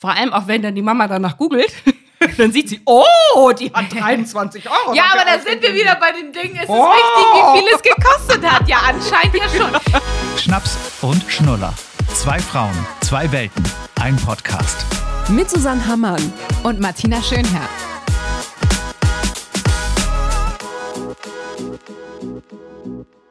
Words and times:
Vor 0.00 0.10
allem 0.16 0.32
auch, 0.32 0.46
wenn 0.46 0.62
dann 0.62 0.74
die 0.74 0.80
Mama 0.80 1.06
danach 1.06 1.36
googelt, 1.36 1.70
dann 2.38 2.50
sieht 2.52 2.70
sie, 2.70 2.80
oh, 2.86 3.52
die 3.52 3.70
hat 3.70 3.92
23 3.92 4.64
Euro. 4.70 4.94
Ja, 4.94 5.04
aber 5.12 5.24
da 5.26 5.38
sind 5.38 5.60
wir 5.62 5.74
wieder 5.74 5.94
bei 5.96 6.10
den 6.12 6.32
Dingen. 6.32 6.56
Es 6.56 6.62
ist 6.62 6.68
Oh. 6.70 6.88
wichtig, 6.90 7.34
wie 7.34 7.58
viel 7.58 7.68
es 7.76 7.82
gekostet 7.82 8.50
hat. 8.50 8.66
Ja, 8.66 8.78
anscheinend 8.78 9.34
ja 9.36 9.48
schon. 9.50 9.98
Schnaps 10.38 10.78
und 11.02 11.22
Schnuller. 11.30 11.74
Zwei 12.14 12.38
Frauen, 12.38 12.74
zwei 13.02 13.30
Welten, 13.30 13.62
ein 14.00 14.16
Podcast. 14.16 14.86
Mit 15.28 15.50
Susanne 15.50 15.86
Hammann. 15.86 16.32
Und 16.62 16.80
Martina 16.80 17.22
Schönherr. 17.22 17.68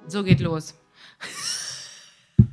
So 0.08 0.24
geht 0.24 0.40
los. 0.40 0.74
Wie 2.38 2.46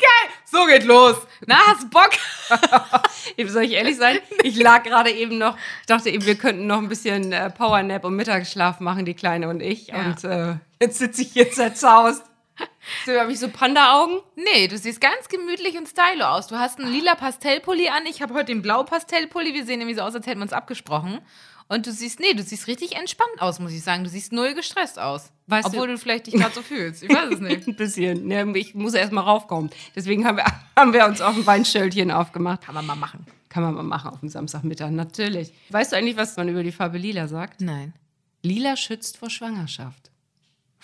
geil! 0.00 0.30
So 0.50 0.66
geht 0.66 0.84
los. 0.84 1.16
Na, 1.46 1.56
hast 1.66 1.90
Bock? 1.90 2.10
Soll 3.46 3.64
ich 3.64 3.72
ehrlich 3.72 3.96
sein? 3.96 4.18
Ich 4.42 4.56
lag 4.56 4.82
gerade 4.82 5.10
eben 5.10 5.38
noch, 5.38 5.56
ich 5.80 5.86
dachte 5.86 6.10
eben, 6.10 6.24
wir 6.24 6.36
könnten 6.36 6.66
noch 6.66 6.78
ein 6.78 6.88
bisschen 6.88 7.32
äh, 7.32 7.50
Powernap 7.50 8.04
und 8.04 8.16
Mittagsschlaf 8.16 8.80
machen, 8.80 9.04
die 9.04 9.14
Kleine 9.14 9.48
und 9.48 9.60
ich. 9.60 9.88
Ja. 9.88 10.06
Und 10.06 10.24
äh, 10.24 10.54
jetzt 10.80 10.98
sitze 10.98 11.22
ich 11.22 11.32
hier 11.32 11.50
zerzaust. 11.50 12.24
So, 13.04 13.12
habe 13.12 13.32
ich 13.32 13.40
so 13.40 13.48
Panda-Augen? 13.48 14.20
Nee, 14.36 14.68
du 14.68 14.78
siehst 14.78 15.00
ganz 15.00 15.28
gemütlich 15.28 15.76
und 15.76 15.88
stylo 15.88 16.24
aus. 16.24 16.46
Du 16.46 16.56
hast 16.56 16.78
einen 16.78 16.90
lila 16.90 17.16
Pastellpulli 17.16 17.88
an. 17.88 18.06
Ich 18.06 18.22
habe 18.22 18.32
heute 18.32 18.46
den 18.46 18.62
blau 18.62 18.84
Pastellpulli. 18.84 19.52
Wir 19.52 19.66
sehen 19.66 19.80
nämlich 19.80 19.96
so 19.96 20.02
aus, 20.02 20.14
als 20.14 20.26
hätten 20.26 20.38
wir 20.38 20.44
uns 20.44 20.52
abgesprochen. 20.52 21.20
Und 21.68 21.86
du 21.86 21.92
siehst, 21.92 22.20
nee, 22.20 22.32
du 22.32 22.42
siehst 22.42 22.68
richtig 22.68 22.94
entspannt 22.94 23.40
aus, 23.40 23.58
muss 23.58 23.72
ich 23.72 23.82
sagen. 23.82 24.04
Du 24.04 24.10
siehst 24.10 24.32
null 24.32 24.54
gestresst 24.54 24.98
aus. 24.98 25.32
Weißt 25.48 25.66
Obwohl 25.66 25.88
du- 25.88 25.94
du, 25.94 25.98
vielleicht 25.98 26.28
dich 26.28 26.34
gerade 26.34 26.54
so 26.54 26.62
fühlst. 26.62 27.02
Ich 27.02 27.08
weiß 27.08 27.34
es 27.34 27.40
nicht. 27.40 27.66
Ein 27.68 27.76
bisschen. 27.76 28.30
Ja, 28.30 28.46
ich 28.54 28.74
muss 28.74 28.94
erst 28.94 29.12
mal 29.12 29.22
raufkommen. 29.22 29.70
Deswegen 29.94 30.24
haben 30.26 30.36
wir, 30.36 30.44
haben 30.76 30.92
wir 30.92 31.06
uns 31.06 31.20
auf 31.20 31.34
ein 31.34 31.44
Weinschildchen 31.44 32.10
aufgemacht. 32.10 32.62
Kann 32.62 32.74
man 32.74 32.86
mal 32.86 32.94
machen. 32.94 33.26
Kann 33.48 33.62
man 33.62 33.74
mal 33.74 33.82
machen 33.82 34.10
auf 34.10 34.20
dem 34.20 34.28
Samstagmittag, 34.28 34.90
natürlich. 34.90 35.52
Weißt 35.70 35.92
du 35.92 35.96
eigentlich, 35.96 36.16
was 36.16 36.36
man 36.36 36.48
über 36.48 36.62
die 36.62 36.72
Farbe 36.72 36.98
Lila 36.98 37.26
sagt? 37.26 37.60
Nein. 37.60 37.94
Lila 38.42 38.76
schützt 38.76 39.16
vor 39.16 39.30
Schwangerschaft. 39.30 40.10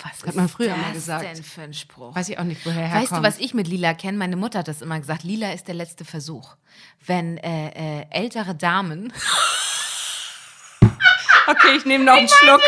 Was 0.02 0.26
hat 0.26 0.34
man 0.34 0.48
früher 0.48 0.70
mal 0.76 0.86
das 0.86 0.94
gesagt. 0.94 1.24
denn 1.24 1.44
für 1.44 1.62
ein 1.62 1.74
Spruch? 1.74 2.14
Weiß 2.16 2.28
ich 2.28 2.38
auch 2.38 2.44
nicht, 2.44 2.64
woher 2.66 2.86
er 2.86 2.94
Weißt 2.94 3.12
du, 3.12 3.22
was 3.22 3.38
ich 3.38 3.54
mit 3.54 3.68
Lila 3.68 3.94
kenne? 3.94 4.18
Meine 4.18 4.36
Mutter 4.36 4.60
hat 4.60 4.68
das 4.68 4.82
immer 4.82 4.98
gesagt. 4.98 5.22
Lila 5.22 5.52
ist 5.52 5.68
der 5.68 5.74
letzte 5.74 6.04
Versuch. 6.04 6.56
Wenn 7.06 7.36
äh, 7.38 8.00
äh, 8.00 8.06
ältere 8.10 8.54
Damen. 8.54 9.12
Okay, 11.62 11.76
ich 11.76 11.84
nehme 11.84 12.04
noch 12.04 12.14
einen 12.14 12.28
Schluck. 12.28 12.60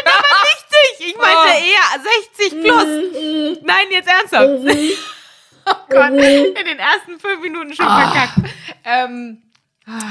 Ich, 0.98 1.06
ich 1.06 1.16
meinte 1.16 1.64
eher 1.64 2.50
60 2.50 2.62
plus. 2.62 3.62
Nein, 3.62 3.86
jetzt 3.90 4.08
ernsthaft. 4.08 4.46
oh 5.66 5.74
Gott, 5.88 6.10
in 6.10 6.54
den 6.54 6.78
ersten 6.78 7.18
fünf 7.18 7.40
Minuten 7.40 7.74
schon 7.74 7.86
verkackt. 7.86 8.38
Ähm, 8.84 9.42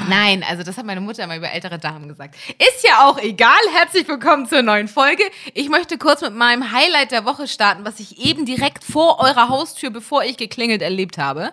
Nein, 0.08 0.44
also 0.48 0.62
das 0.62 0.78
hat 0.78 0.86
meine 0.86 1.00
Mutter 1.00 1.24
immer 1.24 1.36
über 1.36 1.50
ältere 1.50 1.78
Damen 1.78 2.08
gesagt. 2.08 2.36
Ist 2.58 2.84
ja 2.84 3.08
auch 3.08 3.18
egal. 3.18 3.58
Herzlich 3.72 4.06
willkommen 4.06 4.46
zur 4.46 4.62
neuen 4.62 4.86
Folge. 4.86 5.24
Ich 5.52 5.68
möchte 5.68 5.98
kurz 5.98 6.20
mit 6.20 6.34
meinem 6.34 6.70
Highlight 6.70 7.10
der 7.10 7.24
Woche 7.24 7.48
starten, 7.48 7.84
was 7.84 7.98
ich 7.98 8.24
eben 8.24 8.46
direkt 8.46 8.84
vor 8.84 9.18
eurer 9.18 9.48
Haustür, 9.48 9.90
bevor 9.90 10.22
ich 10.22 10.36
geklingelt, 10.36 10.80
erlebt 10.80 11.18
habe. 11.18 11.52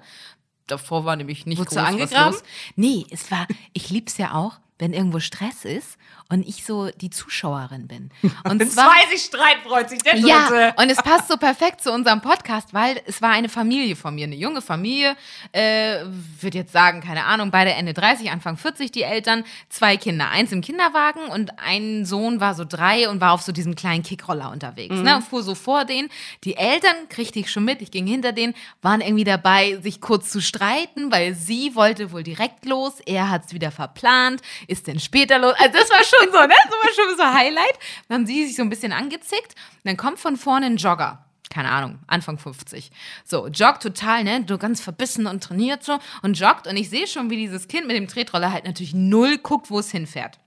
Davor 0.67 1.03
war 1.05 1.15
nämlich 1.15 1.47
nicht 1.47 1.57
Wurdest 1.57 1.77
groß 1.77 1.87
angegraben? 1.87 2.33
was 2.33 2.41
los. 2.41 2.49
Nee, 2.75 3.05
es 3.09 3.31
war, 3.31 3.47
ich 3.73 3.89
lieb's 3.89 4.17
ja 4.17 4.33
auch, 4.33 4.59
wenn 4.77 4.93
irgendwo 4.93 5.19
Stress 5.19 5.65
ist 5.65 5.97
und 6.31 6.47
ich 6.47 6.63
so 6.63 6.89
die 6.89 7.09
Zuschauerin 7.09 7.87
bin. 7.87 8.09
Und 8.49 8.65
zwar 8.71 8.89
zwei 8.89 9.09
sich 9.13 9.25
streiten, 9.25 9.61
freut 9.67 9.89
sich 9.89 10.01
der 10.01 10.15
ja, 10.15 10.47
Dritte. 10.47 10.73
und 10.77 10.89
es 10.89 10.97
passt 11.03 11.27
so 11.27 11.37
perfekt 11.37 11.81
zu 11.83 11.91
unserem 11.91 12.21
Podcast, 12.21 12.73
weil 12.73 13.01
es 13.05 13.21
war 13.21 13.31
eine 13.31 13.49
Familie 13.49 13.95
von 13.95 14.15
mir, 14.15 14.25
eine 14.25 14.35
junge 14.35 14.61
Familie, 14.61 15.15
äh, 15.51 15.99
würde 16.39 16.59
jetzt 16.59 16.71
sagen, 16.71 17.01
keine 17.01 17.25
Ahnung, 17.25 17.51
beide 17.51 17.71
Ende 17.71 17.93
30, 17.93 18.31
Anfang 18.31 18.57
40 18.57 18.91
die 18.91 19.03
Eltern, 19.03 19.43
zwei 19.69 19.97
Kinder, 19.97 20.29
eins 20.29 20.51
im 20.51 20.61
Kinderwagen 20.61 21.25
und 21.27 21.51
ein 21.59 22.05
Sohn 22.05 22.39
war 22.39 22.55
so 22.55 22.63
drei 22.65 23.09
und 23.09 23.19
war 23.19 23.33
auf 23.33 23.41
so 23.41 23.51
diesem 23.51 23.75
kleinen 23.75 24.03
Kickroller 24.03 24.51
unterwegs, 24.51 24.95
ne, 24.95 25.17
und 25.17 25.23
fuhr 25.23 25.43
so 25.43 25.53
vor 25.53 25.85
denen. 25.85 26.09
Die 26.43 26.55
Eltern 26.55 26.95
kriegte 27.09 27.39
ich 27.39 27.51
schon 27.51 27.65
mit, 27.65 27.81
ich 27.81 27.91
ging 27.91 28.07
hinter 28.07 28.31
denen, 28.31 28.53
waren 28.81 29.01
irgendwie 29.01 29.25
dabei, 29.25 29.77
sich 29.81 29.99
kurz 29.99 30.31
zu 30.31 30.41
streiten, 30.41 31.11
weil 31.11 31.35
sie 31.35 31.75
wollte 31.75 32.11
wohl 32.11 32.23
direkt 32.23 32.65
los, 32.65 32.93
er 33.05 33.29
hat 33.29 33.45
es 33.45 33.53
wieder 33.53 33.71
verplant, 33.71 34.41
ist 34.67 34.87
denn 34.87 34.99
später 34.99 35.37
los, 35.37 35.53
also 35.59 35.73
das 35.73 35.89
war 35.89 36.03
schon 36.03 36.20
so, 36.31 36.39
ne, 36.39 36.55
das 36.63 36.71
war 36.71 36.93
schon 36.93 37.17
so 37.17 37.23
Highlight. 37.23 37.79
Dann 38.07 38.19
haben 38.19 38.25
sie 38.25 38.45
sich 38.45 38.55
so 38.55 38.61
ein 38.61 38.69
bisschen 38.69 38.93
angezickt, 38.93 39.55
und 39.55 39.85
dann 39.85 39.97
kommt 39.97 40.19
von 40.19 40.37
vorne 40.37 40.67
ein 40.67 40.77
Jogger 40.77 41.25
keine 41.51 41.69
Ahnung, 41.69 41.99
Anfang 42.07 42.39
50. 42.39 42.91
So, 43.25 43.47
joggt 43.47 43.83
total, 43.83 44.23
ne, 44.23 44.43
du 44.43 44.57
ganz 44.57 44.81
verbissen 44.81 45.27
und 45.27 45.43
trainiert 45.43 45.83
so 45.83 45.99
und 46.23 46.39
joggt 46.39 46.65
und 46.65 46.77
ich 46.77 46.89
sehe 46.89 47.05
schon, 47.05 47.29
wie 47.29 47.35
dieses 47.35 47.67
Kind 47.67 47.85
mit 47.85 47.95
dem 47.95 48.07
Tretroller 48.07 48.51
halt 48.51 48.65
natürlich 48.65 48.95
null 48.95 49.37
guckt, 49.37 49.69
wo 49.69 49.77
es 49.79 49.91
hinfährt. 49.91 50.39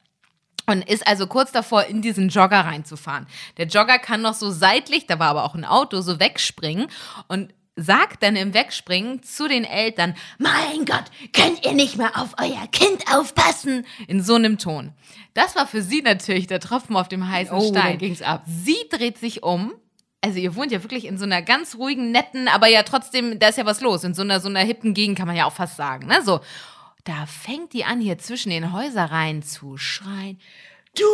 Und 0.66 0.88
ist 0.88 1.06
also 1.06 1.26
kurz 1.26 1.52
davor, 1.52 1.84
in 1.84 2.00
diesen 2.00 2.30
Jogger 2.30 2.60
reinzufahren. 2.60 3.26
Der 3.58 3.66
Jogger 3.66 3.98
kann 3.98 4.22
noch 4.22 4.32
so 4.32 4.50
seitlich, 4.50 5.06
da 5.06 5.18
war 5.18 5.28
aber 5.28 5.44
auch 5.44 5.54
ein 5.54 5.66
Auto, 5.66 6.00
so 6.00 6.18
wegspringen 6.18 6.86
und 7.28 7.52
sagt 7.76 8.22
dann 8.22 8.36
im 8.36 8.54
Wegspringen 8.54 9.22
zu 9.22 9.48
den 9.48 9.64
Eltern, 9.64 10.14
mein 10.38 10.84
Gott, 10.84 11.04
könnt 11.32 11.64
ihr 11.66 11.72
nicht 11.72 11.96
mehr 11.96 12.16
auf 12.16 12.34
euer 12.40 12.66
Kind 12.70 13.02
aufpassen? 13.12 13.84
In 14.06 14.22
so 14.22 14.34
einem 14.36 14.58
Ton. 14.58 14.92
Das 15.34 15.56
war 15.56 15.66
für 15.66 15.82
sie 15.82 16.02
natürlich 16.02 16.46
der 16.46 16.60
Tropfen 16.60 16.96
auf 16.96 17.08
dem 17.08 17.28
heißen 17.28 17.56
Oh, 17.56 17.68
Stein. 17.70 17.82
dann 17.92 17.98
ging's 17.98 18.22
ab. 18.22 18.44
Sie 18.46 18.76
dreht 18.90 19.18
sich 19.18 19.42
um. 19.42 19.72
Also 20.20 20.38
ihr 20.38 20.54
wohnt 20.54 20.72
ja 20.72 20.82
wirklich 20.82 21.04
in 21.04 21.18
so 21.18 21.24
einer 21.24 21.42
ganz 21.42 21.74
ruhigen, 21.74 22.10
netten, 22.10 22.48
aber 22.48 22.66
ja 22.68 22.82
trotzdem, 22.82 23.38
da 23.38 23.48
ist 23.48 23.58
ja 23.58 23.66
was 23.66 23.80
los. 23.80 24.04
In 24.04 24.14
so 24.14 24.22
einer, 24.22 24.40
so 24.40 24.48
einer 24.48 24.60
hippen 24.60 24.94
Gegend 24.94 25.18
kann 25.18 25.26
man 25.26 25.36
ja 25.36 25.44
auch 25.44 25.52
fast 25.52 25.76
sagen, 25.76 26.06
ne? 26.06 26.22
So. 26.22 26.40
Da 27.04 27.26
fängt 27.26 27.74
die 27.74 27.84
an, 27.84 28.00
hier 28.00 28.16
zwischen 28.16 28.48
den 28.48 28.72
Häuserreihen 28.72 29.42
zu 29.42 29.76
schreien. 29.76 30.40
Du 30.96 31.04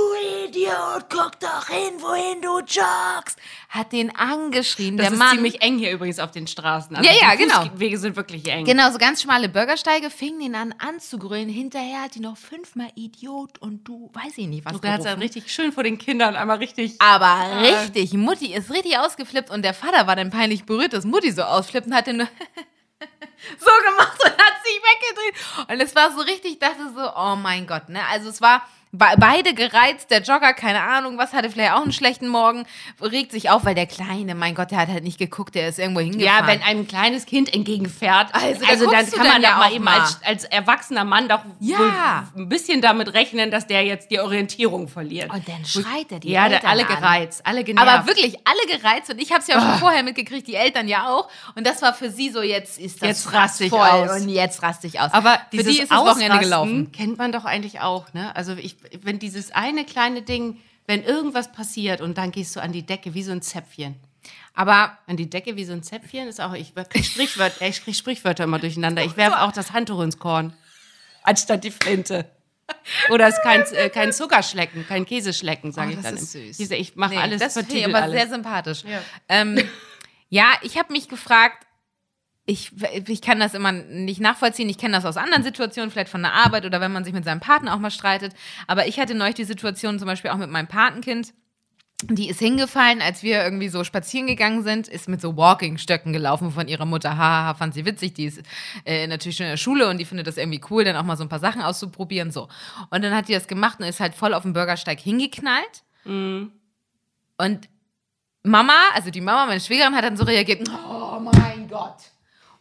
Idiot, 0.47 1.07
guck 1.09 1.41
doch 1.41 1.67
hin, 1.69 1.95
wohin 2.01 2.43
du 2.43 2.59
joggst. 2.59 3.39
Hat 3.71 3.93
den 3.93 4.15
angeschrien, 4.15 4.99
Das 4.99 5.07
der 5.07 5.13
ist 5.15 5.19
Mann. 5.19 5.31
ziemlich 5.37 5.63
eng 5.63 5.79
hier 5.79 5.91
übrigens 5.93 6.19
auf 6.19 6.33
den 6.33 6.47
Straßen. 6.47 6.97
Ja, 6.97 7.13
ja, 7.13 7.33
die 7.33 7.45
genau. 7.45 7.63
Fußwege 7.65 7.97
sind 7.97 8.15
wirklich 8.15 8.47
eng. 8.49 8.67
Genau, 8.67 8.91
so 8.91 8.99
ganz 8.99 9.23
schmale 9.23 9.49
Bürgersteige 9.49 10.11
fingen 10.11 10.43
ihn 10.43 10.55
an 10.55 10.75
anzugrölen. 10.79 11.49
Hinterher 11.49 12.03
hat 12.03 12.15
die 12.15 12.21
noch 12.21 12.37
fünfmal 12.37 12.91
Idiot 12.95 13.57
und 13.61 13.85
du, 13.89 14.11
weiß 14.13 14.37
ich 14.37 14.49
nicht, 14.49 14.67
was 14.67 14.75
Und 14.75 14.85
da 14.85 14.93
hat 14.93 15.05
er 15.07 15.19
richtig 15.19 15.51
schön 15.51 15.73
vor 15.73 15.83
den 15.83 15.97
Kindern 15.97 16.37
einmal 16.37 16.59
richtig. 16.59 16.97
Aber 16.99 17.63
richtig, 17.63 18.13
Mutti 18.13 18.53
ist 18.53 18.71
richtig 18.71 18.99
ausgeflippt 18.99 19.49
und 19.49 19.63
der 19.63 19.73
Vater 19.73 20.07
war 20.07 20.15
dann 20.15 20.29
peinlich 20.29 20.65
berührt, 20.65 20.93
dass 20.93 21.07
Mutti 21.07 21.31
so 21.33 21.43
ausflippt 21.43 21.87
und 21.87 21.95
hat 21.95 22.07
den 22.07 22.19
nur 22.19 22.29
so 23.59 23.71
gemacht 23.89 24.19
und 24.25 24.31
hat 24.33 24.55
sich 24.63 24.79
weggedreht. 24.83 25.71
Und 25.71 25.81
es 25.81 25.95
war 25.95 26.13
so 26.13 26.21
richtig, 26.21 26.53
ich 26.53 26.59
dachte 26.59 26.93
so, 26.95 27.11
oh 27.17 27.37
mein 27.37 27.67
Gott, 27.67 27.89
ne? 27.89 28.01
Also 28.11 28.29
es 28.29 28.43
war 28.43 28.63
beide 28.93 29.55
gereizt, 29.55 30.11
der 30.11 30.21
Jogger, 30.23 30.53
keine 30.53 30.83
Ahnung, 30.83 31.17
was 31.17 31.33
hatte 31.33 31.49
vielleicht 31.51 31.73
auch 31.73 31.83
einen 31.83 31.93
schlechten 31.93 32.27
Morgen, 32.28 32.65
regt 33.01 33.31
sich 33.33 33.49
auf, 33.51 33.65
weil 33.65 33.75
der 33.77 33.87
Kleine, 33.87 34.34
mein 34.34 34.55
Gott, 34.55 34.73
der 34.73 34.78
hat 34.78 34.89
halt 34.89 35.05
nicht 35.05 35.19
geguckt, 35.19 35.55
der 35.55 35.69
ist 35.69 35.78
irgendwo 35.78 36.01
hingefahren. 36.01 36.45
Ja, 36.45 36.47
wenn 36.47 36.62
ein 36.62 36.89
kleines 36.89 37.25
Kind 37.27 37.53
entgegenfährt, 37.55 38.34
Also, 38.34 38.65
also, 38.69 38.91
da 38.91 38.99
dann 39.03 39.11
kann 39.11 39.27
man 39.28 39.43
ja 39.43 39.51
ja 39.51 39.56
mal 39.59 39.73
eben 39.73 39.84
mal. 39.84 40.01
als, 40.01 40.19
als 40.25 40.45
erwachsener 40.45 41.05
Mann 41.05 41.28
doch 41.28 41.41
Ja. 41.61 42.28
ein 42.37 42.49
bisschen 42.49 42.81
damit 42.83 43.15
rechnen, 43.15 43.51
dass 43.51 43.67
der 43.67 43.84
jetzt 43.84 44.11
die 44.11 44.19
Orientierung 44.19 44.89
verliert. 44.89 45.33
Und 45.33 45.47
dann 45.49 45.65
schreit 45.65 46.11
er 46.11 46.19
die 46.19 46.31
ja, 46.31 46.47
Eltern 46.49 46.69
alle 46.71 46.89
an. 46.89 46.97
gereizt, 46.97 47.47
alle 47.47 47.62
genervt. 47.65 47.89
Aber 47.89 48.07
wirklich 48.07 48.37
alle 48.45 48.78
gereizt 48.78 49.11
und 49.11 49.21
ich 49.21 49.31
habe 49.31 49.41
es 49.41 49.47
ja 49.47 49.59
auch 49.59 49.62
schon 49.62 49.78
vorher 49.78 50.03
mitgekriegt, 50.03 50.49
die 50.49 50.57
Eltern 50.57 50.89
ja 50.89 51.09
auch. 51.09 51.28
Und 51.55 51.67
das 51.67 51.81
war 51.83 51.95
für 51.95 52.11
sie 52.11 52.31
so, 52.31 52.43
jetzt 52.43 52.78
ist 52.78 53.01
das 53.03 53.09
Jetzt 53.09 53.33
raste 53.33 53.65
ich 53.65 53.72
aus. 53.72 54.11
und 54.21 54.28
jetzt 54.28 54.62
raste 54.62 54.87
ich 54.89 55.01
aus. 55.01 55.12
Aber 55.12 55.39
für 55.51 55.62
die 55.62 55.78
ist 55.81 55.91
das 55.93 55.99
Wochenende 55.99 56.39
gelaufen. 56.39 56.91
kennt 56.93 57.19
man 57.19 57.31
doch 57.33 57.45
eigentlich 57.45 57.81
auch, 57.81 58.12
ne? 58.15 58.34
Also 58.34 58.55
ich, 58.55 58.77
wenn 59.03 59.19
dieses 59.19 59.53
eine 59.53 59.85
kleine 59.85 60.23
Ding, 60.23 60.59
wenn 60.87 61.03
irgendwas 61.03 61.53
passiert 61.53 62.01
und 62.01 62.19
dann 62.19 62.33
gehst 62.33 62.57
du 62.57 62.61
an 62.61 62.73
die 62.73 62.85
Decke 62.85 63.15
wie 63.15 63.23
so 63.23 63.33
ein 63.33 63.43
Zäpfchen. 63.43 63.97
Aber 64.55 64.99
An 65.07 65.17
die 65.17 65.31
Decke 65.31 65.57
wie 65.57 65.65
so 65.65 65.73
ein 65.73 65.83
Zäpfchen 65.83 66.29
ist 66.29 66.41
auch, 66.41 66.53
ich 66.55 66.73
Sprichwörter, 67.03 67.67
ich 67.67 67.83
krieg 67.83 67.95
Sprichwörter 67.95 68.45
immer 68.45 68.59
durcheinander. 68.59 69.03
Ich 69.05 69.17
werfe 69.17 69.41
auch 69.43 69.53
das 69.53 69.73
Handtuch 69.73 70.01
ins 70.03 70.19
Korn. 70.19 70.53
Anstatt 71.23 71.65
die 71.65 71.71
Flinte. 71.71 72.28
Oder 73.10 73.28
es 73.28 73.34
ist 73.37 73.43
kein, 73.43 73.63
äh, 73.72 73.89
kein 73.91 74.13
Zuckerschlecken, 74.13 74.87
kein 74.87 75.07
Käseschlecken, 75.07 75.72
sage 75.72 75.89
Oh, 75.89 75.91
ich 75.93 75.97
das 75.97 76.04
dann. 76.04 76.15
ist 76.16 76.33
süß. 76.33 76.57
Diese, 76.57 76.75
ich 76.77 76.97
mache 76.97 77.15
nee, 77.15 77.21
alles, 77.21 77.41
das 77.41 77.57
ich 77.57 77.65
vertitel 77.66 77.89
aber 77.91 78.03
alles. 78.04 78.21
sehr 78.21 78.28
sympathisch. 78.28 78.84
Ja. 78.84 79.03
Ähm, 79.28 79.59
ja, 80.28 80.53
ich 80.63 80.77
habe 80.78 80.93
mich 80.93 81.09
gefragt, 81.09 81.66
ich, 82.51 82.73
ich 83.07 83.23
kann 83.23 83.39
das 83.39 83.55
immer 83.55 83.71
nicht 83.71 84.21
nachvollziehen. 84.21 84.69
Ich 84.69 84.77
kenne 84.77 84.95
das 84.95 85.05
aus 85.05 85.17
anderen 85.17 85.45
Situationen, 85.45 85.91
vielleicht 85.91 86.11
von 86.11 86.23
der 86.23 86.35
Arbeit 86.35 86.67
oder 86.67 86.81
wenn 86.81 86.93
man 86.93 87.05
sich 87.05 87.15
mit 87.15 87.25
seinem 87.25 87.39
Partner 87.39 87.75
auch 87.75 87.79
mal 87.79 87.93
streitet. 87.93 88.35
Aber 88.67 88.89
ich 88.89 88.99
hatte 88.99 89.15
neulich 89.15 89.37
die 89.37 89.45
Situation 89.45 90.01
zum 90.01 90.07
Beispiel 90.07 90.33
auch 90.33 90.37
mit 90.37 90.51
meinem 90.51 90.67
Patenkind. 90.67 91.33
Die 92.03 92.29
ist 92.29 92.41
hingefallen, 92.41 93.03
als 93.03 93.23
wir 93.23 93.45
irgendwie 93.45 93.69
so 93.69 93.85
spazieren 93.85 94.27
gegangen 94.27 94.65
sind, 94.65 94.89
ist 94.89 95.09
mit 95.09 95.21
so 95.21 95.37
Walking-Stöcken 95.37 96.13
gelaufen 96.13 96.51
von 96.51 96.67
ihrer 96.67 96.87
Mutter. 96.87 97.17
Haha, 97.17 97.55
fand 97.55 97.75
sie 97.75 97.85
witzig. 97.85 98.15
Die 98.15 98.25
ist 98.25 98.43
äh, 98.85 99.07
natürlich 99.07 99.37
schon 99.37 99.47
in 99.47 99.53
der 99.53 99.57
Schule 99.57 99.89
und 99.89 99.99
die 99.99 100.05
findet 100.05 100.27
das 100.27 100.37
irgendwie 100.37 100.63
cool, 100.71 100.83
dann 100.83 100.97
auch 100.97 101.05
mal 101.05 101.17
so 101.17 101.23
ein 101.23 101.29
paar 101.29 101.39
Sachen 101.39 101.63
auszuprobieren. 101.63 102.33
So. 102.33 102.49
Und 102.91 103.05
dann 103.05 103.15
hat 103.15 103.29
die 103.29 103.35
das 103.35 103.47
gemacht 103.47 103.79
und 103.79 103.87
ist 103.87 104.01
halt 104.01 104.15
voll 104.15 104.35
auf 104.35 104.43
dem 104.43 104.55
Bürgersteig 104.55 104.99
hingeknallt. 104.99 105.85
Und 107.37 107.69
Mama, 108.43 108.79
also 108.95 109.11
die 109.11 109.21
Mama, 109.21 109.47
meine 109.47 109.61
Schwägerin, 109.61 109.95
hat 109.95 110.03
dann 110.03 110.17
so 110.17 110.25
reagiert, 110.25 110.69
oh 110.89 111.21
mein 111.21 111.69
Gott. 111.69 111.97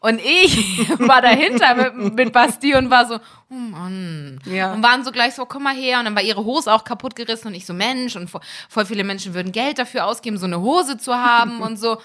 Und 0.02 0.22
ich 0.22 0.90
war 1.00 1.22
dahinter 1.22 1.76
mit, 1.76 2.14
mit 2.16 2.34
Basti 2.34 2.74
und 2.76 2.90
war 2.90 3.06
so, 3.06 3.16
oh 3.50 3.54
Mann. 3.54 4.40
Ja. 4.46 4.74
Und 4.74 4.82
waren 4.84 5.04
so 5.04 5.12
gleich 5.12 5.34
so, 5.36 5.46
komm 5.46 5.64
mal 5.64 5.76
her. 5.76 6.00
Und 6.00 6.06
dann 6.06 6.16
war 6.16 6.22
ihre 6.24 6.44
Hose 6.46 6.72
auch 6.74 6.84
kaputt 6.86 7.16
gerissen 7.16 7.48
und 7.48 7.54
ich 7.54 7.66
so, 7.66 7.74
Mensch. 7.74 8.16
Und 8.16 8.30
vo- 8.30 8.42
voll 8.70 8.86
viele 8.86 9.04
Menschen 9.04 9.34
würden 9.34 9.52
Geld 9.52 9.78
dafür 9.78 10.06
ausgeben, 10.06 10.38
so 10.38 10.46
eine 10.46 10.62
Hose 10.62 10.98
zu 10.98 11.14
haben 11.14 11.62
und 11.62 11.78
so. 11.78 11.98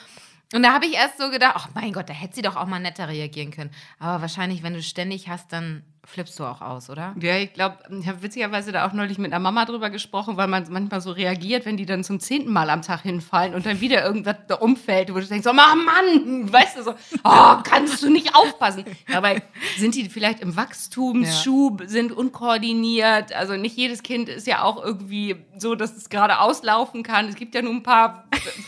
Und 0.53 0.63
da 0.63 0.73
habe 0.73 0.87
ich 0.87 0.95
erst 0.95 1.19
so 1.19 1.31
gedacht, 1.31 1.55
ach 1.57 1.69
mein 1.75 1.93
Gott, 1.93 2.09
da 2.09 2.13
hätte 2.13 2.35
sie 2.37 2.43
doch 2.43 2.57
auch 2.57 2.67
mal 2.67 2.79
netter 2.81 3.09
reagieren 3.09 3.51
können. 3.51 3.71
Aber 3.99 4.23
wahrscheinlich, 4.23 4.63
wenn 4.63 4.75
du 4.75 4.83
ständig 4.83 5.29
hast, 5.29 5.53
dann 5.53 5.83
flippst 6.07 6.39
du 6.39 6.45
auch 6.45 6.61
aus, 6.61 6.91
oder? 6.91 7.15
Ja, 7.21 7.37
ich 7.37 7.53
glaube, 7.53 7.79
ich 8.01 8.07
habe 8.07 8.23
witzigerweise 8.23 8.73
da 8.73 8.87
auch 8.87 8.93
neulich 8.93 9.19
mit 9.19 9.33
einer 9.33 9.41
Mama 9.41 9.65
drüber 9.65 9.91
gesprochen, 9.91 10.37
weil 10.37 10.47
man 10.49 10.67
manchmal 10.71 11.01
so 11.01 11.11
reagiert, 11.13 11.67
wenn 11.67 11.77
die 11.77 11.87
dann 11.87 12.05
zum 12.05 12.21
zehnten 12.21 12.53
Mal 12.53 12.71
am 12.71 12.83
Tag 12.83 13.03
hinfallen 13.03 13.55
und 13.55 13.67
dann 13.67 13.81
wieder 13.81 14.05
irgendwas 14.05 14.37
da 14.49 14.57
umfällt, 14.57 15.11
wo 15.15 15.19
du 15.19 15.27
denkst, 15.27 15.47
oh 15.49 15.53
Mann, 15.53 16.53
weißt 16.53 16.79
du 16.79 16.83
so, 16.83 16.95
oh, 17.25 17.57
kannst 17.65 18.03
du 18.03 18.11
nicht 18.11 18.35
aufpassen. 18.35 18.85
Dabei 19.11 19.43
sind 19.79 19.95
die 19.95 20.09
vielleicht 20.09 20.41
im 20.41 20.57
Wachstumsschub, 20.57 21.83
sind 21.87 22.13
unkoordiniert. 22.13 23.33
Also 23.33 23.57
nicht 23.57 23.77
jedes 23.77 24.03
Kind 24.03 24.29
ist 24.29 24.47
ja 24.47 24.63
auch 24.63 24.83
irgendwie 24.85 25.37
so, 25.59 25.75
dass 25.75 25.97
es 25.97 26.09
gerade 26.09 26.39
auslaufen 26.41 27.03
kann. 27.03 27.29
Es 27.29 27.37
gibt 27.37 27.55
ja 27.55 27.63
nur 27.63 27.73
ein 27.73 27.83
paar, 27.83 28.25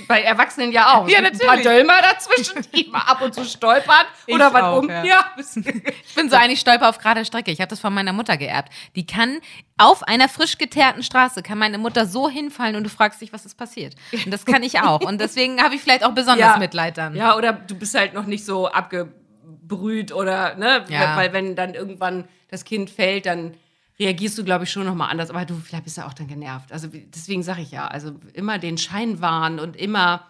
bei 0.08 0.22
Erwachsenen 0.22 0.72
ja 0.72 0.94
auch. 0.94 1.08
Ja, 1.08 1.20
gibt 1.20 1.34
Ein 1.34 1.38
paar 1.46 1.56
natürlich. 1.56 1.78
Dölmer 1.78 2.00
dazwischen, 2.02 2.66
die 2.74 2.88
mal 2.90 3.00
ab 3.00 3.20
und 3.22 3.34
zu 3.34 3.44
stolpern 3.44 4.06
oder 4.28 4.48
Ich 4.48 4.54
was 4.54 4.62
auch, 4.62 4.78
um. 4.78 4.88
ja. 4.88 5.04
Ja. 5.04 5.30
Ich 5.36 6.14
bin 6.14 6.30
so 6.30 6.36
eigentlich 6.36 6.60
stolper 6.60 6.88
auf 6.88 6.98
gerade 6.98 7.24
Strecke. 7.26 7.50
Ich 7.50 7.60
habe 7.60 7.68
das 7.68 7.80
von 7.80 7.92
meiner 7.92 8.12
Mutter 8.12 8.36
geerbt. 8.36 8.72
Die 8.94 9.06
kann 9.06 9.38
auf 9.76 10.02
einer 10.02 10.28
frisch 10.28 10.56
geteerten 10.58 11.02
Straße 11.02 11.42
kann 11.42 11.58
meine 11.58 11.78
Mutter 11.78 12.06
so 12.06 12.28
hinfallen 12.28 12.76
und 12.76 12.84
du 12.84 12.88
fragst 12.88 13.20
dich, 13.20 13.32
was 13.32 13.44
ist 13.44 13.56
passiert. 13.56 13.94
Und 14.24 14.30
das 14.30 14.46
kann 14.46 14.62
ich 14.62 14.80
auch. 14.80 15.00
Und 15.00 15.20
deswegen 15.20 15.62
habe 15.62 15.74
ich 15.74 15.82
vielleicht 15.82 16.04
auch 16.04 16.12
besonders 16.12 16.58
Mitleid 16.58 16.96
dann. 16.96 17.14
Ja, 17.14 17.36
oder 17.36 17.52
du 17.52 17.74
bist 17.74 17.94
halt 17.94 18.14
noch 18.14 18.26
nicht 18.26 18.44
so 18.44 18.68
abgebrüht 18.68 20.12
oder, 20.12 20.54
ne? 20.56 20.84
Ja. 20.88 21.16
Weil 21.16 21.32
wenn 21.32 21.56
dann 21.56 21.74
irgendwann 21.74 22.24
das 22.48 22.64
Kind 22.64 22.88
fällt, 22.88 23.26
dann 23.26 23.54
reagierst 23.98 24.38
du, 24.38 24.44
glaube 24.44 24.64
ich, 24.64 24.70
schon 24.70 24.84
nochmal 24.84 25.10
anders. 25.10 25.30
Aber 25.30 25.44
du, 25.44 25.56
vielleicht 25.56 25.84
bist 25.84 25.98
du 25.98 26.06
auch 26.06 26.14
dann 26.14 26.26
genervt. 26.26 26.72
Also 26.72 26.88
deswegen 26.92 27.42
sage 27.42 27.62
ich 27.62 27.70
ja, 27.70 27.86
also 27.86 28.12
immer 28.32 28.58
den 28.58 28.78
Schein 28.78 29.20
wahren 29.20 29.58
und 29.58 29.76
immer 29.76 30.24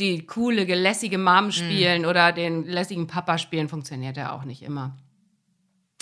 die 0.00 0.26
coole, 0.26 0.64
gelässige 0.64 1.18
Mom 1.18 1.50
spielen 1.50 2.06
oder 2.06 2.32
den 2.32 2.64
lässigen 2.64 3.08
Papa 3.08 3.36
spielen, 3.36 3.68
funktioniert 3.68 4.16
ja 4.16 4.32
auch 4.32 4.44
nicht 4.44 4.62
immer. 4.62 4.96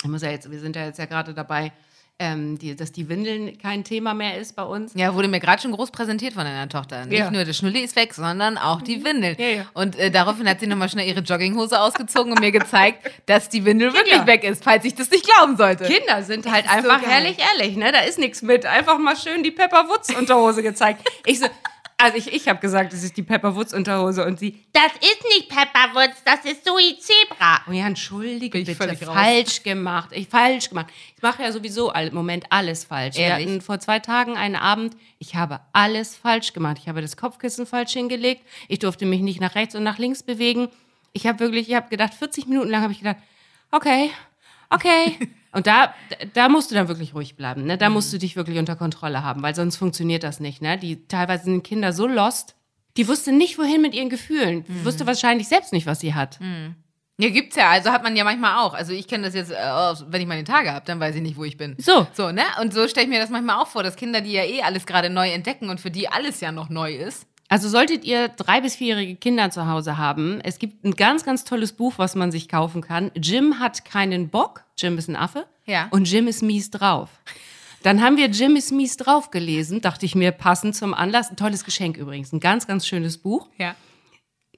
Ich 0.03 0.09
muss 0.09 0.21
ja 0.21 0.29
jetzt, 0.29 0.49
wir 0.51 0.59
sind 0.59 0.75
ja 0.75 0.85
jetzt 0.85 0.99
ja 0.99 1.05
gerade 1.05 1.33
dabei, 1.33 1.71
ähm, 2.19 2.57
die, 2.57 2.75
dass 2.75 2.91
die 2.91 3.09
Windeln 3.09 3.59
kein 3.59 3.83
Thema 3.83 4.13
mehr 4.15 4.37
ist 4.39 4.55
bei 4.55 4.63
uns. 4.63 4.93
Ja, 4.95 5.13
wurde 5.13 5.27
mir 5.27 5.39
gerade 5.39 5.61
schon 5.61 5.71
groß 5.71 5.91
präsentiert 5.91 6.33
von 6.33 6.45
deiner 6.45 6.67
Tochter. 6.67 7.05
Nicht 7.05 7.19
Ja. 7.19 7.29
nur 7.29 7.45
der 7.45 7.53
Schnulli 7.53 7.81
ist 7.81 7.95
weg, 7.95 8.13
sondern 8.15 8.57
auch 8.57 8.81
die 8.81 9.03
Windel. 9.03 9.35
Ja, 9.39 9.47
ja. 9.47 9.65
Und 9.75 9.95
äh, 9.97 10.09
daraufhin 10.09 10.49
hat 10.49 10.59
sie 10.59 10.65
nochmal 10.67 10.89
schnell 10.89 11.07
ihre 11.07 11.19
Jogginghose 11.19 11.79
ausgezogen 11.79 12.31
und 12.31 12.39
mir 12.39 12.51
gezeigt, 12.51 13.07
dass 13.27 13.49
die 13.49 13.65
Windel 13.65 13.93
wirklich 13.93 14.25
weg 14.25 14.43
ist, 14.43 14.63
falls 14.63 14.83
ich 14.85 14.95
das 14.95 15.11
nicht 15.11 15.25
glauben 15.27 15.57
sollte. 15.57 15.83
Kinder 15.85 16.23
sind 16.23 16.51
halt 16.51 16.65
so 16.65 16.71
einfach 16.71 17.01
geil. 17.01 17.09
herrlich 17.11 17.37
ehrlich, 17.39 17.75
ne? 17.77 17.91
Da 17.91 17.99
ist 17.99 18.17
nichts 18.17 18.41
mit. 18.41 18.65
Einfach 18.65 18.97
mal 18.97 19.15
schön 19.15 19.43
die 19.43 19.51
Pepper 19.51 19.87
Woods 19.87 20.13
Unterhose 20.15 20.63
gezeigt. 20.63 21.07
Ich 21.25 21.39
so, 21.39 21.45
also 21.99 22.17
ich, 22.17 22.31
ich 22.31 22.47
habe 22.47 22.59
gesagt, 22.59 22.93
das 22.93 23.03
ist 23.03 23.17
die 23.17 23.23
Pepper 23.23 23.55
Woods 23.55 23.73
Unterhose 23.73 24.25
und 24.25 24.37
sie, 24.39 24.63
Das 24.73 24.91
ist 24.93 25.23
nicht 25.35 25.49
Pepperwoods, 25.49 26.23
das 26.23 26.45
ist 26.45 26.63
Sui 26.65 26.97
Zebra. 26.99 27.61
oh 27.67 27.71
ja, 27.71 27.87
entschuldige 27.87 28.57
ich 28.59 28.65
bitte, 28.67 28.77
völlig 28.77 29.07
raus. 29.07 29.15
falsch 29.15 29.63
gemacht. 29.63 30.09
Ich 30.13 30.27
falsch 30.27 30.69
gemacht. 30.69 30.87
Ich 31.15 31.21
mache 31.23 31.41
ja 31.43 31.51
sowieso 31.51 31.91
im 31.91 32.13
Moment 32.13 32.45
alles 32.51 32.83
falsch. 32.85 33.17
Wir 33.17 33.25
Ehrlich? 33.25 33.47
hatten 33.47 33.61
vor 33.61 33.79
zwei 33.79 33.99
Tagen 33.99 34.37
einen 34.37 34.55
Abend, 34.55 34.95
ich 35.19 35.35
habe 35.35 35.59
alles 35.73 36.15
falsch 36.15 36.53
gemacht. 36.53 36.77
Ich 36.79 36.87
habe 36.87 37.01
das 37.01 37.17
Kopfkissen 37.17 37.65
falsch 37.65 37.93
hingelegt. 37.93 38.43
Ich 38.67 38.79
durfte 38.79 39.05
mich 39.05 39.21
nicht 39.21 39.41
nach 39.41 39.55
rechts 39.55 39.73
und 39.75 39.83
nach 39.83 39.97
links 39.97 40.21
bewegen. 40.23 40.69
Ich 41.13 41.25
habe 41.25 41.39
wirklich, 41.39 41.67
ich 41.69 41.75
habe 41.75 41.89
gedacht, 41.89 42.13
40 42.13 42.47
Minuten 42.47 42.69
lang 42.69 42.83
habe 42.83 42.93
ich 42.93 42.99
gedacht, 42.99 43.17
okay, 43.71 44.11
okay. 44.69 45.17
Und 45.51 45.67
da, 45.67 45.93
da 46.33 46.49
musst 46.49 46.71
du 46.71 46.75
dann 46.75 46.87
wirklich 46.87 47.13
ruhig 47.15 47.35
bleiben. 47.35 47.65
Ne? 47.65 47.77
Da 47.77 47.89
musst 47.89 48.11
du 48.13 48.17
dich 48.17 48.35
wirklich 48.35 48.59
unter 48.59 48.75
Kontrolle 48.75 49.23
haben, 49.23 49.41
weil 49.41 49.55
sonst 49.55 49.77
funktioniert 49.77 50.23
das 50.23 50.39
nicht. 50.39 50.61
Ne? 50.61 50.77
Die 50.77 51.07
teilweise 51.07 51.45
sind 51.45 51.63
Kinder 51.63 51.93
so 51.93 52.07
lost, 52.07 52.55
die 52.97 53.07
wusste 53.07 53.31
nicht, 53.31 53.57
wohin 53.57 53.81
mit 53.81 53.93
ihren 53.93 54.09
Gefühlen. 54.09 54.65
Wusste 54.83 55.05
wahrscheinlich 55.07 55.47
selbst 55.47 55.71
nicht, 55.71 55.85
was 55.85 55.99
sie 55.99 56.15
hat. 56.15 56.39
Ja, 57.19 57.29
gibt's 57.29 57.55
ja. 57.55 57.69
Also 57.69 57.91
hat 57.91 58.03
man 58.03 58.15
ja 58.15 58.23
manchmal 58.23 58.59
auch. 58.59 58.73
Also 58.73 58.93
ich 58.93 59.07
kenne 59.07 59.25
das 59.25 59.33
jetzt, 59.33 59.51
äh, 59.51 59.55
wenn 59.55 60.21
ich 60.21 60.27
meine 60.27 60.43
Tage 60.43 60.71
habe, 60.71 60.85
dann 60.85 60.99
weiß 60.99 61.15
ich 61.15 61.21
nicht, 61.21 61.37
wo 61.37 61.43
ich 61.43 61.57
bin. 61.57 61.75
So. 61.79 62.05
So, 62.13 62.31
ne? 62.31 62.43
Und 62.61 62.73
so 62.73 62.87
stelle 62.87 63.05
ich 63.05 63.09
mir 63.09 63.19
das 63.19 63.31
manchmal 63.31 63.59
auch 63.59 63.67
vor, 63.67 63.81
dass 63.81 63.95
Kinder, 63.95 64.21
die 64.21 64.33
ja 64.33 64.43
eh 64.43 64.61
alles 64.61 64.85
gerade 64.85 65.09
neu 65.09 65.29
entdecken 65.29 65.69
und 65.69 65.79
für 65.79 65.89
die 65.89 66.09
alles 66.09 66.41
ja 66.41 66.51
noch 66.51 66.69
neu 66.69 66.93
ist. 66.95 67.25
Also 67.49 67.69
solltet 67.69 68.03
ihr 68.03 68.27
drei- 68.27 68.59
bis 68.61 68.75
vierjährige 68.75 69.15
Kinder 69.15 69.49
zu 69.51 69.67
Hause 69.67 69.97
haben, 69.97 70.41
es 70.43 70.59
gibt 70.59 70.83
ein 70.83 70.95
ganz, 70.95 71.23
ganz 71.23 71.45
tolles 71.45 71.71
Buch, 71.73 71.93
was 71.97 72.13
man 72.15 72.31
sich 72.31 72.49
kaufen 72.49 72.81
kann. 72.81 73.11
Jim 73.15 73.59
hat 73.59 73.85
keinen 73.85 74.29
Bock. 74.29 74.63
Jim 74.77 74.97
ist 74.97 75.07
ein 75.07 75.15
Affe. 75.15 75.47
Ja. 75.65 75.87
Und 75.91 76.11
Jim 76.11 76.27
ist 76.27 76.41
mies 76.43 76.69
drauf. 76.71 77.09
Dann 77.83 78.01
haben 78.01 78.17
wir 78.17 78.27
Jim 78.27 78.55
ist 78.57 78.71
mies 78.71 78.97
drauf 78.97 79.31
gelesen, 79.31 79.81
dachte 79.81 80.05
ich 80.05 80.13
mir, 80.15 80.31
passend 80.31 80.75
zum 80.75 80.93
Anlass. 80.93 81.29
Ein 81.29 81.37
tolles 81.37 81.63
Geschenk 81.63 81.95
übrigens, 81.95 82.33
ein 82.33 82.39
ganz, 82.41 82.67
ganz 82.67 82.85
schönes 82.85 83.17
Buch. 83.17 83.47
Ja. 83.57 83.75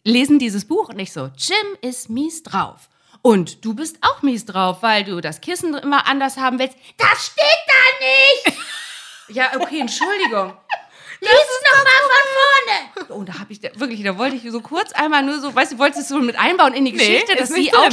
Lesen 0.04 0.40
dieses 0.40 0.66
Buch 0.66 0.90
und 0.90 0.98
ich 0.98 1.12
so, 1.12 1.30
Jim 1.38 1.78
ist 1.82 2.10
mies 2.10 2.42
drauf. 2.42 2.90
Und 3.22 3.66
du 3.66 3.76
bist 3.76 3.98
auch 4.02 4.24
mies 4.24 4.46
drauf, 4.46 4.82
weil 4.82 5.04
du 5.04 5.20
das 5.22 5.42
Kissen 5.42 5.74
immer 5.76 6.08
anders 6.08 6.38
haben 6.38 6.58
willst. 6.58 6.78
Das 6.98 7.26
steht 7.28 7.46
da 7.68 8.50
nicht. 8.50 8.58
Ja, 9.32 9.52
okay, 9.60 9.80
Entschuldigung. 9.82 10.54
Lies 11.22 11.32
es 11.32 11.72
noch 11.72 11.84
mal 11.84 12.02
von 12.08 13.06
vorne. 13.06 13.20
Und 13.20 13.30
da 13.30 13.40
habe 13.40 13.52
ich 13.52 13.60
da, 13.60 13.70
wirklich, 13.76 14.04
da 14.04 14.18
wollte 14.18 14.36
ich 14.36 14.50
so 14.52 14.62
kurz 14.62 14.92
einmal 14.94 15.24
nur 15.24 15.40
so, 15.40 15.54
weißt 15.54 15.74
du, 15.74 15.78
wolltest 15.78 16.02
es 16.02 16.08
so 16.10 16.20
mit 16.20 16.38
einbauen 16.40 16.74
in 16.74 16.86
die 16.86 16.94
Geschichte, 16.94 17.34
ist 17.34 17.42
dass 17.42 17.50
sie 17.50 17.74
auch. 17.74 17.90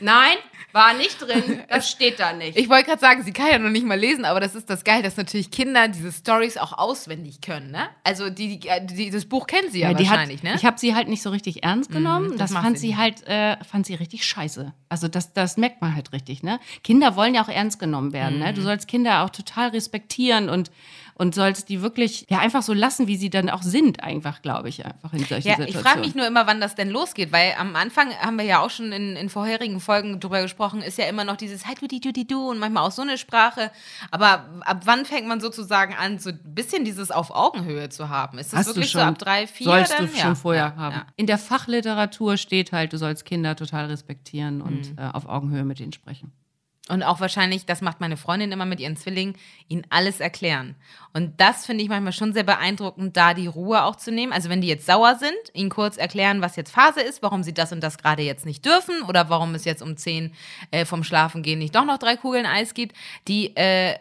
Nein, 0.00 0.38
war 0.72 0.94
nicht 0.94 1.20
drin. 1.20 1.62
Das 1.68 1.90
steht 1.90 2.20
da 2.20 2.32
nicht. 2.32 2.56
Ich 2.56 2.68
wollte 2.68 2.86
gerade 2.86 3.00
sagen, 3.00 3.22
sie 3.22 3.32
kann 3.32 3.48
ja 3.48 3.58
noch 3.58 3.70
nicht 3.70 3.84
mal 3.84 3.98
lesen, 3.98 4.24
aber 4.24 4.40
das 4.40 4.54
ist 4.54 4.70
das 4.70 4.84
Geil, 4.84 5.02
dass 5.02 5.16
natürlich 5.16 5.50
Kinder 5.50 5.88
diese 5.88 6.12
Stories 6.12 6.56
auch 6.56 6.78
auswendig 6.78 7.40
können, 7.40 7.70
ne? 7.70 7.88
Also 8.04 8.30
die, 8.30 8.58
die, 8.58 8.68
die 8.82 8.94
dieses 8.94 9.28
Buch 9.28 9.46
kennen 9.46 9.70
sie 9.70 9.80
ja, 9.80 9.94
die 9.94 10.08
wahrscheinlich, 10.08 10.38
hat, 10.38 10.44
ne? 10.44 10.54
Ich 10.54 10.64
habe 10.64 10.78
sie 10.78 10.94
halt 10.94 11.08
nicht 11.08 11.22
so 11.22 11.30
richtig 11.30 11.64
ernst 11.64 11.90
genommen. 11.90 12.30
das 12.30 12.38
das 12.38 12.50
macht 12.50 12.64
fand 12.64 12.78
sie 12.78 12.96
halt, 12.96 13.26
äh, 13.26 13.56
fand 13.64 13.86
sie 13.86 13.94
richtig 13.94 14.24
scheiße. 14.24 14.72
Also 14.88 15.08
das, 15.08 15.32
das 15.32 15.56
merkt 15.56 15.80
man 15.80 15.94
halt 15.94 16.12
richtig, 16.12 16.42
ne? 16.42 16.60
Kinder 16.84 17.16
wollen 17.16 17.34
ja 17.34 17.42
auch 17.42 17.48
ernst 17.48 17.78
genommen 17.78 18.12
werden, 18.12 18.38
ne? 18.38 18.52
Mhm. 18.52 18.54
Du 18.54 18.62
sollst 18.62 18.88
Kinder 18.88 19.24
auch 19.24 19.30
total 19.30 19.70
respektieren 19.70 20.48
und 20.48 20.70
und 21.20 21.34
sollst 21.34 21.68
die 21.68 21.82
wirklich 21.82 22.24
ja 22.30 22.38
einfach 22.38 22.62
so 22.62 22.72
lassen, 22.72 23.06
wie 23.06 23.16
sie 23.16 23.28
dann 23.28 23.50
auch 23.50 23.62
sind, 23.62 24.02
einfach, 24.02 24.40
glaube 24.40 24.70
ich, 24.70 24.86
einfach 24.86 25.12
in 25.12 25.22
solchen 25.26 25.48
Ja, 25.48 25.52
ich 25.54 25.66
Situationen. 25.66 25.84
frage 25.84 26.00
mich 26.00 26.14
nur 26.14 26.26
immer, 26.26 26.46
wann 26.46 26.62
das 26.62 26.74
denn 26.74 26.88
losgeht, 26.88 27.30
weil 27.30 27.52
am 27.58 27.76
Anfang 27.76 28.10
haben 28.14 28.38
wir 28.38 28.44
ja 28.46 28.60
auch 28.60 28.70
schon 28.70 28.90
in, 28.90 29.16
in 29.16 29.28
vorherigen 29.28 29.80
Folgen 29.80 30.18
drüber 30.18 30.40
gesprochen, 30.40 30.80
ist 30.80 30.96
ja 30.96 31.04
immer 31.04 31.24
noch 31.24 31.36
dieses 31.36 31.66
Hi, 31.66 31.74
du, 31.78 31.86
di, 31.86 32.00
du, 32.00 32.10
di, 32.12 32.26
du 32.26 32.48
und 32.50 32.58
manchmal 32.58 32.86
auch 32.86 32.90
so 32.90 33.02
eine 33.02 33.18
Sprache. 33.18 33.70
Aber 34.10 34.46
ab 34.62 34.80
wann 34.86 35.04
fängt 35.04 35.26
man 35.28 35.42
sozusagen 35.42 35.94
an, 35.94 36.18
so 36.18 36.30
ein 36.30 36.40
bisschen 36.42 36.86
dieses 36.86 37.10
auf 37.10 37.30
Augenhöhe 37.30 37.90
zu 37.90 38.08
haben? 38.08 38.38
Ist 38.38 38.54
das 38.54 38.60
Hast 38.60 38.70
du 38.70 38.74
wirklich 38.76 38.90
schon, 38.92 39.02
so 39.02 39.06
ab 39.08 39.18
drei, 39.18 39.46
vier? 39.46 39.64
Sollst 39.66 39.92
dann? 39.92 40.06
du 40.06 40.12
Ja, 40.16 40.22
schon 40.22 40.36
vorher 40.36 40.72
ja, 40.74 40.76
haben. 40.76 40.94
Ja. 40.96 41.06
In 41.16 41.26
der 41.26 41.36
Fachliteratur 41.38 42.38
steht 42.38 42.72
halt, 42.72 42.94
du 42.94 42.96
sollst 42.98 43.26
Kinder 43.26 43.54
total 43.56 43.84
respektieren 43.86 44.62
und 44.62 44.92
Mhm. 44.92 44.98
äh, 44.98 45.10
auf 45.12 45.28
Augenhöhe 45.28 45.64
mit 45.64 45.80
ihnen 45.80 45.92
sprechen. 45.92 46.32
Und 46.90 47.04
auch 47.04 47.20
wahrscheinlich, 47.20 47.66
das 47.66 47.82
macht 47.82 48.00
meine 48.00 48.16
Freundin 48.16 48.50
immer 48.50 48.66
mit 48.66 48.80
ihren 48.80 48.96
Zwillingen, 48.96 49.36
ihnen 49.68 49.86
alles 49.90 50.18
erklären. 50.18 50.74
Und 51.12 51.40
das 51.40 51.64
finde 51.64 51.84
ich 51.84 51.88
manchmal 51.88 52.12
schon 52.12 52.32
sehr 52.32 52.42
beeindruckend, 52.42 53.16
da 53.16 53.32
die 53.32 53.46
Ruhe 53.46 53.84
auch 53.84 53.94
zu 53.94 54.10
nehmen. 54.10 54.32
Also 54.32 54.48
wenn 54.48 54.60
die 54.60 54.66
jetzt 54.66 54.86
sauer 54.86 55.14
sind, 55.14 55.32
ihnen 55.52 55.70
kurz 55.70 55.96
erklären, 55.96 56.40
was 56.40 56.56
jetzt 56.56 56.72
Phase 56.72 57.00
ist, 57.00 57.22
warum 57.22 57.44
sie 57.44 57.54
das 57.54 57.70
und 57.70 57.80
das 57.80 57.96
gerade 57.96 58.22
jetzt 58.22 58.44
nicht 58.44 58.64
dürfen 58.64 59.02
oder 59.08 59.30
warum 59.30 59.54
es 59.54 59.64
jetzt 59.64 59.82
um 59.82 59.96
10 59.96 60.34
äh, 60.72 60.84
vom 60.84 61.04
Schlafengehen 61.04 61.60
nicht 61.60 61.76
doch 61.76 61.84
noch 61.84 61.98
drei 61.98 62.16
Kugeln 62.16 62.44
Eis 62.44 62.74
gibt. 62.74 62.96
Die 63.28 63.56
äh, 63.56 63.94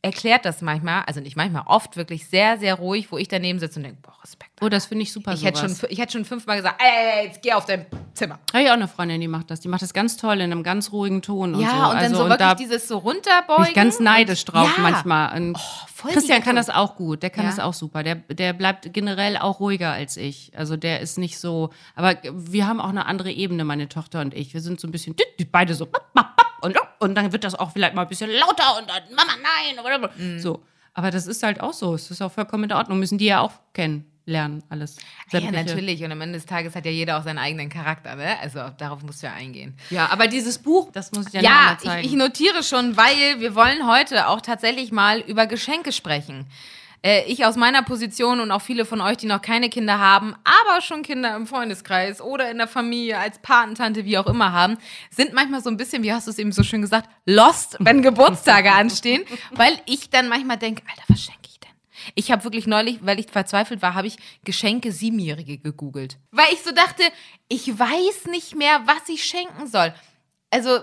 erklärt 0.00 0.44
das 0.44 0.60
manchmal, 0.62 1.02
also 1.06 1.20
nicht 1.20 1.36
manchmal, 1.36 1.64
oft 1.66 1.96
wirklich 1.96 2.26
sehr, 2.26 2.58
sehr 2.58 2.74
ruhig, 2.74 3.10
wo 3.10 3.18
ich 3.18 3.28
daneben 3.28 3.58
sitze 3.58 3.78
und 3.78 3.84
denke, 3.84 4.00
boah, 4.02 4.16
Respekt. 4.22 4.52
Oh, 4.62 4.68
das 4.68 4.86
finde 4.86 5.02
ich 5.02 5.12
super. 5.12 5.32
Ich 5.32 5.44
hätte, 5.44 5.60
schon, 5.60 5.90
ich 5.90 5.98
hätte 5.98 6.12
schon 6.12 6.24
fünfmal 6.24 6.56
gesagt, 6.58 6.80
ey, 6.82 7.26
jetzt 7.26 7.42
geh 7.42 7.52
auf 7.52 7.64
dein 7.64 7.86
Zimmer. 8.14 8.38
Habe 8.52 8.62
ich 8.62 8.68
auch 8.70 8.74
eine 8.74 8.88
Freundin, 8.88 9.20
die 9.20 9.28
macht 9.28 9.50
das. 9.50 9.60
Die 9.60 9.68
macht 9.68 9.82
das 9.82 9.92
ganz 9.92 10.16
toll 10.16 10.34
in 10.36 10.52
einem 10.52 10.62
ganz 10.62 10.92
ruhigen 10.92 11.20
Ton 11.20 11.54
und 11.54 11.60
ja, 11.60 11.68
so. 11.70 11.76
und 11.76 11.82
dann 11.82 11.96
also, 11.96 12.16
so 12.16 12.22
wirklich 12.24 12.38
da 12.38 12.54
dieses 12.54 12.88
so 12.88 13.00
bin 13.00 13.10
runterbeugen. 13.12 13.64
ich 13.66 13.74
ganz 13.74 14.00
neidisch 14.00 14.44
drauf 14.44 14.70
ja. 14.76 14.82
manchmal. 14.82 15.38
Die 15.40 16.12
Christian 16.12 16.42
kann 16.42 16.56
das 16.56 16.70
auch 16.70 16.96
gut. 16.96 17.22
Der 17.22 17.30
kann 17.30 17.44
Ja. 17.44 17.50
das 17.50 17.58
auch 17.60 17.74
super. 17.74 18.02
Der, 18.02 18.14
der 18.16 18.52
bleibt 18.52 18.92
generell 18.92 19.36
auch 19.36 19.58
ruhiger 19.60 19.90
als 19.92 20.16
ich. 20.16 20.52
Also 20.56 20.76
der 20.76 21.00
ist 21.00 21.18
nicht 21.18 21.38
so. 21.38 21.70
Aber 21.96 22.16
wir 22.32 22.66
haben 22.66 22.80
auch 22.80 22.88
eine 22.90 23.06
andere 23.06 23.30
Ebene, 23.32 23.64
meine 23.64 23.88
Tochter 23.88 24.20
und 24.20 24.32
ich. 24.34 24.54
Wir 24.54 24.60
sind 24.60 24.80
so 24.80 24.86
ein 24.88 24.92
bisschen 24.92 25.16
beide 25.50 25.74
so 25.74 25.88
und, 26.62 26.76
und 27.00 27.14
dann 27.14 27.32
wird 27.32 27.44
das 27.44 27.54
auch 27.54 27.72
vielleicht 27.72 27.94
mal 27.94 28.02
ein 28.02 28.08
bisschen 28.08 28.30
lauter 28.30 28.78
und 28.78 28.88
dann 28.88 29.02
Mama 29.14 29.32
nein 29.42 29.84
oder 29.84 30.10
Mhm. 30.16 30.38
so. 30.38 30.62
Aber 30.94 31.10
das 31.10 31.26
ist 31.26 31.42
halt 31.42 31.60
auch 31.60 31.72
so. 31.72 31.94
Es 31.94 32.10
ist 32.10 32.22
auch 32.22 32.30
vollkommen 32.32 32.64
in 32.64 32.72
Ordnung. 32.72 32.98
Müssen 33.00 33.18
die 33.18 33.26
ja 33.26 33.40
auch 33.40 33.52
kennenlernen, 34.24 34.62
alles. 34.68 34.96
Ja, 35.30 35.40
Sämtliche- 35.40 35.64
natürlich. 35.64 36.04
Und 36.04 36.12
am 36.12 36.20
Ende 36.20 36.38
des 36.38 36.46
Tages 36.46 36.74
hat 36.74 36.84
ja 36.84 36.90
jeder 36.90 37.18
auch 37.18 37.24
seinen 37.24 37.38
eigenen 37.38 37.68
Charakter, 37.68 38.14
ne? 38.16 38.38
Also 38.40 38.60
darauf 38.78 39.02
musst 39.02 39.22
du 39.22 39.26
ja 39.26 39.32
eingehen. 39.34 39.76
Ja, 39.90 40.08
aber 40.10 40.26
dieses 40.26 40.58
Buch, 40.58 40.90
das 40.92 41.12
muss 41.12 41.26
ich 41.28 41.34
Ja, 41.34 41.76
mal 41.82 42.00
ich, 42.00 42.06
ich 42.06 42.16
notiere 42.16 42.62
schon, 42.62 42.96
weil 42.96 43.40
wir 43.40 43.54
wollen 43.54 43.86
heute 43.86 44.28
auch 44.28 44.40
tatsächlich 44.40 44.92
mal 44.92 45.20
über 45.20 45.46
Geschenke 45.46 45.92
sprechen. 45.92 46.46
Äh, 47.02 47.24
ich 47.26 47.44
aus 47.44 47.56
meiner 47.56 47.82
Position 47.82 48.40
und 48.40 48.50
auch 48.50 48.62
viele 48.62 48.86
von 48.86 49.02
euch, 49.02 49.18
die 49.18 49.26
noch 49.26 49.42
keine 49.42 49.68
Kinder 49.68 49.98
haben, 49.98 50.34
aber 50.44 50.80
schon 50.80 51.02
Kinder 51.02 51.36
im 51.36 51.46
Freundeskreis 51.46 52.22
oder 52.22 52.50
in 52.50 52.56
der 52.56 52.66
Familie 52.68 53.18
als 53.18 53.38
Patentante, 53.40 54.06
wie 54.06 54.16
auch 54.16 54.26
immer 54.26 54.52
haben, 54.52 54.78
sind 55.10 55.34
manchmal 55.34 55.62
so 55.62 55.68
ein 55.68 55.76
bisschen, 55.76 56.02
wie 56.02 56.14
hast 56.14 56.26
du 56.26 56.30
es 56.30 56.38
eben 56.38 56.50
so 56.52 56.62
schön 56.62 56.80
gesagt, 56.80 57.10
lost, 57.26 57.76
wenn 57.80 58.00
Geburtstage 58.02 58.72
anstehen, 58.72 59.22
weil 59.50 59.78
ich 59.84 60.08
dann 60.08 60.28
manchmal 60.28 60.56
denke, 60.56 60.82
Alter, 60.88 61.02
was 61.08 61.20
schenke 61.20 61.40
ich? 61.44 61.53
Ich 62.14 62.30
habe 62.30 62.44
wirklich 62.44 62.66
neulich, 62.66 62.98
weil 63.02 63.18
ich 63.20 63.26
verzweifelt 63.26 63.82
war, 63.82 63.94
habe 63.94 64.06
ich 64.06 64.16
Geschenke 64.44 64.92
Siebenjährige 64.92 65.58
gegoogelt. 65.58 66.18
Weil 66.30 66.52
ich 66.52 66.62
so 66.62 66.72
dachte, 66.72 67.02
ich 67.48 67.78
weiß 67.78 68.26
nicht 68.30 68.54
mehr, 68.54 68.82
was 68.86 69.08
ich 69.08 69.24
schenken 69.24 69.66
soll. 69.66 69.94
Also 70.50 70.80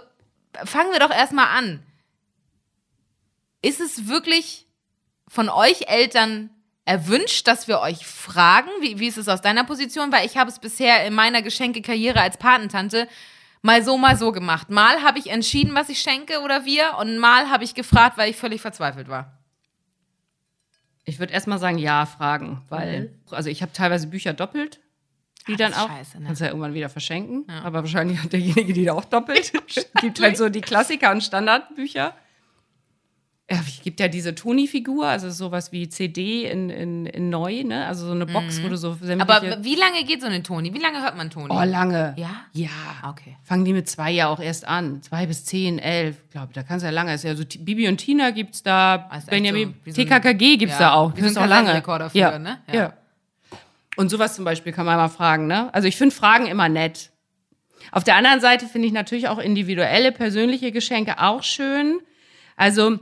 fangen 0.66 0.92
wir 0.92 1.00
doch 1.00 1.12
erstmal 1.12 1.48
an. 1.58 1.84
Ist 3.62 3.80
es 3.80 4.08
wirklich 4.08 4.66
von 5.28 5.50
euch 5.50 5.88
Eltern 5.88 6.50
erwünscht, 6.86 7.48
dass 7.48 7.68
wir 7.68 7.80
euch 7.80 8.06
fragen? 8.06 8.70
Wie, 8.82 9.00
wie 9.00 9.08
ist 9.08 9.18
es 9.18 9.30
aus 9.30 9.42
deiner 9.42 9.64
Position? 9.64 10.12
Weil 10.12 10.26
ich 10.26 10.38
habe 10.38 10.50
es 10.50 10.60
bisher 10.60 11.06
in 11.06 11.14
meiner 11.14 11.42
Geschenkekarriere 11.42 12.20
als 12.20 12.38
Patentante 12.38 13.08
mal 13.62 13.84
so, 13.84 13.98
mal 13.98 14.18
so 14.18 14.32
gemacht. 14.32 14.70
Mal 14.70 15.04
habe 15.04 15.20
ich 15.20 15.30
entschieden, 15.30 15.76
was 15.76 15.90
ich 15.90 16.02
schenke 16.02 16.42
oder 16.42 16.66
wir 16.66 16.98
und 17.00 17.18
mal 17.18 17.50
habe 17.50 17.64
ich 17.64 17.76
gefragt, 17.76 18.18
weil 18.18 18.32
ich 18.32 18.38
völlig 18.38 18.62
verzweifelt 18.62 19.08
war. 19.08 19.41
Ich 21.04 21.20
würde 21.20 21.34
erstmal 21.34 21.60
sagen, 21.60 21.78
ja, 21.78 22.06
fragen, 22.06 22.62
weil, 22.70 23.14
also 23.32 23.50
ich 23.50 23.62
habe 23.62 23.72
teilweise 23.74 24.08
Bücher 24.08 24.34
doppelt, 24.34 24.80
die 25.48 25.54
Ah, 25.54 25.58
dann 25.58 25.74
auch, 25.74 25.88
scheiße, 25.88 26.20
ne? 26.20 26.26
kannst 26.28 26.42
ja 26.42 26.48
irgendwann 26.48 26.74
wieder 26.74 26.90
verschenken, 26.90 27.50
aber 27.50 27.80
wahrscheinlich 27.82 28.22
hat 28.22 28.32
derjenige 28.32 28.74
die 28.74 28.86
da 28.86 28.94
auch 28.94 29.06
doppelt. 29.06 29.52
gibt 30.02 30.22
halt 30.22 30.38
so 30.38 30.50
die 30.50 30.62
Klassiker 30.62 31.12
und 31.12 31.24
Standardbücher. 31.24 32.14
Es 33.60 33.82
gibt 33.82 34.00
ja 34.00 34.08
diese 34.08 34.34
Toni-Figur, 34.34 35.06
also 35.06 35.30
sowas 35.30 35.72
wie 35.72 35.90
CD 35.90 36.46
in, 36.46 36.70
in, 36.70 37.06
in 37.06 37.30
neu, 37.30 37.64
ne? 37.64 37.86
Also 37.86 38.06
so 38.06 38.12
eine 38.12 38.26
Box, 38.26 38.64
wo 38.64 38.70
du 38.70 38.78
so. 38.78 38.98
Mhm. 39.02 39.22
Aber 39.22 39.64
wie 39.64 39.76
lange 39.76 40.04
geht 40.06 40.22
so 40.22 40.28
eine 40.28 40.42
Toni? 40.42 40.74
Wie 40.74 40.80
lange 40.80 41.02
hört 41.02 41.18
man 41.18 41.30
Toni? 41.30 41.48
oh, 41.50 41.64
lange. 41.64 42.14
Ja? 42.18 42.46
Ja. 42.54 42.70
Okay. 43.10 43.38
Fangen 43.44 43.66
die 43.66 43.74
mit 43.74 43.90
zwei 43.90 44.12
ja 44.12 44.28
auch 44.28 44.40
erst 44.40 44.68
an. 44.68 45.02
Zwei 45.02 45.26
bis 45.26 45.46
zehn, 45.46 45.80
elf. 45.80 46.18
Ich 46.26 46.32
glaube, 46.32 46.54
da 46.54 46.64
kannst 46.64 46.84
du 46.84 46.88
ja 46.88 46.92
lange. 46.92 47.14
Ist 47.14 47.24
ja 47.24 47.36
so 47.36 47.44
Bibi 47.60 47.88
und 47.88 47.98
Tina 47.98 48.32
gibt's 48.32 48.64
da. 48.64 49.10
Ist 49.12 49.24
echt 49.24 49.30
Benjamin, 49.30 49.76
so 49.86 49.92
TKKG 49.92 50.58
gibt's 50.58 50.80
ja, 50.80 50.90
da 50.90 50.94
auch. 50.94 51.14
wie 51.16 51.20
ein 51.20 51.24
Hörst 51.26 51.38
auch 51.38 51.42
lange. 51.42 51.68
Kassettenrekorder 51.68 52.10
früher, 52.10 52.22
ja. 52.22 52.40
ne? 52.40 52.60
Ja. 52.68 52.74
Ja. 52.74 52.94
Und 53.98 54.10
sowas 54.10 54.36
zum 54.36 54.46
Beispiel 54.46 54.72
kann 54.72 54.86
man 54.86 54.98
mal 54.98 55.10
fragen, 55.10 55.48
ne? 55.48 55.74
Also 55.74 55.88
ich 55.88 55.98
finde 55.98 56.16
Fragen 56.16 56.48
immer 56.48 56.70
nett. 56.70 57.12
Auf 57.92 58.04
der 58.04 58.16
anderen 58.16 58.40
Seite 58.40 58.68
finde 58.68 58.88
ich 58.88 58.94
natürlich 58.94 59.28
auch 59.28 59.38
individuelle, 59.38 60.12
persönliche 60.12 60.72
Geschenke 60.72 61.20
auch 61.20 61.44
schön. 61.44 62.00
Also 62.56 63.00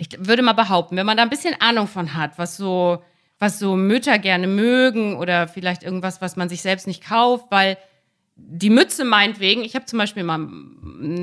ich 0.00 0.08
würde 0.18 0.42
mal 0.42 0.54
behaupten, 0.54 0.96
wenn 0.96 1.04
man 1.04 1.18
da 1.18 1.22
ein 1.22 1.28
bisschen 1.28 1.54
Ahnung 1.60 1.86
von 1.86 2.14
hat, 2.14 2.38
was 2.38 2.56
so, 2.56 3.04
was 3.38 3.58
so 3.58 3.76
Mütter 3.76 4.18
gerne 4.18 4.46
mögen 4.46 5.16
oder 5.16 5.46
vielleicht 5.46 5.82
irgendwas, 5.82 6.22
was 6.22 6.36
man 6.36 6.48
sich 6.48 6.62
selbst 6.62 6.86
nicht 6.86 7.04
kauft, 7.04 7.46
weil 7.50 7.76
die 8.34 8.70
Mütze 8.70 9.04
meinetwegen, 9.04 9.62
ich 9.62 9.74
habe 9.74 9.84
zum 9.84 9.98
Beispiel 9.98 10.22
mal, 10.22 10.48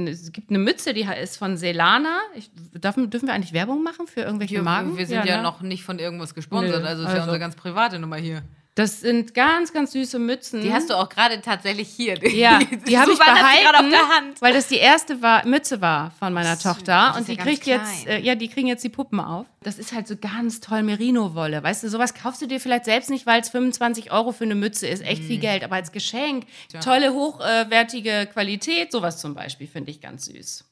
es 0.08 0.32
gibt 0.32 0.52
eine 0.52 0.60
Mütze, 0.60 0.94
die 0.94 1.08
ist 1.20 1.38
von 1.38 1.58
Selana. 1.58 2.20
Ich, 2.36 2.52
darf, 2.80 2.94
dürfen 2.96 3.26
wir 3.28 3.34
eigentlich 3.34 3.54
Werbung 3.54 3.82
machen 3.82 4.06
für 4.06 4.22
irgendwelche 4.22 4.62
Marken? 4.62 4.96
wir 4.96 5.08
sind 5.08 5.26
ja, 5.26 5.38
ne? 5.38 5.44
noch 5.44 5.62
nicht 5.62 5.84
von 5.84 5.98
irgendwas 5.98 6.36
gesponsert, 6.36 6.84
Nö, 6.84 6.88
also 6.88 7.02
ist 7.02 7.08
ja 7.08 7.14
also- 7.14 7.24
unsere 7.24 7.40
ganz 7.40 7.56
private 7.56 7.98
Nummer 7.98 8.18
hier. 8.18 8.44
Das 8.78 9.02
sind 9.02 9.34
ganz, 9.34 9.74
ganz 9.74 9.92
süße 9.94 10.20
Mützen. 10.20 10.62
Die 10.62 10.72
hast 10.72 10.92
du 10.92 10.94
auch 10.94 11.10
gerade 11.10 11.42
tatsächlich 11.42 11.90
hier. 11.90 12.16
Ja, 12.32 12.60
die 12.88 12.98
habe 12.98 13.12
ich 13.12 13.18
behalten, 13.18 13.76
auf 13.76 13.90
der 13.90 14.08
Hand. 14.10 14.40
weil 14.42 14.54
das 14.54 14.68
die 14.68 14.76
erste 14.78 15.20
war, 15.24 15.44
Mütze 15.48 15.82
war 15.82 16.12
von 16.12 16.32
meiner 16.32 16.60
Tochter 16.60 17.08
das 17.08 17.16
ist 17.16 17.20
und 17.22 17.28
die 17.28 17.34
ja 17.38 17.44
kriegt 17.44 17.66
jetzt, 17.66 18.04
klein. 18.04 18.08
äh, 18.08 18.20
ja, 18.22 18.36
die 18.36 18.48
kriegen 18.48 18.68
jetzt 18.68 18.84
die 18.84 18.90
Puppen 18.90 19.20
auf. 19.20 19.48
Das 19.62 19.80
ist 19.80 19.94
halt 19.94 20.08
so 20.08 20.16
ganz 20.16 20.60
toll 20.60 20.84
Merino-Wolle, 20.84 21.64
weißt 21.64 21.84
du, 21.84 21.90
sowas 21.90 22.14
kaufst 22.14 22.42
du 22.44 22.46
dir 22.46 22.60
vielleicht 22.60 22.86
selbst 22.86 23.10
nicht, 23.10 23.26
weil 23.26 23.42
es 23.42 23.50
25 23.50 24.12
Euro 24.12 24.32
für 24.32 24.44
eine 24.44 24.54
Mütze 24.54 24.86
ist, 24.88 25.02
echt 25.04 25.24
Mhm. 25.24 25.28
viel 25.28 25.40
Geld, 25.40 25.64
aber 25.64 25.76
als 25.76 25.92
Geschenk, 25.92 26.46
tolle, 26.84 27.14
hochwertige 27.14 28.30
Qualität, 28.32 28.92
sowas 28.92 29.20
zum 29.20 29.34
Beispiel 29.34 29.66
finde 29.68 29.90
ich 29.90 30.02
ganz 30.02 30.26
süß. 30.26 30.66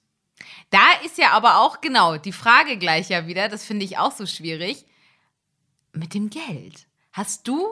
Da 0.69 0.79
ist 1.03 1.17
ja 1.17 1.31
aber 1.31 1.59
auch 1.62 1.81
genau 1.81 2.17
die 2.17 2.31
Frage 2.33 2.77
gleich 2.77 3.09
ja 3.09 3.25
wieder, 3.25 3.50
das 3.50 3.65
finde 3.65 3.83
ich 3.83 3.97
auch 3.97 4.12
so 4.12 4.27
schwierig, 4.27 4.85
mit 5.93 6.13
dem 6.13 6.29
Geld. 6.29 6.85
Hast 7.12 7.47
du 7.47 7.65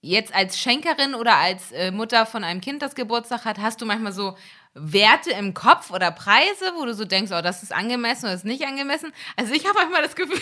jetzt 0.00 0.34
als 0.34 0.58
Schenkerin 0.58 1.14
oder 1.14 1.36
als 1.36 1.72
äh, 1.72 1.90
Mutter 1.90 2.24
von 2.26 2.44
einem 2.44 2.60
Kind, 2.60 2.82
das 2.82 2.94
Geburtstag 2.94 3.44
hat, 3.44 3.58
hast 3.58 3.80
du 3.80 3.86
manchmal 3.86 4.12
so 4.12 4.36
Werte 4.74 5.30
im 5.32 5.54
Kopf 5.54 5.90
oder 5.90 6.12
Preise, 6.12 6.72
wo 6.76 6.84
du 6.84 6.94
so 6.94 7.04
denkst, 7.04 7.32
oh, 7.32 7.42
das 7.42 7.62
ist 7.64 7.72
angemessen 7.74 8.26
oder 8.26 8.32
das 8.34 8.42
ist 8.42 8.46
nicht 8.46 8.64
angemessen? 8.64 9.12
Also 9.36 9.52
ich 9.54 9.66
habe 9.66 9.74
manchmal 9.78 10.02
das 10.02 10.14
Gefühl, 10.14 10.40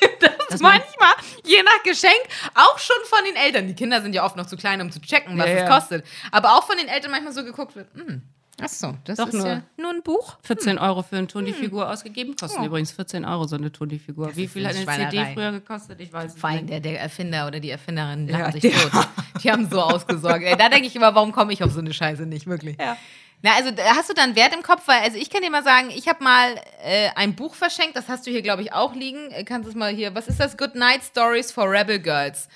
dass 0.50 0.60
man- 0.60 0.72
manchmal, 0.78 1.14
je 1.44 1.62
nach 1.62 1.82
Geschenk, 1.84 2.20
auch 2.54 2.78
schon 2.78 2.96
von 3.04 3.24
den 3.24 3.36
Eltern, 3.36 3.66
die 3.66 3.74
Kinder 3.74 4.02
sind 4.02 4.14
ja 4.14 4.24
oft 4.26 4.36
noch 4.36 4.46
zu 4.46 4.56
klein, 4.58 4.80
um 4.82 4.90
zu 4.92 5.00
checken, 5.00 5.38
was 5.38 5.46
Ja, 5.46 5.52
es 5.52 5.60
ja. 5.62 5.68
kostet, 5.68 6.06
aber 6.30 6.54
auch 6.58 6.64
von 6.66 6.76
den 6.76 6.88
Eltern 6.88 7.10
manchmal 7.12 7.32
so 7.32 7.44
geguckt 7.44 7.76
wird, 7.76 7.88
hm, 7.94 8.22
ach 8.60 8.68
so, 8.68 8.94
das 9.04 9.16
Doch 9.18 9.28
ist 9.28 9.34
nur. 9.34 9.46
ja 9.46 9.62
nur 9.76 9.90
ein 9.90 10.02
Buch. 10.02 10.36
14 10.42 10.78
Euro 10.78 11.02
für 11.02 11.16
eine 11.16 11.26
Toni-Figur 11.26 11.88
ausgegeben, 11.90 12.34
kosten 12.36 12.64
übrigens 12.64 12.92
14 12.92 13.24
Euro 13.24 13.44
so 13.46 13.56
eine 13.56 13.70
Toni-Figur. 13.72 14.34
Wie 14.36 14.48
viel 14.48 14.66
hat 14.66 14.74
eine 14.76 15.10
CD 15.10 15.26
früher 15.34 15.52
gekostet? 15.52 16.00
Ich 16.00 16.12
weiß 16.12 16.34
es 16.36 16.44
allem 16.44 16.56
nicht. 16.60 16.70
der, 16.70 16.80
der 16.80 17.00
Erfinder 17.00 17.46
oder 17.46 17.60
die 17.60 17.70
Erfinderin 17.70 18.28
lachen 18.28 18.40
Ja, 18.46 18.52
sich 18.52 18.62
der- 18.62 18.72
tot. 18.90 19.08
Die 19.42 19.50
haben 19.52 19.68
so 19.70 19.80
ausgesorgt. 19.80 20.42
Ey, 20.44 20.56
da 20.56 20.68
denke 20.68 20.86
ich 20.88 20.96
immer, 20.96 21.14
warum 21.14 21.32
komme 21.32 21.52
ich 21.52 21.62
auf 21.62 21.72
so 21.72 21.80
eine 21.80 21.92
Scheiße 21.94 22.26
nicht, 22.26 22.46
wirklich? 22.46 22.76
Ja. 22.80 22.96
Na, 23.40 23.52
also 23.54 23.70
da 23.70 23.84
hast 23.94 24.10
du 24.10 24.14
dann 24.14 24.34
Wert 24.34 24.52
im 24.52 24.64
Kopf, 24.64 24.82
weil, 24.88 25.00
also 25.02 25.16
ich 25.16 25.30
kann 25.30 25.42
dir 25.42 25.50
mal 25.50 25.62
sagen, 25.62 25.90
ich 25.94 26.08
habe 26.08 26.24
mal 26.24 26.56
äh, 26.82 27.10
ein 27.14 27.36
Buch 27.36 27.54
verschenkt, 27.54 27.94
das 27.96 28.08
hast 28.08 28.26
du 28.26 28.32
hier, 28.32 28.42
glaube 28.42 28.62
ich, 28.62 28.72
auch 28.72 28.96
liegen. 28.96 29.30
Äh, 29.30 29.44
Kannst 29.44 29.66
du 29.66 29.70
es 29.70 29.76
mal 29.76 29.94
hier, 29.94 30.12
was 30.16 30.26
ist 30.26 30.40
das? 30.40 30.56
Good 30.56 30.74
Night 30.74 31.04
Stories 31.04 31.52
for 31.52 31.70
Rebel 31.70 32.00
Girls. 32.00 32.48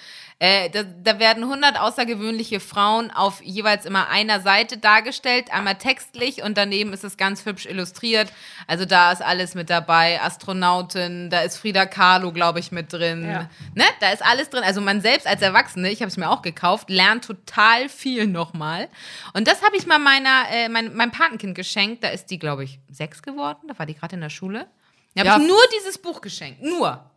Äh, 0.45 0.71
da, 0.71 0.83
da 0.83 1.21
werden 1.21 1.45
100 1.45 1.79
außergewöhnliche 1.79 2.59
Frauen 2.59 3.13
auf 3.13 3.41
jeweils 3.45 3.87
immer 3.87 4.09
einer 4.09 4.41
Seite 4.41 4.77
dargestellt, 4.77 5.53
einmal 5.53 5.77
textlich 5.77 6.43
und 6.43 6.59
daneben 6.59 6.93
ist 6.93 7.05
es 7.05 7.17
ganz 7.17 7.47
hübsch 7.47 7.65
illustriert. 7.65 8.33
Also 8.67 8.85
da 8.85 9.13
ist 9.13 9.23
alles 9.23 9.55
mit 9.55 9.71
dabei, 9.71 10.21
Astronautin, 10.21 11.31
da 11.31 11.43
ist 11.43 11.59
Frida 11.59 11.87
Kahlo, 11.87 12.33
glaube 12.33 12.59
ich, 12.59 12.73
mit 12.73 12.93
drin. 12.93 13.25
Ja. 13.25 13.49
Ne? 13.77 13.85
Da 14.01 14.11
ist 14.11 14.25
alles 14.25 14.51
drin. 14.51 14.65
Also 14.65 14.81
man 14.81 15.01
selbst 15.01 15.29
als 15.29 15.43
Erwachsene, 15.43 15.93
ich 15.93 16.01
habe 16.01 16.09
es 16.09 16.17
mir 16.17 16.29
auch 16.29 16.43
gekauft, 16.43 16.91
lernt 16.91 17.25
total 17.25 17.89
viel 17.89 18.27
nochmal. 18.27 18.89
Und 19.35 19.47
das 19.47 19.63
habe 19.63 19.77
ich 19.77 19.87
mal 19.87 20.01
meiner, 20.01 20.47
äh, 20.51 20.69
mein, 20.69 20.93
meinem 20.97 21.13
Patenkind 21.13 21.55
geschenkt. 21.55 22.03
Da 22.03 22.09
ist 22.09 22.27
die, 22.31 22.41
glaube 22.41 22.65
ich, 22.65 22.81
sechs 22.91 23.23
geworden. 23.23 23.69
Da 23.69 23.79
war 23.79 23.87
die 23.87 23.95
gerade 23.95 24.17
in 24.17 24.21
der 24.21 24.29
Schule. 24.31 24.67
Da 25.15 25.21
habe 25.21 25.29
Ja. 25.29 25.37
ich 25.39 25.47
nur 25.47 25.61
dieses 25.79 25.99
Buch 25.99 26.21
geschenkt. 26.21 26.61
Nur. 26.63 27.09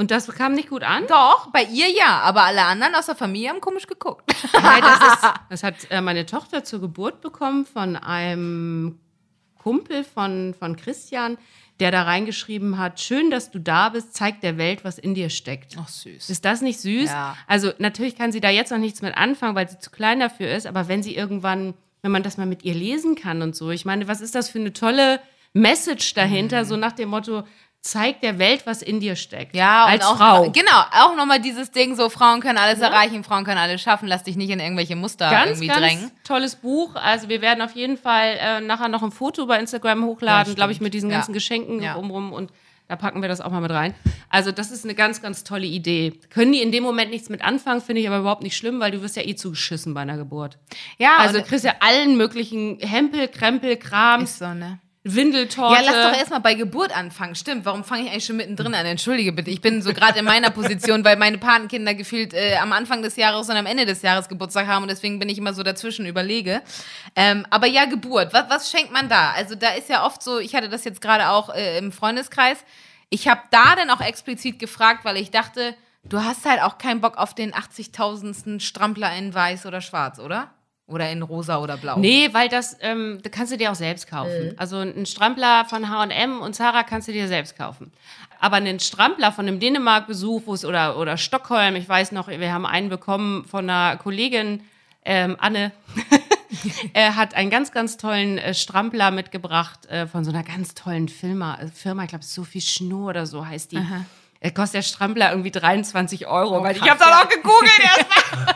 Und 0.00 0.12
das 0.12 0.28
kam 0.28 0.54
nicht 0.54 0.70
gut 0.70 0.84
an? 0.84 1.06
Doch, 1.08 1.50
bei 1.50 1.64
ihr 1.64 1.90
ja. 1.90 2.20
Aber 2.20 2.44
alle 2.44 2.62
anderen 2.62 2.94
aus 2.94 3.06
der 3.06 3.16
Familie 3.16 3.50
haben 3.50 3.60
komisch 3.60 3.88
geguckt. 3.88 4.32
Nein, 4.52 4.80
das, 4.80 5.14
ist, 5.14 5.32
das 5.50 5.62
hat 5.64 5.74
äh, 5.90 6.00
meine 6.00 6.24
Tochter 6.24 6.62
zur 6.62 6.80
Geburt 6.80 7.20
bekommen 7.20 7.66
von 7.66 7.96
einem 7.96 9.00
Kumpel 9.58 10.04
von, 10.04 10.54
von 10.56 10.76
Christian, 10.76 11.36
der 11.80 11.90
da 11.90 12.02
reingeschrieben 12.02 12.78
hat, 12.78 13.00
schön, 13.00 13.30
dass 13.30 13.50
du 13.50 13.58
da 13.58 13.88
bist, 13.88 14.14
zeig 14.14 14.40
der 14.40 14.56
Welt, 14.56 14.84
was 14.84 14.98
in 14.98 15.14
dir 15.14 15.30
steckt. 15.30 15.76
Ach, 15.78 15.88
süß. 15.88 16.30
Ist 16.30 16.44
das 16.44 16.60
nicht 16.60 16.80
süß? 16.80 17.10
Ja. 17.10 17.36
Also 17.46 17.72
natürlich 17.78 18.16
kann 18.16 18.32
sie 18.32 18.40
da 18.40 18.50
jetzt 18.50 18.70
noch 18.70 18.78
nichts 18.78 19.02
mit 19.02 19.16
anfangen, 19.16 19.56
weil 19.56 19.68
sie 19.68 19.78
zu 19.78 19.90
klein 19.90 20.20
dafür 20.20 20.48
ist, 20.50 20.66
aber 20.66 20.88
wenn 20.88 21.02
sie 21.02 21.14
irgendwann, 21.14 21.74
wenn 22.02 22.12
man 22.12 22.22
das 22.22 22.36
mal 22.36 22.46
mit 22.46 22.64
ihr 22.64 22.74
lesen 22.74 23.14
kann 23.14 23.42
und 23.42 23.54
so, 23.54 23.70
ich 23.70 23.84
meine, 23.84 24.08
was 24.08 24.20
ist 24.20 24.34
das 24.34 24.48
für 24.48 24.58
eine 24.58 24.72
tolle 24.72 25.20
Message 25.52 26.14
dahinter, 26.14 26.64
so 26.64 26.76
nach 26.76 26.92
dem 26.92 27.10
Motto, 27.10 27.44
zeig 27.80 28.20
der 28.20 28.38
Welt, 28.38 28.66
was 28.66 28.82
in 28.82 29.00
dir 29.00 29.16
steckt. 29.16 29.54
Ja, 29.56 29.84
als 29.86 30.04
und 30.04 30.12
auch, 30.12 30.16
Frau. 30.18 30.50
Genau, 30.50 30.82
auch 30.92 31.16
nochmal 31.16 31.40
dieses 31.40 31.70
Ding, 31.70 31.94
so 31.96 32.08
Frauen 32.10 32.40
können 32.40 32.58
alles 32.58 32.80
erreichen, 32.80 33.24
Frauen 33.24 33.44
können 33.44 33.58
alles 33.58 33.80
schaffen, 33.80 34.08
lass 34.08 34.24
dich 34.24 34.36
nicht 34.36 34.50
in 34.50 34.60
irgendwelche 34.60 34.96
Muster 34.96 35.30
ganz, 35.30 35.50
irgendwie 35.50 35.68
ganz 35.68 35.78
drängen. 35.80 36.10
tolles 36.24 36.56
Buch. 36.56 36.96
Also 36.96 37.28
wir 37.28 37.40
werden 37.40 37.62
auf 37.62 37.74
jeden 37.74 37.96
Fall 37.96 38.36
äh, 38.40 38.60
nachher 38.60 38.88
noch 38.88 39.02
ein 39.02 39.10
Foto 39.12 39.46
bei 39.46 39.58
Instagram 39.58 40.04
hochladen, 40.04 40.52
Ja, 40.52 40.54
glaube 40.56 40.72
ich, 40.72 40.80
mit 40.80 40.92
diesen 40.94 41.10
Ja. 41.10 41.16
ganzen 41.18 41.32
Geschenken 41.32 41.80
Ja. 41.82 41.94
rumrum 41.94 42.32
und 42.32 42.52
da 42.88 42.96
packen 42.96 43.20
wir 43.20 43.28
das 43.28 43.42
auch 43.42 43.50
mal 43.50 43.60
mit 43.60 43.70
rein. 43.70 43.94
Also 44.30 44.50
das 44.50 44.70
ist 44.70 44.84
eine 44.84 44.94
ganz, 44.94 45.20
ganz 45.20 45.44
tolle 45.44 45.66
Idee. 45.66 46.18
Können 46.30 46.52
die 46.52 46.62
in 46.62 46.72
dem 46.72 46.82
Moment 46.82 47.10
nichts 47.10 47.28
mit 47.28 47.42
anfangen, 47.42 47.82
finde 47.82 48.00
ich 48.00 48.08
aber 48.08 48.18
überhaupt 48.18 48.42
nicht 48.42 48.56
schlimm, 48.56 48.80
weil 48.80 48.90
du 48.90 49.02
wirst 49.02 49.14
ja 49.16 49.22
eh 49.26 49.34
zugeschissen 49.34 49.92
bei 49.92 50.00
einer 50.00 50.16
Geburt. 50.16 50.58
Ja, 50.98 51.16
Also 51.18 51.42
kriegst 51.42 51.64
ja 51.66 51.74
allen 51.80 52.16
möglichen 52.16 52.78
Hempel, 52.80 53.28
Krempel, 53.28 53.76
Krams, 53.76 54.30
ist 54.32 54.38
so, 54.38 54.54
ne? 54.54 54.78
Windeltorte. 55.04 55.82
Ja, 55.82 55.90
lass 55.90 56.10
doch 56.10 56.18
erstmal 56.18 56.40
bei 56.40 56.54
Geburt 56.54 56.96
anfangen. 56.96 57.34
Stimmt, 57.34 57.64
warum 57.64 57.84
fange 57.84 58.04
ich 58.04 58.10
eigentlich 58.10 58.26
schon 58.26 58.36
mittendrin 58.36 58.74
an? 58.74 58.84
Entschuldige 58.84 59.32
bitte, 59.32 59.50
ich 59.50 59.60
bin 59.60 59.80
so 59.80 59.92
gerade 59.92 60.18
in 60.18 60.24
meiner 60.24 60.50
Position, 60.50 61.04
weil 61.04 61.16
meine 61.16 61.38
Patenkinder 61.38 61.94
gefühlt 61.94 62.34
äh, 62.34 62.56
am 62.56 62.72
Anfang 62.72 63.02
des 63.02 63.16
Jahres 63.16 63.48
und 63.48 63.56
am 63.56 63.66
Ende 63.66 63.86
des 63.86 64.02
Jahres 64.02 64.28
Geburtstag 64.28 64.66
haben 64.66 64.82
und 64.82 64.90
deswegen 64.90 65.18
bin 65.18 65.28
ich 65.28 65.38
immer 65.38 65.54
so 65.54 65.62
dazwischen 65.62 66.04
überlege. 66.04 66.62
Ähm, 67.14 67.46
aber 67.50 67.66
ja, 67.66 67.84
Geburt, 67.84 68.32
was, 68.32 68.50
was 68.50 68.70
schenkt 68.70 68.92
man 68.92 69.08
da? 69.08 69.32
Also 69.32 69.54
da 69.54 69.70
ist 69.70 69.88
ja 69.88 70.04
oft 70.04 70.22
so, 70.22 70.38
ich 70.38 70.54
hatte 70.54 70.68
das 70.68 70.84
jetzt 70.84 71.00
gerade 71.00 71.28
auch 71.30 71.54
äh, 71.54 71.78
im 71.78 71.92
Freundeskreis, 71.92 72.58
ich 73.10 73.28
habe 73.28 73.40
da 73.50 73.76
dann 73.76 73.90
auch 73.90 74.00
explizit 74.00 74.58
gefragt, 74.58 75.04
weil 75.04 75.16
ich 75.16 75.30
dachte, 75.30 75.74
du 76.04 76.22
hast 76.22 76.44
halt 76.44 76.60
auch 76.60 76.76
keinen 76.78 77.00
Bock 77.00 77.16
auf 77.16 77.34
den 77.34 77.54
80.000. 77.54 78.60
Strampler 78.60 79.14
in 79.16 79.32
weiß 79.32 79.64
oder 79.64 79.80
schwarz, 79.80 80.18
oder? 80.18 80.50
Oder 80.88 81.10
in 81.10 81.22
rosa 81.22 81.58
oder 81.58 81.76
blau. 81.76 81.98
Nee, 81.98 82.30
weil 82.32 82.48
das, 82.48 82.76
ähm, 82.80 83.20
das 83.22 83.30
kannst 83.30 83.52
du 83.52 83.58
dir 83.58 83.70
auch 83.70 83.74
selbst 83.76 84.08
kaufen. 84.08 84.54
Also 84.56 84.78
ein 84.78 85.04
Strampler 85.06 85.66
von 85.66 85.88
H&M 85.90 86.40
und 86.40 86.54
Zara 86.54 86.82
kannst 86.82 87.08
du 87.08 87.12
dir 87.12 87.28
selbst 87.28 87.56
kaufen. 87.56 87.92
aber 88.40 88.56
einen 88.56 88.80
Strampler 88.80 89.30
von 89.32 89.46
einem 89.46 89.58
Dänemark-Besuch 89.60 90.42
wo 90.46 90.54
es- 90.54 90.64
oder, 90.64 90.96
oder 90.96 91.16
Stockholm, 91.16 91.74
ich 91.76 91.88
weiß 91.88 92.12
noch, 92.12 92.28
wir 92.28 92.52
haben 92.52 92.66
einen 92.66 92.88
bekommen 92.88 93.44
von 93.44 93.68
einer 93.68 93.96
Kollegin, 93.96 94.62
ähm, 95.04 95.36
Anne, 95.40 95.72
er 96.94 97.16
hat 97.16 97.34
einen 97.34 97.50
ganz, 97.50 97.72
ganz 97.72 97.96
tollen 97.96 98.38
äh, 98.38 98.54
Strampler 98.54 99.10
mitgebracht 99.10 99.86
äh, 99.86 100.06
von 100.06 100.24
so 100.24 100.30
einer 100.30 100.42
ganz 100.44 100.74
tollen 100.74 101.08
Firma, 101.08 101.58
äh, 101.60 101.68
Firma 101.68 102.04
ich 102.04 102.10
glaube, 102.10 102.24
Sophie 102.24 102.60
Schnur 102.60 103.10
oder 103.10 103.26
so 103.26 103.44
heißt 103.46 103.72
die. 103.72 103.80
Äh, 104.40 104.52
kostet 104.52 104.74
der 104.74 104.82
Strampler 104.82 105.30
irgendwie 105.30 105.50
23 105.50 106.26
Euro. 106.28 106.62
weil 106.62 106.76
ich 106.76 106.88
habe 106.88 107.00
ja. 107.00 107.20
auch 107.22 107.28
gegoogelt 107.28 107.80
erstmal. 107.80 108.54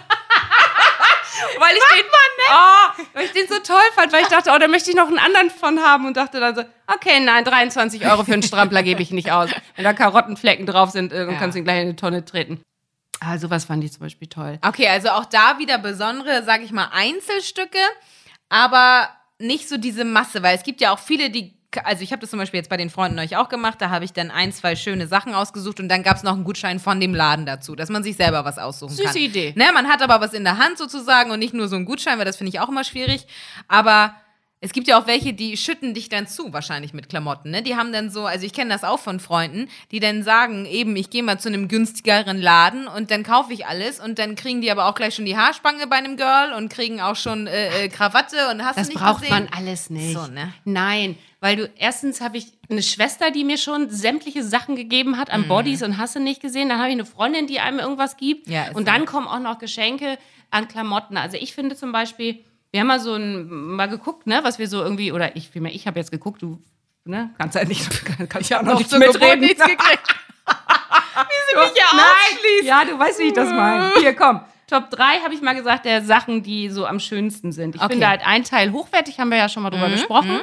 weil 1.59 1.75
ich 1.75 1.97
den, 1.97 2.07
oh, 2.51 3.03
weil 3.15 3.25
ich 3.27 3.33
den 3.33 3.47
so 3.49 3.59
toll 3.61 3.83
fand, 3.95 4.13
weil 4.13 4.23
ich 4.23 4.29
dachte, 4.29 4.51
oh, 4.55 4.59
da 4.59 4.69
möchte 4.69 4.91
ich 4.91 4.97
noch 4.97 5.09
einen 5.09 5.19
anderen 5.19 5.51
von 5.51 5.81
haben 5.81 6.07
und 6.07 6.17
dachte 6.17 6.41
dann 6.41 6.55
so, 6.55 6.63
okay, 6.87 7.21
nein, 7.21 7.45
23 7.45 8.07
Euro 8.07 8.25
für 8.25 8.33
einen 8.35 8.43
Strampler 8.43 8.83
gebe 8.83 9.03
ich 9.03 9.11
nicht 9.11 9.31
aus. 9.33 9.51
Wenn 9.77 9.85
da 9.85 9.93
Karottenflecken 9.93 10.67
drauf 10.67 10.91
sind, 10.91 11.13
äh, 11.13 11.25
dann 11.27 11.35
Ja. 11.35 11.39
kannst 11.39 11.55
du 11.55 11.59
ihn 11.61 11.65
gleich 11.65 11.77
in 11.79 11.89
eine 11.89 11.97
Tonne 11.97 12.25
treten. 12.25 12.61
Ah, 13.21 13.39
sowas 13.39 13.67
fand 13.67 13.85
ich 13.85 13.93
zum 13.93 14.01
Beispiel 14.03 14.29
toll. 14.29 14.59
Okay, 14.67 14.89
also 14.89 15.11
auch 15.11 15.25
da 15.27 15.59
wieder 15.59 15.79
besondere, 15.79 16.43
sag 16.45 16.63
ich 16.63 16.73
mal, 16.73 16.89
Einzelstücke, 16.93 17.79
aber 18.49 19.09
nicht 19.39 19.69
so 19.69 19.77
diese 19.77 20.05
Masse, 20.05 20.43
weil 20.43 20.57
es 20.57 20.63
gibt 20.63 20.81
ja 20.81 20.93
auch 20.93 20.99
viele, 20.99 21.31
die, 21.31 21.55
also 21.85 22.03
ich 22.03 22.13
habe 22.13 22.21
das 22.21 22.31
zum 22.31 22.39
Beispiel 22.39 22.59
jetzt 22.59 22.69
bei 22.71 22.77
den 22.77 22.91
Freunden 22.91 23.19
euch 23.19 23.37
auch 23.37 23.49
gemacht, 23.49 23.81
da 23.81 23.91
habe 23.91 24.05
ich 24.05 24.13
dann 24.13 24.31
ein, 24.31 24.53
zwei 24.53 24.77
schöne 24.77 25.07
Sachen 25.07 25.35
ausgesucht 25.35 25.81
und 25.81 25.89
dann 25.89 26.03
gab 26.03 26.17
es 26.17 26.23
noch 26.23 26.35
einen 26.35 26.45
Gutschein 26.45 26.81
von 26.81 27.01
dem 27.01 27.15
Laden 27.15 27.47
dazu, 27.47 27.75
dass 27.75 27.89
man 27.89 28.03
sich 28.03 28.17
selber 28.17 28.45
was 28.45 28.59
aussuchen 28.59 28.95
Süße 28.95 29.05
kann. 29.05 29.17
Idee. 29.17 29.53
Ne, 29.57 29.67
man 29.75 29.89
hat 29.89 30.03
aber 30.03 30.21
was 30.21 30.33
in 30.33 30.45
der 30.45 30.59
Hand 30.59 30.79
sozusagen 30.79 31.31
und 31.31 31.39
nicht 31.39 31.55
nur 31.55 31.69
so 31.69 31.77
einen 31.77 31.85
Gutschein, 31.85 32.19
weil 32.19 32.25
das 32.25 32.37
finde 32.37 32.51
ich 32.51 32.61
auch 32.61 32.69
immer 32.69 32.85
schwierig, 32.85 33.27
aber 33.69 34.15
es 34.65 34.73
gibt 34.73 34.87
ja 34.87 34.97
auch 34.97 35.09
welche, 35.09 35.33
die 35.35 35.57
schütten 35.57 35.93
dich 35.93 36.09
dann 36.09 36.29
zu, 36.29 36.53
wahrscheinlich 36.53 36.95
mit 36.95 37.09
Klamotten. 37.09 37.51
Ne? 37.51 37.63
Die 37.63 37.75
haben 37.75 37.93
dann 37.93 38.11
so, 38.11 38.27
also 38.27 38.47
ich 38.47 38.53
kenne 38.53 38.71
das 38.73 38.85
auch 38.85 39.01
von 39.01 39.19
Freunden, 39.19 39.69
die 39.91 39.99
dann 39.99 40.23
sagen, 40.23 40.67
eben, 40.67 40.95
ich 40.95 41.11
gehe 41.11 41.25
mal 41.25 41.39
zu 41.41 41.49
einem 41.49 41.67
günstigeren 41.67 42.41
Laden 42.41 42.87
und 42.87 43.11
dann 43.11 43.25
kaufe 43.25 43.53
ich 43.53 43.67
alles 43.67 43.99
und 43.99 44.21
dann 44.21 44.37
kriegen 44.37 44.61
die 44.61 44.71
aber 44.71 44.87
auch 44.87 44.95
gleich 44.95 45.17
schon 45.17 45.25
die 45.25 45.37
Haarspange 45.37 45.89
bei 45.89 45.97
einem 45.97 46.17
Girl 46.17 46.53
und 46.57 46.69
kriegen 46.69 47.01
auch 47.01 47.17
schon 47.17 47.49
äh, 47.49 47.87
äh, 47.87 47.89
Krawatte 47.89 48.37
und 48.53 48.65
hast 48.65 48.79
Das 48.79 48.87
du 48.89 48.95
nicht 48.95 49.03
braucht 49.03 49.23
gesehen? 49.23 49.35
man 49.35 49.49
alles 49.49 49.91
nicht. 49.91 50.13
So, 50.17 50.29
ne? 50.29 50.55
Nein, 50.65 51.19
weil 51.41 51.57
du 51.57 51.69
erstens 51.77 52.21
habe 52.21 52.39
ich 52.39 52.47
eine 52.71 52.85
Schwester, 52.85 53.33
die 53.33 53.43
mir 53.43 53.59
schon 53.59 53.91
sämtliche 53.91 54.45
Sachen 54.45 54.77
gegeben 54.77 55.19
hat 55.19 55.31
an 55.31 55.49
Bodies 55.49 55.83
und 55.83 55.99
hast 55.99 56.15
du 56.15 56.21
nicht 56.21 56.41
gesehen. 56.41 56.69
Dann 56.69 56.79
habe 56.79 56.89
ich 56.91 56.95
eine 56.95 57.05
Freundin, 57.05 57.49
die 57.49 57.59
einem 57.59 57.81
irgendwas 57.81 58.17
gibt. 58.17 58.47
Ja, 58.47 58.69
und 58.69 58.87
so. 58.87 58.93
dann 58.93 59.07
kommen 59.07 59.27
auch 59.27 59.41
noch 59.41 59.59
Geschenke 59.59 60.19
an 60.53 60.69
Klamotten. 60.69 61.17
Also 61.17 61.37
ich 61.37 61.53
finde 61.53 61.75
zum 61.75 61.91
Beispiel, 61.91 62.45
wir 62.73 62.81
haben 62.81 62.89
mal 62.89 62.99
so 63.01 63.15
ein, 63.15 63.49
mal 63.49 63.87
geguckt, 63.89 64.27
ne, 64.27 64.41
was 64.43 64.59
wir 64.59 64.67
so 64.67 64.83
irgendwie, 64.83 65.13
oder 65.13 65.37
ich, 65.37 65.49
vielmehr, 65.51 65.73
ich 65.75 65.87
habe 65.87 65.99
jetzt 66.01 66.11
geguckt, 66.11 66.43
du, 66.43 66.61
ne, 67.05 67.31
kannst 67.39 67.55
halt 67.57 67.69
nicht, 67.69 67.89
kannst 68.29 68.51
ja 68.51 68.59
auch 68.59 68.63
noch 68.63 68.73
Noch 68.73 68.79
nicht 68.79 68.91
zur 68.91 68.99
Geburt 68.99 69.21
mitreden. 69.21 69.41
nichts 69.41 69.65
gekriegt. 69.65 70.17
Wie 71.15 71.51
sie 71.51 71.57
mich 71.61 71.79
ja 71.79 71.85
ausschließt. 71.99 72.65
Ja, 72.65 72.85
du 72.85 72.99
weißt, 72.99 73.19
wie 73.21 73.25
ich 73.25 73.33
das 73.33 73.51
meine. 73.51 73.93
Hier, 74.01 74.15
komm. 74.17 74.41
Top 74.67 74.91
3 74.91 75.21
habe 75.23 75.35
ich 75.35 75.43
mal 75.43 75.55
gesagt, 75.55 75.85
der 75.85 76.03
Sachen, 76.03 76.43
die 76.43 76.69
so 76.71 76.87
am 76.87 76.99
schönsten 76.99 77.53
sind. 77.53 77.75
Ich 77.77 77.83
Okay. 77.83 77.93
finde 77.93 78.09
halt 78.09 78.27
ein 78.27 78.43
Teil 78.43 78.73
hochwertig, 78.73 79.21
haben 79.21 79.29
wir 79.31 79.37
ja 79.39 79.49
schon 79.49 79.63
mal 79.63 79.71
drüber 79.71 79.91
gesprochen. 79.91 80.41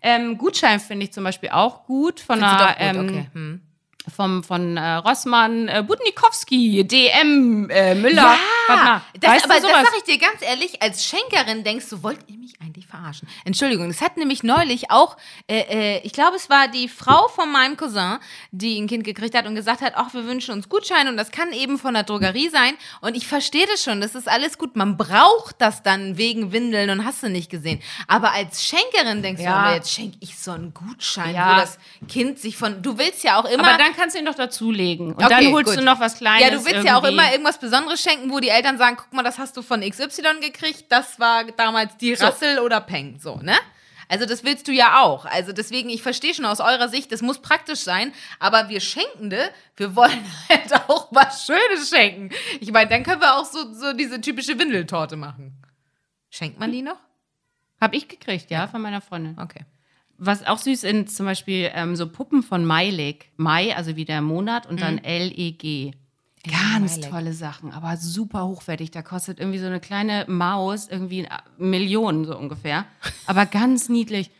Ähm, 0.00 0.38
Gutschein 0.38 0.80
finde 0.80 1.04
ich 1.04 1.12
zum 1.12 1.24
Beispiel 1.24 1.50
auch 1.50 1.84
gut 1.84 2.20
von 2.20 2.38
Findest 2.38 2.54
einer, 2.60 2.68
gut, 2.68 2.76
ähm, 2.78 3.08
okay. 3.08 3.26
Hm. 3.34 3.60
Vom, 4.10 4.42
von 4.44 4.76
äh, 4.76 4.94
Rossmann, 4.94 5.68
äh, 5.68 5.82
Budnikowski, 5.86 6.84
DM, 6.86 7.68
äh, 7.70 7.94
Müller. 7.94 8.36
Mal, 8.68 9.02
das, 9.18 9.30
weißt 9.32 9.44
aber 9.44 9.54
das 9.60 9.70
sage 9.70 9.96
ich 9.98 10.04
dir 10.04 10.18
ganz 10.18 10.42
ehrlich, 10.42 10.82
als 10.82 11.04
Schenkerin 11.04 11.64
denkst 11.64 11.86
du, 11.90 12.02
wollt 12.02 12.18
ihr 12.28 12.36
mich 12.36 12.54
eigentlich 12.60 12.86
verarschen? 12.86 13.28
Entschuldigung, 13.44 13.88
es 13.90 14.00
hat 14.00 14.16
nämlich 14.16 14.42
neulich 14.42 14.90
auch, 14.90 15.16
äh, 15.48 15.60
äh, 15.60 16.00
ich 16.04 16.12
glaube, 16.12 16.36
es 16.36 16.50
war 16.50 16.68
die 16.68 16.88
Frau 16.88 17.28
von 17.28 17.50
meinem 17.50 17.76
Cousin, 17.76 18.18
die 18.50 18.78
ein 18.80 18.86
Kind 18.86 19.04
gekriegt 19.04 19.34
hat 19.36 19.46
und 19.46 19.54
gesagt 19.54 19.80
hat, 19.80 19.94
ach, 19.96 20.12
wir 20.14 20.24
wünschen 20.26 20.52
uns 20.54 20.68
Gutscheine 20.68 21.10
und 21.10 21.16
das 21.16 21.30
kann 21.30 21.52
eben 21.52 21.78
von 21.78 21.94
der 21.94 22.02
Drogerie 22.02 22.48
sein. 22.50 22.74
Und 23.00 23.16
ich 23.16 23.26
verstehe 23.26 23.66
das 23.66 23.82
schon, 23.82 24.00
das 24.00 24.14
ist 24.14 24.28
alles 24.28 24.58
gut. 24.58 24.76
Man 24.76 24.96
braucht 24.96 25.56
das 25.58 25.82
dann 25.82 26.18
wegen 26.18 26.52
Windeln 26.52 26.90
und 26.90 27.04
hast 27.04 27.22
du 27.22 27.28
nicht 27.30 27.50
gesehen. 27.50 27.80
Aber 28.06 28.32
als 28.32 28.64
Schenkerin 28.64 29.22
denkst 29.22 29.42
Ja. 29.42 29.50
du, 29.50 29.56
aber 29.66 29.74
jetzt 29.76 29.92
schenke 29.92 30.16
ich 30.20 30.38
so 30.38 30.50
einen 30.52 30.74
Gutschein, 30.74 31.34
Ja. 31.34 31.52
wo 31.52 31.60
das 31.60 31.78
Kind 32.08 32.38
sich 32.38 32.56
von, 32.56 32.82
du 32.82 32.98
willst 32.98 33.24
ja 33.24 33.38
auch 33.40 33.44
immer... 33.44 33.66
aber 33.68 33.78
dann 33.78 33.94
kannst 33.98 34.14
du 34.14 34.20
ihn 34.20 34.24
doch 34.26 34.34
dazulegen. 34.34 35.08
Und 35.14 35.22
Okay, 35.24 35.28
dann 35.44 35.52
holst 35.52 35.70
gut. 35.72 35.80
du 35.80 35.84
noch 35.84 36.00
was 36.00 36.16
Kleines. 36.16 36.42
Ja, 36.42 36.50
du 36.50 36.64
willst 36.64 36.84
ja 36.86 36.96
auch 36.98 37.04
irgendwie. 37.04 37.22
immer 37.22 37.30
irgendwas 37.32 37.58
Besonderes 37.58 38.00
schenken, 38.00 38.30
wo 38.30 38.38
die 38.40 38.48
Eltern 38.48 38.78
sagen, 38.78 38.96
guck 38.98 39.12
mal, 39.12 39.22
das 39.22 39.38
hast 39.38 39.56
du 39.56 39.62
von 39.62 39.80
XY 39.80 40.40
gekriegt, 40.40 40.86
das 40.88 41.18
war 41.20 41.44
damals 41.44 41.96
die 41.98 42.14
So. 42.14 42.24
Rassel 42.26 42.60
oder 42.60 42.80
Peng, 42.80 43.18
so, 43.20 43.36
ne? 43.36 43.56
Also 44.10 44.24
das 44.24 44.42
willst 44.42 44.66
du 44.68 44.72
ja 44.72 45.02
auch. 45.02 45.26
Also 45.26 45.52
deswegen, 45.52 45.90
ich 45.90 46.02
verstehe 46.02 46.32
schon 46.32 46.46
aus 46.46 46.60
eurer 46.60 46.88
Sicht, 46.88 47.12
das 47.12 47.20
muss 47.20 47.40
praktisch 47.42 47.80
sein, 47.80 48.14
aber 48.38 48.70
wir 48.70 48.80
Schenkende, 48.80 49.50
wir 49.76 49.94
wollen 49.96 50.24
halt 50.48 50.72
auch 50.88 51.08
was 51.10 51.44
Schönes 51.44 51.90
schenken. 51.90 52.30
Ich 52.60 52.72
meine, 52.72 52.88
dann 52.88 53.02
können 53.02 53.20
wir 53.20 53.36
auch 53.36 53.44
so, 53.44 53.70
so 53.74 53.92
diese 53.92 54.20
typische 54.22 54.58
Windeltorte 54.58 55.16
machen. 55.16 55.62
Schenkt 56.30 56.58
man 56.58 56.72
die 56.72 56.80
noch? 56.80 56.96
Hab 57.80 57.92
ich 57.94 58.08
gekriegt, 58.08 58.50
ja, 58.50 58.66
von 58.66 58.80
meiner 58.80 59.00
Freundin. 59.02 59.38
Okay. 59.38 59.64
Was 60.18 60.44
auch 60.46 60.58
süß 60.58 60.80
sind, 60.80 61.10
zum 61.10 61.26
Beispiel 61.26 61.70
ähm, 61.74 61.94
so 61.94 62.08
Puppen 62.08 62.42
von 62.42 62.64
Maileg. 62.64 63.30
Mai, 63.36 63.74
also 63.76 63.94
wie 63.96 64.04
der 64.04 64.20
Monat 64.20 64.66
und 64.66 64.80
dann 64.80 64.98
L-E-G. 64.98 65.92
Ganz 66.44 66.96
Maileg. 66.96 67.10
tolle 67.10 67.32
Sachen, 67.32 67.72
aber 67.72 67.96
super 67.96 68.44
hochwertig. 68.46 68.90
Da 68.90 69.02
kostet 69.02 69.38
irgendwie 69.38 69.58
so 69.58 69.66
eine 69.66 69.80
kleine 69.80 70.24
Maus 70.28 70.88
irgendwie 70.88 71.26
eine 71.28 71.40
Million 71.58 72.24
so 72.24 72.36
ungefähr. 72.36 72.84
Aber 73.26 73.46
ganz 73.46 73.88
niedlich. 73.88 74.30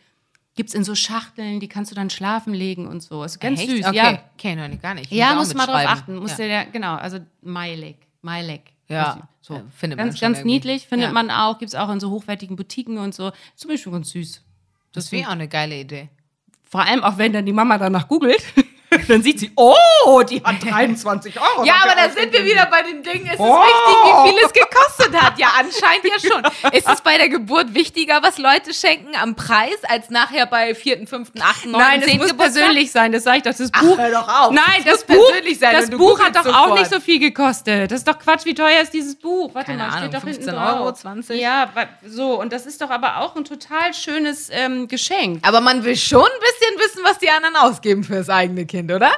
Gibt's 0.55 0.73
in 0.73 0.83
so 0.83 0.93
Schachteln, 0.95 1.61
die 1.61 1.69
kannst 1.69 1.89
du 1.91 1.95
dann 1.95 2.09
schlafen 2.09 2.53
legen 2.53 2.85
und 2.85 3.01
so. 3.01 3.23
Ist 3.23 3.39
ganz 3.39 3.61
Echt? 3.61 3.69
süß, 3.69 3.85
okay. 3.85 3.95
ja. 3.95 4.19
Kenn 4.37 4.59
ich 4.59 4.71
noch 4.75 4.81
gar 4.81 4.93
nicht. 4.93 5.09
Ja, 5.11 5.33
Muss 5.35 5.53
mal 5.53 5.65
drauf 5.65 5.85
achten. 5.85 6.17
Musst 6.17 6.37
ja. 6.39 6.45
ja, 6.45 6.63
genau, 6.65 6.95
also 6.95 7.19
Maileg. 7.41 7.95
Maileg. 8.21 8.61
Ja, 8.89 9.29
So. 9.41 9.53
äh, 9.55 9.61
findet 9.73 9.97
man 9.97 10.07
ganz, 10.07 10.19
schon 10.19 10.25
ganz 10.27 10.39
irgendwie. 10.39 10.55
niedlich, 10.55 10.87
findet 10.87 11.09
Ja. 11.09 11.13
man 11.13 11.31
auch. 11.31 11.59
Gibt's 11.59 11.75
auch 11.75 11.89
in 11.89 12.01
so 12.01 12.09
hochwertigen 12.09 12.57
Boutiquen 12.57 12.97
und 12.97 13.13
so. 13.15 13.31
Zum 13.55 13.69
Beispiel 13.69 13.93
ganz 13.93 14.09
süß. 14.09 14.41
Das 14.93 15.11
wäre 15.11 15.27
auch 15.27 15.33
eine 15.33 15.47
geile 15.47 15.79
Idee. 15.79 16.09
Vor 16.69 16.81
allem 16.81 17.03
auch, 17.03 17.17
wenn 17.17 17.33
dann 17.33 17.45
die 17.45 17.53
Mama 17.53 17.77
danach 17.77 18.07
googelt, 18.07 18.43
dann 19.07 19.21
sieht 19.23 19.39
sie, 19.39 19.51
oh, 19.55 20.21
die 20.23 20.41
hat 20.43 20.55
23 20.63 21.39
Euro. 21.39 21.63
Ja, 21.65 21.75
aber 21.83 21.95
da 21.95 22.09
sind 22.09 22.31
wir 22.33 22.43
wieder 22.45 22.65
bei 22.67 22.81
den 22.83 23.03
Dingen. 23.03 23.25
Es 23.27 23.33
ist 23.33 23.39
Oh. 23.39 23.61
wichtig, 23.61 24.23
wie 24.23 24.29
viel 24.29 24.45
es 24.45 24.53
gekostet 24.53 25.21
hat. 25.21 25.37
Ja, 25.39 25.47
anscheinend 25.59 26.05
ja 26.05 26.19
schon. 26.19 26.71
Ist 26.73 26.87
es 26.87 27.01
bei 27.01 27.17
der 27.17 27.29
Geburt 27.29 27.73
wichtiger, 27.73 28.21
was 28.21 28.37
Leute 28.37 28.73
schenken 28.73 29.15
am 29.15 29.35
Preis, 29.35 29.77
als 29.87 30.09
nachher 30.09 30.45
bei 30.45 30.75
vierten, 30.75 31.07
fünften, 31.07 31.41
achten, 31.41 31.71
neunten, 31.71 31.87
Nein, 31.87 31.99
es 32.01 32.05
zehnten 32.07 32.23
muss 32.27 32.33
persönlich 32.37 32.91
sein, 32.91 33.11
das 33.11 33.23
sage 33.23 33.37
ich 33.37 33.43
doch. 33.43 33.53
Das 33.55 33.71
Buch. 33.71 33.97
hör 33.97 34.11
doch 34.11 34.27
auf. 34.27 34.51
Nein, 34.51 34.83
das 34.85 35.05
muss 35.07 35.17
Buch, 35.17 35.27
persönlich 35.31 35.59
sein 35.59 35.73
das 35.75 35.89
Buch 35.89 36.19
hat 36.19 36.35
doch 36.35 36.43
googelst 36.43 36.57
auch 36.59 36.63
sofort. 36.67 36.79
nicht 36.79 36.91
so 36.91 36.99
viel 36.99 37.19
gekostet. 37.19 37.91
Das 37.91 37.99
ist 37.99 38.07
doch 38.07 38.17
Quatsch, 38.19 38.45
wie 38.45 38.53
teuer 38.53 38.81
ist 38.81 38.93
dieses 38.93 39.15
Buch? 39.15 39.53
Warte 39.53 39.67
Keine 39.71 39.83
mal, 39.83 39.89
Ahnung, 39.89 39.99
steht 40.09 40.13
doch 40.15 40.21
15 40.23 40.43
hinten 40.45 40.59
drauf. 40.59 40.79
Euro, 40.81 40.91
20? 40.93 41.39
Ja, 41.41 41.69
so. 42.05 42.39
Und 42.39 42.53
das 42.53 42.65
ist 42.65 42.81
doch 42.81 42.89
aber 42.89 43.17
auch 43.17 43.35
ein 43.35 43.45
total 43.45 43.93
schönes 43.93 44.49
ähm, 44.51 44.87
Geschenk. 44.87 45.45
Aber 45.47 45.61
man 45.61 45.83
will 45.83 45.95
schon 45.95 46.21
ein 46.23 46.39
bisschen 46.39 46.77
wissen, 46.79 47.03
was 47.03 47.17
die 47.19 47.29
anderen 47.29 47.55
ausgeben 47.57 48.03
fürs 48.03 48.29
eigene 48.29 48.65
Kind, 48.65 48.78
oder? 48.85 49.11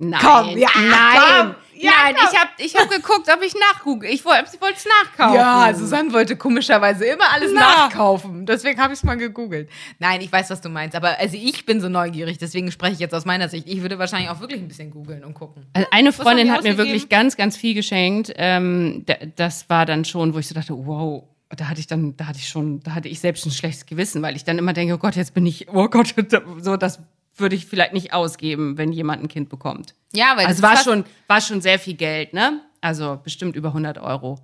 Nein, 0.00 0.20
Komm, 0.22 0.56
ja, 0.56 0.68
nein, 0.76 1.18
komm, 1.18 1.54
ja, 1.74 1.90
nein. 2.04 2.14
komm. 2.16 2.28
Ich 2.32 2.38
habe 2.38 2.50
ich 2.58 2.76
hab 2.76 2.88
geguckt, 2.88 3.28
ob 3.34 3.42
ich 3.42 3.52
nachgoogle. 3.54 4.08
Ich 4.08 4.24
wollte 4.24 4.44
es 4.76 4.84
nachkaufen. 4.86 5.34
Ja, 5.34 5.74
Susanne 5.74 6.12
wollte 6.12 6.36
komischerweise 6.36 7.04
immer 7.04 7.32
alles 7.32 7.50
Na. 7.52 7.60
nachkaufen. 7.88 8.46
Deswegen 8.46 8.80
habe 8.80 8.92
ich 8.92 9.00
es 9.00 9.04
mal 9.04 9.16
gegoogelt. 9.16 9.68
Nein, 9.98 10.20
ich 10.20 10.30
weiß, 10.30 10.50
was 10.50 10.60
du 10.60 10.68
meinst. 10.68 10.94
Aber 10.94 11.18
also 11.18 11.36
ich 11.36 11.66
bin 11.66 11.80
so 11.80 11.88
neugierig, 11.88 12.38
deswegen 12.38 12.70
spreche 12.70 12.92
ich 12.92 12.98
jetzt 13.00 13.12
aus 13.12 13.24
meiner 13.24 13.48
Sicht. 13.48 13.66
Ich 13.66 13.82
würde 13.82 13.98
wahrscheinlich 13.98 14.30
auch 14.30 14.38
wirklich 14.38 14.60
ein 14.60 14.68
bisschen 14.68 14.92
googeln 14.92 15.24
und 15.24 15.34
gucken. 15.34 15.66
Also 15.72 15.88
eine 15.90 16.12
Freundin 16.12 16.52
hat 16.52 16.62
mir 16.62 16.78
wirklich 16.78 17.08
ganz, 17.08 17.36
ganz 17.36 17.56
viel 17.56 17.74
geschenkt. 17.74 18.32
Ähm, 18.36 19.02
da- 19.06 19.16
das 19.34 19.68
war 19.68 19.84
dann 19.84 20.04
schon, 20.04 20.32
wo 20.32 20.38
ich 20.38 20.46
so 20.46 20.54
dachte, 20.54 20.74
wow, 20.76 21.24
da 21.56 21.64
hatte 21.68 21.80
ich 21.80 21.88
dann, 21.88 22.16
da 22.16 22.26
hatte 22.28 22.38
ich 22.38 22.48
schon, 22.48 22.78
da 22.84 22.94
hatte 22.94 23.08
ich 23.08 23.18
selbst 23.18 23.44
ein 23.46 23.50
schlechtes 23.50 23.84
Gewissen, 23.86 24.22
weil 24.22 24.36
ich 24.36 24.44
dann 24.44 24.58
immer 24.58 24.74
denke, 24.74 24.94
oh 24.94 24.98
Gott, 24.98 25.16
jetzt 25.16 25.34
bin 25.34 25.44
ich, 25.44 25.66
oh 25.70 25.88
Gott, 25.88 26.14
so 26.60 26.76
das 26.76 27.00
würde 27.40 27.56
ich 27.56 27.66
vielleicht 27.66 27.92
nicht 27.92 28.12
ausgeben, 28.12 28.78
wenn 28.78 28.92
jemand 28.92 29.22
ein 29.22 29.28
Kind 29.28 29.48
bekommt. 29.48 29.94
Ja, 30.12 30.36
weil 30.36 30.46
Also 30.46 30.62
das 30.62 30.70
war 30.70 30.82
schon, 30.82 31.04
war 31.26 31.40
schon 31.40 31.60
sehr 31.60 31.78
viel 31.78 31.94
Geld, 31.94 32.32
ne? 32.32 32.60
Also 32.80 33.18
bestimmt 33.22 33.56
über 33.56 33.68
100 33.68 33.98
Euro. 33.98 34.38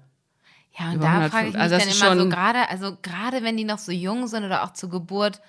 Ja, 0.79 0.87
und 0.89 0.95
Über 0.97 1.05
da 1.05 1.11
150. 1.13 1.31
frage 1.33 1.47
ich 1.49 1.53
mich 1.55 1.63
Also 1.63 1.79
dann 1.79 2.15
immer 2.17 2.23
so 2.25 2.29
gerade, 2.31 2.69
also 2.69 2.97
gerade 3.01 3.43
wenn 3.45 3.57
die 3.57 3.65
noch 3.65 3.79
so 3.79 3.93
jung 3.93 4.27
sind 4.27 4.45
oder 4.45 4.65
auch 4.65 4.73
zur 4.73 4.91
Geburt, 4.91 5.41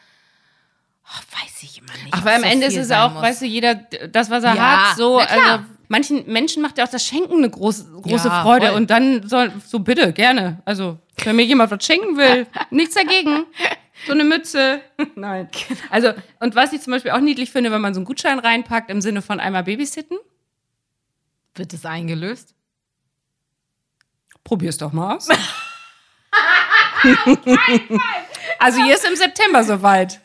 oh, 1.07 1.41
weiß 1.43 1.63
ich 1.63 1.79
immer 1.79 1.91
nicht. 2.03 2.13
Aber 2.13 2.33
am 2.35 2.41
so 2.41 2.47
Ende 2.47 2.67
ist 2.67 2.77
es 2.77 2.91
auch, 2.91 3.11
muss. 3.13 3.23
weißt 3.23 3.41
du, 3.41 3.45
jeder 3.45 3.75
das, 3.75 4.29
was 4.29 4.43
er 4.43 4.53
Ja, 4.55 4.89
hat, 4.91 4.97
so. 4.97 5.17
Also 5.17 5.63
manchen 5.87 6.31
Menschen 6.31 6.61
macht 6.61 6.77
ja 6.77 6.85
auch 6.85 6.89
das 6.91 7.03
Schenken 7.03 7.37
eine 7.37 7.49
große, 7.49 7.85
große 8.03 8.27
Ja, 8.27 8.43
Freude. 8.43 8.67
voll. 8.67 8.75
Und 8.75 8.89
dann 8.91 9.27
soll, 9.27 9.51
so 9.65 9.79
bitte, 9.79 10.13
gerne. 10.13 10.61
Also, 10.65 10.99
wenn 11.23 11.35
mir 11.35 11.45
jemand 11.45 11.71
was 11.71 11.83
schenken 11.83 12.17
will, 12.17 12.45
nichts 12.69 12.93
dagegen. 12.95 13.45
So 14.05 14.11
eine 14.13 14.23
Mütze. 14.23 14.81
Nein. 15.15 15.49
Also, 15.89 16.13
und 16.39 16.55
was 16.55 16.73
ich 16.73 16.81
zum 16.81 16.91
Beispiel 16.91 17.11
auch 17.11 17.19
niedlich 17.19 17.51
finde, 17.51 17.71
wenn 17.71 17.81
man 17.81 17.93
so 17.93 17.99
einen 17.99 18.05
Gutschein 18.05 18.39
reinpackt 18.39 18.89
im 18.89 19.01
Sinne 19.01 19.21
von 19.21 19.39
einmal 19.39 19.63
babysitten, 19.63 20.17
Wird 21.55 21.73
das 21.73 21.85
eingelöst? 21.85 22.53
probier's 24.43 24.77
doch 24.77 24.93
mal 24.93 25.15
aus. 25.15 25.27
also 28.59 28.83
hier 28.83 28.93
ist 28.93 29.05
im 29.05 29.15
September 29.15 29.63
soweit. 29.63 30.19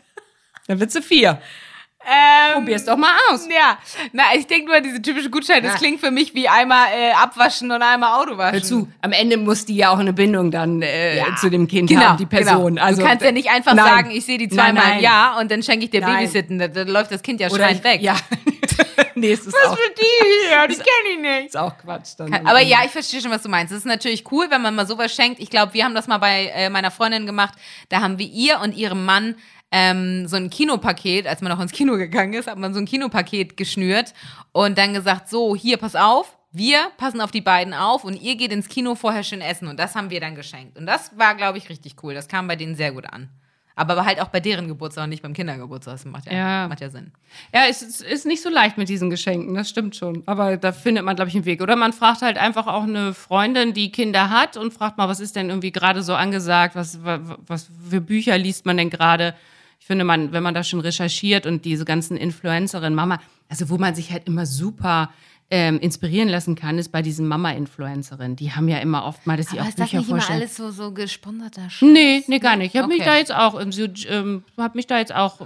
Dann 0.67 0.79
wird 0.79 0.91
sie 0.93 1.01
vier. 1.03 1.41
Ähm, 2.03 2.55
Probier's 2.55 2.85
doch 2.87 2.97
mal 2.97 3.13
aus. 3.31 3.47
Ja, 3.49 3.79
na, 4.13 4.23
ich 4.35 4.47
denke 4.47 4.71
nur, 4.71 4.81
diese 4.81 5.03
typische 5.03 5.29
Gutschein, 5.29 5.63
das 5.63 5.73
Ja. 5.75 5.79
klingt 5.79 6.01
für 6.01 6.11
mich 6.11 6.35
wie 6.35 6.49
einmal 6.49 6.87
äh, 6.95 7.13
abwaschen 7.13 7.71
und 7.71 7.83
einmal 7.83 8.21
Auto 8.21 8.39
waschen. 8.39 8.55
Hör 8.55 8.63
zu, 8.63 8.89
am 9.03 9.13
Ende 9.13 9.37
muss 9.37 9.67
die 9.67 9.77
ja 9.77 9.91
auch 9.91 9.99
eine 9.99 10.15
Bindung 10.15 10.51
dann 10.51 10.81
äh, 10.81 11.19
Ja. 11.19 11.37
zu 11.37 11.51
dem 11.51 11.69
Kind 11.69 11.91
genau, 11.91 12.03
haben, 12.03 12.17
die 12.17 12.27
Person. 12.27 12.77
Genau. 12.77 12.83
Also, 12.87 13.03
du 13.03 13.07
kannst 13.07 13.25
ja 13.25 13.33
nicht 13.33 13.51
einfach 13.51 13.75
nein. 13.75 13.85
sagen, 13.85 14.11
ich 14.13 14.25
sehe 14.25 14.39
die 14.39 14.49
zweimal 14.49 14.73
Nein, 14.75 14.85
im 14.85 14.91
nein. 14.95 15.03
Jahr 15.03 15.39
und 15.39 15.51
dann 15.51 15.63
schenke 15.63 15.85
ich 15.85 15.91
dir. 15.91 16.01
Babysitten. 16.01 16.59
Da, 16.59 16.69
da 16.69 16.83
läuft 16.85 17.13
das 17.13 17.21
Kind 17.23 17.39
ja 17.41 17.51
schreiend 17.51 17.85
weg. 17.85 18.01
Ja. 18.01 18.17
nee, 19.15 19.33
es 19.33 19.47
ist 19.47 19.55
auch, 19.67 19.77
die 19.77 20.49
hier? 20.49 20.69
Die 20.69 20.75
kenne 20.75 20.87
ich 21.13 21.19
nicht. 21.21 21.47
ist 21.49 21.57
auch 21.57 21.77
Quatsch. 21.77 22.15
Dann 22.17 22.33
Aber 22.47 22.61
ja, 22.61 22.79
ich 22.85 22.91
verstehe 22.91 23.21
schon, 23.21 23.31
was 23.31 23.43
du 23.43 23.51
meinst. 23.51 23.73
Es 23.73 23.81
ist 23.81 23.87
natürlich 23.87 24.25
cool, 24.33 24.47
wenn 24.49 24.63
man 24.63 24.75
mal 24.75 24.87
sowas 24.87 25.15
schenkt. 25.15 25.39
Ich 25.39 25.51
glaube, 25.51 25.75
wir 25.75 25.85
haben 25.85 25.95
das 25.95 26.07
mal 26.07 26.19
bei 26.19 26.47
äh, 26.55 26.71
meiner 26.71 26.91
Freundin 26.91 27.27
gemacht. 27.27 27.55
Da 27.91 28.01
haben 28.01 28.19
wir 28.19 28.27
ihr 28.27 28.61
und 28.61 28.75
ihrem 28.75 29.05
Mann 29.05 29.35
ähm, 29.73 30.27
so 30.27 30.37
ein 30.37 30.51
Kinopaket, 30.51 31.27
als 31.27 31.41
man 31.43 31.53
noch 31.53 31.61
ins 31.61 31.73
Kino 31.73 31.97
gegangen 31.97 32.35
ist, 32.35 32.49
hat 32.49 32.59
man 32.59 32.75
so 32.75 32.81
ein 32.81 32.87
Kinopaket 32.87 33.57
geschnürt 33.57 34.15
und 34.53 34.77
dann 34.79 34.95
gesagt, 34.95 35.29
so, 35.29 35.55
hier, 35.55 35.77
pass 35.77 35.95
auf, 35.95 36.37
wir 36.53 36.79
passen 36.97 37.21
auf 37.21 37.31
die 37.31 37.41
beiden 37.41 37.75
auf 37.75 38.05
und 38.05 38.21
ihr 38.21 38.37
geht 38.37 38.53
ins 38.53 38.69
Kino 38.69 38.97
vorher 38.97 39.23
schön 39.23 39.41
essen. 39.41 39.69
Und 39.69 39.79
das 39.79 39.95
haben 39.95 40.11
wir 40.11 40.21
dann 40.21 40.35
geschenkt. 40.35 40.77
Und 40.77 40.87
das 40.87 41.17
war, 41.17 41.37
glaube 41.37 41.59
ich, 41.59 41.69
richtig 41.69 41.97
cool. 42.03 42.15
Das 42.15 42.27
kam 42.27 42.49
bei 42.49 42.57
denen 42.57 42.75
sehr 42.75 42.91
gut 42.93 43.07
an. 43.07 43.29
Aber 43.77 44.05
halt 44.05 44.21
auch 44.21 44.29
bei 44.29 44.41
deren 44.41 44.67
Geburtstag 44.67 45.05
und 45.05 45.11
nicht 45.11 45.23
beim 45.23 45.33
Kindergeburtstag. 45.33 45.95
Das 45.95 46.05
macht 46.05 46.27
ja, 46.27 46.33
Ja. 46.33 46.69
Macht 46.69 46.81
ja 46.81 46.91
Sinn. 46.91 47.13
Ja, 47.55 47.63
es 47.71 47.83
ist, 47.83 48.03
ist 48.03 48.27
nicht 48.27 48.43
so 48.43 48.51
leicht 48.51 48.77
mit 48.77 48.89
diesen 48.89 49.09
Geschenken, 49.09 49.55
das 49.55 49.71
stimmt 49.71 49.97
schon. 49.97 50.23
Aber 50.27 50.57
da 50.57 50.73
findet 50.73 51.05
man, 51.05 51.15
glaube 51.17 51.29
ich, 51.29 51.35
einen 51.37 51.45
Weg. 51.45 51.63
Oder 51.63 51.77
man 51.77 51.93
fragt 51.93 52.21
halt 52.21 52.37
einfach 52.37 52.67
auch 52.67 52.83
eine 52.83 53.15
Freundin, 53.15 53.73
die 53.73 53.93
Kinder 53.93 54.29
hat 54.29 54.57
und 54.57 54.75
fragt 54.75 54.99
mal, 54.99 55.09
was 55.09 55.21
ist 55.21 55.37
denn 55.37 55.49
irgendwie 55.49 55.73
gerade 55.73 56.03
so 56.03 56.15
angesagt? 56.15 56.75
Was, 56.75 57.03
was, 57.05 57.21
was 57.47 57.71
für 57.89 58.01
Bücher 58.01 58.37
liest 58.37 58.67
man 58.67 58.77
denn 58.77 58.91
gerade? 58.91 59.35
Ich 59.81 59.87
finde, 59.87 60.05
man, 60.05 60.31
wenn 60.33 60.43
man 60.43 60.55
da 60.55 60.63
schon 60.63 60.81
recherchiert 60.81 61.47
und 61.47 61.65
diese 61.65 61.85
ganzen 61.85 62.17
Influencerinnen, 62.17 62.95
Mama, 62.95 63.19
also 63.49 63.69
wo 63.71 63.79
man 63.79 63.95
sich 63.95 64.13
halt 64.13 64.27
immer 64.29 64.47
super 64.47 65.11
ähm, 65.53 65.81
inspirieren 65.81 66.29
lassen 66.29 66.55
kann, 66.55 66.79
ist 66.79 66.93
bei 66.93 67.03
diesen 67.03 67.27
Mama-Influencerinnen. 67.27 68.37
Die 68.37 68.53
haben 68.53 68.69
ja 68.69 68.79
immer 68.79 69.05
oft 69.05 69.27
mal, 69.27 69.37
dass 69.37 69.49
sie 69.51 69.59
auch 69.61 69.67
ist 69.67 69.81
das 69.81 69.87
Bücher 69.89 69.99
nicht 69.99 70.09
immer 70.09 70.19
vorstellen. 70.19 70.41
alles 70.43 70.57
so, 70.57 70.71
so 70.71 70.93
gesponserter 70.93 71.69
Scheiß? 71.69 71.89
Nee, 71.91 72.23
nee, 72.29 72.39
gar 72.39 72.55
nicht. 72.55 72.73
Ich 72.75 72.79
habe 72.81 72.87
mich 72.87 73.01
Okay. 73.01 73.09
da 73.11 73.17
jetzt 73.17 73.35
auch, 73.35 73.61
ähm, 73.61 73.73
so, 73.73 73.87
ähm, 74.09 74.45
hab 74.57 74.77
mich 74.77 74.87
da 74.87 74.99
jetzt 74.99 75.13
auch 75.13 75.41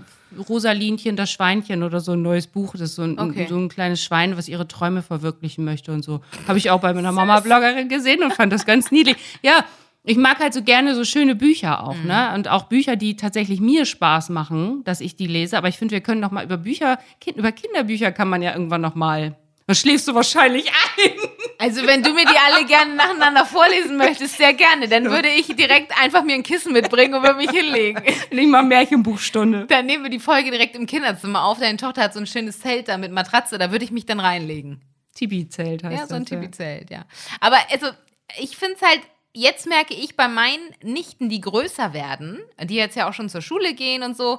Rosalinchen, 0.49 1.17
das 1.17 1.31
Schweinchen 1.31 1.83
oder 1.83 2.01
so 2.01 2.13
ein 2.13 2.21
neues 2.23 2.47
Buch, 2.49 2.73
das 2.73 2.91
ist 2.91 2.97
so 2.97 3.03
ein, 3.03 3.19
Okay. 3.19 3.47
so 3.49 3.57
ein 3.57 3.69
kleines 3.71 4.03
Schwein, 4.03 4.37
was 4.37 4.49
ihre 4.49 4.69
Träume 4.69 5.01
verwirklichen 5.03 5.65
möchte 5.65 5.93
und 5.93 6.03
so. 6.05 6.21
Habe 6.49 6.59
ich 6.59 6.71
auch 6.71 6.81
bei 6.81 6.93
meiner 6.93 7.13
Mama-Bloggerin 7.13 7.89
gesehen 7.89 8.23
und 8.25 8.35
fand 8.35 8.53
das 8.53 8.67
ganz 8.67 8.91
niedlich. 8.91 9.17
Ja, 9.43 9.65
ich 10.05 10.17
mag 10.17 10.39
halt 10.39 10.53
so 10.55 10.63
gerne 10.63 10.95
so 10.95 11.05
schöne 11.05 11.35
Bücher 11.35 11.83
auch, 11.85 11.97
Mhm. 11.97 12.07
ne? 12.07 12.33
Und 12.35 12.49
auch 12.49 12.65
Bücher, 12.65 12.97
die 12.97 13.17
tatsächlich 13.17 13.61
mir 13.61 13.87
Spaß 13.87 14.29
machen, 14.29 14.85
dass 14.85 15.01
ich 15.01 15.17
die 15.17 15.27
lese. 15.27 15.57
Aber 15.57 15.69
ich 15.69 15.79
finde, 15.79 15.93
wir 15.93 16.01
können 16.03 16.21
noch 16.21 16.31
mal 16.31 16.45
über 16.45 16.59
Bücher, 16.59 16.99
kind, 17.21 17.37
über 17.39 17.53
Kinderbücher 17.53 18.13
kann 18.13 18.29
man 18.29 18.43
ja 18.43 18.53
irgendwann 18.53 18.83
noch 18.83 18.95
mal. 18.95 19.37
Da 19.67 19.75
schläfst 19.75 20.07
du 20.09 20.15
wahrscheinlich 20.15 20.67
ein. 20.69 21.11
Also 21.57 21.87
wenn 21.87 22.03
du 22.03 22.13
mir 22.13 22.25
die 22.27 22.37
alle 22.37 22.67
gerne 22.67 22.95
nacheinander 22.97 23.47
vorlesen 23.47 23.97
möchtest, 23.97 24.37
sehr 24.37 24.53
gerne. 24.53 24.89
Dann 24.89 25.05
würde 25.09 25.29
ich 25.29 25.47
direkt 25.47 25.93
einfach 26.03 26.23
mir 26.25 26.35
ein 26.35 26.43
Kissen 26.43 26.73
mitbringen 26.73 27.15
und 27.15 27.23
würde 27.23 27.37
mich 27.37 27.49
hinlegen. 27.51 28.03
Nicht 28.33 28.49
mal 28.49 28.63
Märchenbuchstunde. 28.65 29.67
Dann 29.69 29.87
nehmen 29.87 30.03
wir 30.03 30.11
die 30.11 30.19
Folge 30.19 30.51
direkt 30.51 30.75
im 30.77 30.85
Kinderzimmer 30.85 31.45
auf. 31.45 31.61
Deine 31.61 31.79
Tochter 31.79 32.03
hat 32.03 32.13
so 32.13 32.19
ein 32.21 32.27
schönes 32.27 32.59
Zelt 32.61 32.89
da 32.89 32.99
mit 32.99 33.13
Matratze, 33.13 33.57
da 33.57 33.71
würde 33.71 33.85
ich 33.85 33.93
mich 33.93 34.05
dann 34.05 34.21
reinlegen. 34.21 34.83
Tibi-Zelt 35.15 35.85
heißt 35.85 35.97
Ja, 35.97 36.07
so 36.09 36.17
ein 36.17 36.25
das. 36.25 36.31
Tibi-Zelt, 36.31 36.91
ja. 36.91 37.05
Aber 37.41 37.57
also, 37.71 37.87
ich 38.39 38.57
finde 38.57 38.75
es 38.75 38.83
halt, 38.83 39.01
jetzt 39.35 39.67
merke 39.67 39.95
ich 39.95 40.17
bei 40.17 40.29
meinen 40.29 40.63
Nichten, 40.83 41.29
die 41.29 41.41
größer 41.41 41.93
werden, 41.93 42.41
die 42.63 42.77
jetzt 42.77 42.97
ja 42.97 43.09
auch 43.09 43.13
schon 43.13 43.29
zur 43.29 43.43
Schule 43.43 43.75
gehen 43.75 44.03
und 44.03 44.17
so, 44.17 44.39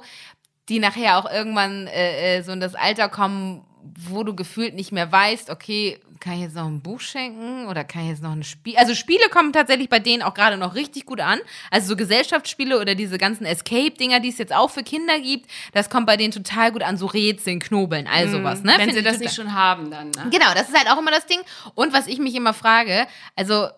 die 0.68 0.80
nachher 0.80 1.18
auch 1.18 1.30
irgendwann 1.30 1.86
äh, 1.86 2.38
äh, 2.38 2.42
so 2.42 2.50
in 2.52 2.60
das 2.60 2.74
Alter 2.74 3.08
kommen, 3.08 3.64
wo 4.10 4.24
du 4.24 4.34
gefühlt 4.34 4.74
nicht 4.74 4.90
mehr 4.90 5.12
weißt, 5.12 5.50
okay, 5.50 6.00
kann 6.18 6.32
ich 6.32 6.40
jetzt 6.40 6.56
noch 6.56 6.66
ein 6.66 6.80
Buch 6.80 6.98
schenken 6.98 7.66
oder 7.66 7.84
kann 7.84 8.02
ich 8.02 8.08
jetzt 8.08 8.22
noch 8.22 8.32
ein 8.32 8.42
Spiel? 8.42 8.76
Also 8.76 8.94
Spiele 8.94 9.28
kommen 9.30 9.52
tatsächlich 9.52 9.88
bei 9.88 9.98
denen 9.98 10.22
auch 10.22 10.34
gerade 10.34 10.56
noch 10.56 10.74
richtig 10.74 11.06
gut 11.06 11.20
an. 11.20 11.38
Also 11.70 11.88
so 11.88 11.96
Gesellschaftsspiele 11.96 12.80
oder 12.80 12.94
diese 12.94 13.18
ganzen 13.18 13.44
Escape-Dinger, 13.44 14.18
die 14.18 14.30
es 14.30 14.38
jetzt 14.38 14.52
auch 14.52 14.70
für 14.70 14.82
Kinder 14.82 15.20
gibt, 15.20 15.48
das 15.72 15.90
kommt 15.90 16.06
bei 16.06 16.16
denen 16.16 16.32
total 16.32 16.72
gut 16.72 16.82
an, 16.82 16.96
so 16.96 17.06
Rätseln, 17.06 17.60
Knobeln, 17.60 18.08
all 18.08 18.28
sowas. 18.28 18.62
Ne? 18.62 18.72
Wenn 18.72 18.88
Finde 18.88 18.94
sie 18.94 19.02
das 19.02 19.18
nicht 19.18 19.34
schon 19.34 19.54
haben, 19.54 19.90
dann. 19.90 20.10
Ne? 20.10 20.30
Genau, 20.30 20.52
das 20.54 20.68
ist 20.68 20.76
halt 20.76 20.90
auch 20.90 20.98
immer 20.98 21.12
das 21.12 21.26
Ding. 21.26 21.40
Und 21.74 21.92
was 21.92 22.06
ich 22.06 22.18
mich 22.18 22.34
immer 22.34 22.54
frage, 22.54 23.06
also 23.36 23.68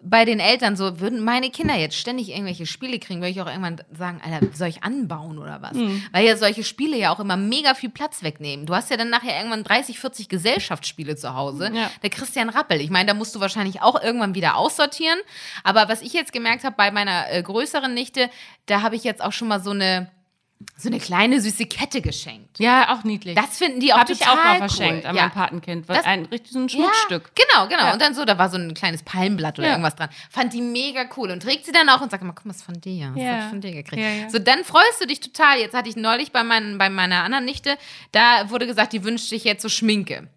bei 0.00 0.24
den 0.24 0.38
Eltern 0.38 0.76
so, 0.76 1.00
würden 1.00 1.20
meine 1.20 1.50
Kinder 1.50 1.74
jetzt 1.74 1.96
ständig 1.96 2.30
irgendwelche 2.30 2.66
Spiele 2.66 3.00
kriegen, 3.00 3.20
würde 3.20 3.30
ich 3.30 3.40
auch 3.40 3.48
irgendwann 3.48 3.82
sagen, 3.90 4.20
Alter, 4.24 4.46
soll 4.54 4.68
ich 4.68 4.84
anbauen 4.84 5.38
oder 5.38 5.60
was? 5.60 5.72
Hm. 5.72 6.02
Weil 6.12 6.24
ja 6.24 6.36
solche 6.36 6.62
Spiele 6.62 6.96
ja 6.96 7.12
auch 7.12 7.18
immer 7.18 7.36
mega 7.36 7.74
viel 7.74 7.90
Platz 7.90 8.22
wegnehmen. 8.22 8.64
Du 8.64 8.74
hast 8.74 8.90
ja 8.90 8.96
dann 8.96 9.10
nachher 9.10 9.36
irgendwann 9.36 9.64
30, 9.64 9.98
40 9.98 10.28
Gesellschaftsspiele 10.28 11.16
zu 11.16 11.34
Hause. 11.34 11.72
Ja. 11.74 11.90
Der 12.02 12.10
Christian 12.10 12.48
Rappel. 12.48 12.80
Ich 12.80 12.90
meine, 12.90 13.06
da 13.06 13.14
musst 13.14 13.34
du 13.34 13.40
wahrscheinlich 13.40 13.82
auch 13.82 14.00
irgendwann 14.00 14.36
wieder 14.36 14.56
aussortieren. 14.56 15.18
Aber 15.64 15.88
was 15.88 16.00
ich 16.00 16.12
jetzt 16.12 16.32
gemerkt 16.32 16.62
habe 16.62 16.76
bei 16.76 16.92
meiner 16.92 17.30
äh, 17.32 17.42
größeren 17.42 17.92
Nichte, 17.92 18.30
da 18.66 18.82
habe 18.82 18.94
ich 18.94 19.02
jetzt 19.02 19.22
auch 19.22 19.32
schon 19.32 19.48
mal 19.48 19.60
so 19.60 19.70
eine, 19.70 20.10
so 20.76 20.88
eine 20.88 20.98
kleine 20.98 21.40
süße 21.40 21.66
Kette 21.66 22.00
geschenkt. 22.00 22.58
Ja, 22.58 22.92
auch 22.94 23.04
niedlich. 23.04 23.36
Das 23.36 23.58
finden 23.58 23.78
die 23.80 23.92
auch 23.92 23.98
habe 23.98 24.12
ich 24.12 24.18
total 24.18 24.32
auch 24.38 24.44
mal 24.44 24.52
cool. 24.52 24.58
verschenkt 24.68 25.06
an 25.06 25.14
ja. 25.14 25.22
mein 25.22 25.30
Patenkind. 25.30 25.88
Was 25.88 25.98
Das- 25.98 26.06
ein 26.06 26.24
richtig 26.26 26.52
so 26.52 26.58
ein 26.58 26.68
Schmuckstück. 26.68 27.30
Ja, 27.38 27.44
genau, 27.44 27.68
genau. 27.68 27.86
Ja. 27.86 27.92
Und 27.92 28.02
dann 28.02 28.14
so, 28.14 28.24
da 28.24 28.38
war 28.38 28.48
so 28.48 28.56
ein 28.58 28.74
kleines 28.74 29.02
Palmblatt 29.04 29.58
oder 29.58 29.68
Ja. 29.68 29.74
irgendwas 29.74 29.94
dran. 29.96 30.08
Fand 30.30 30.52
die 30.52 30.60
mega 30.62 31.04
cool 31.16 31.30
und 31.30 31.42
trägt 31.42 31.64
sie 31.66 31.72
dann 31.72 31.88
auch 31.88 32.00
und 32.00 32.10
sagt 32.10 32.22
immer, 32.22 32.32
guck 32.32 32.44
mal, 32.46 32.50
ist 32.52 32.64
von 32.64 32.80
dir. 32.80 33.12
Das 33.14 33.22
Ja. 33.22 33.32
hab 33.34 33.44
ich 33.44 33.48
von 33.50 33.60
dir 33.60 33.72
gekriegt. 33.72 34.02
Ja, 34.02 34.08
ja. 34.08 34.30
So, 34.30 34.38
dann 34.40 34.64
freust 34.64 35.00
du 35.00 35.06
dich 35.06 35.20
total. 35.20 35.58
Jetzt 35.58 35.74
hatte 35.74 35.88
ich 35.88 35.96
neulich 35.96 36.32
bei, 36.32 36.42
meinen, 36.42 36.76
bei 36.78 36.90
meiner 36.90 37.22
anderen 37.22 37.44
Nichte, 37.44 37.76
da 38.12 38.50
wurde 38.50 38.66
gesagt, 38.66 38.92
die 38.92 39.04
wünscht 39.04 39.28
sich 39.28 39.44
jetzt 39.44 39.62
so 39.62 39.68
Schminke. 39.68 40.28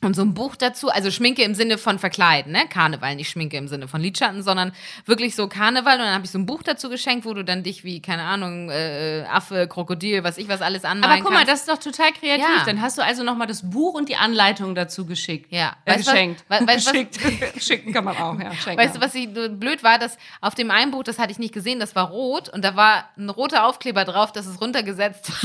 Und 0.00 0.14
so 0.14 0.22
ein 0.22 0.32
Buch 0.32 0.54
dazu, 0.54 0.90
also 0.90 1.10
Schminke 1.10 1.42
im 1.42 1.56
Sinne 1.56 1.76
von 1.76 1.98
Verkleiden, 1.98 2.52
ne? 2.52 2.68
Karneval, 2.70 3.16
nicht 3.16 3.30
Schminke 3.30 3.56
im 3.56 3.66
Sinne 3.66 3.88
von 3.88 4.00
Lidschatten, 4.00 4.44
sondern 4.44 4.70
wirklich 5.06 5.34
so 5.34 5.48
Karneval. 5.48 5.94
Und 5.98 6.04
dann 6.04 6.14
habe 6.14 6.24
ich 6.24 6.30
so 6.30 6.38
ein 6.38 6.46
Buch 6.46 6.62
dazu 6.62 6.88
geschenkt, 6.88 7.24
wo 7.26 7.34
du 7.34 7.42
dann 7.44 7.64
dich 7.64 7.82
wie, 7.82 8.00
keine 8.00 8.22
Ahnung, 8.22 8.70
äh, 8.70 9.24
Affe, 9.28 9.66
Krokodil, 9.66 10.22
was 10.22 10.38
ich 10.38 10.48
was 10.48 10.62
alles 10.62 10.84
anmalen 10.84 11.14
Aber 11.14 11.22
guck 11.22 11.32
mal, 11.32 11.44
kannst. 11.44 11.52
das 11.52 11.60
ist 11.62 11.68
doch 11.68 11.78
total 11.92 12.12
kreativ. 12.12 12.44
Ja. 12.58 12.64
Dann 12.64 12.80
hast 12.80 12.96
du 12.96 13.02
also 13.02 13.24
noch 13.24 13.34
mal 13.36 13.46
das 13.46 13.68
Buch 13.68 13.94
und 13.94 14.08
die 14.08 14.14
Anleitung 14.14 14.76
dazu 14.76 15.04
geschickt. 15.04 15.50
Ja. 15.50 15.74
Äh, 15.84 15.90
Weißt 15.96 16.06
was- 16.06 16.12
geschenkt. 16.12 16.44
we- 16.48 16.54
weißt 16.68 16.68
du 16.68 16.94
was- 16.94 17.08
geschickt. 17.18 17.62
Schicken 17.64 17.92
kann 17.92 18.04
man 18.04 18.16
auch, 18.18 18.38
ja. 18.38 18.52
Schenken 18.54 18.78
Weißt 18.80 18.94
du, 18.94 19.00
was 19.00 19.12
ich, 19.16 19.28
blöd 19.32 19.82
war, 19.82 19.98
dass 19.98 20.16
auf 20.40 20.54
dem 20.54 20.70
einen 20.70 20.92
Buch, 20.92 21.02
das 21.02 21.18
hatte 21.18 21.32
ich 21.32 21.40
nicht 21.40 21.52
gesehen, 21.52 21.80
das 21.80 21.96
war 21.96 22.08
rot 22.10 22.48
und 22.48 22.64
da 22.64 22.76
war 22.76 23.08
ein 23.16 23.28
roter 23.30 23.66
Aufkleber 23.66 24.04
drauf, 24.04 24.30
das 24.30 24.46
ist 24.46 24.60
runtergesetzt. 24.60 25.32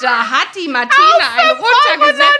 Da 0.00 0.30
hat 0.30 0.48
die 0.54 0.68
Martina 0.68 1.34
einen 1.36 1.50
runtergesetzt. 1.50 2.30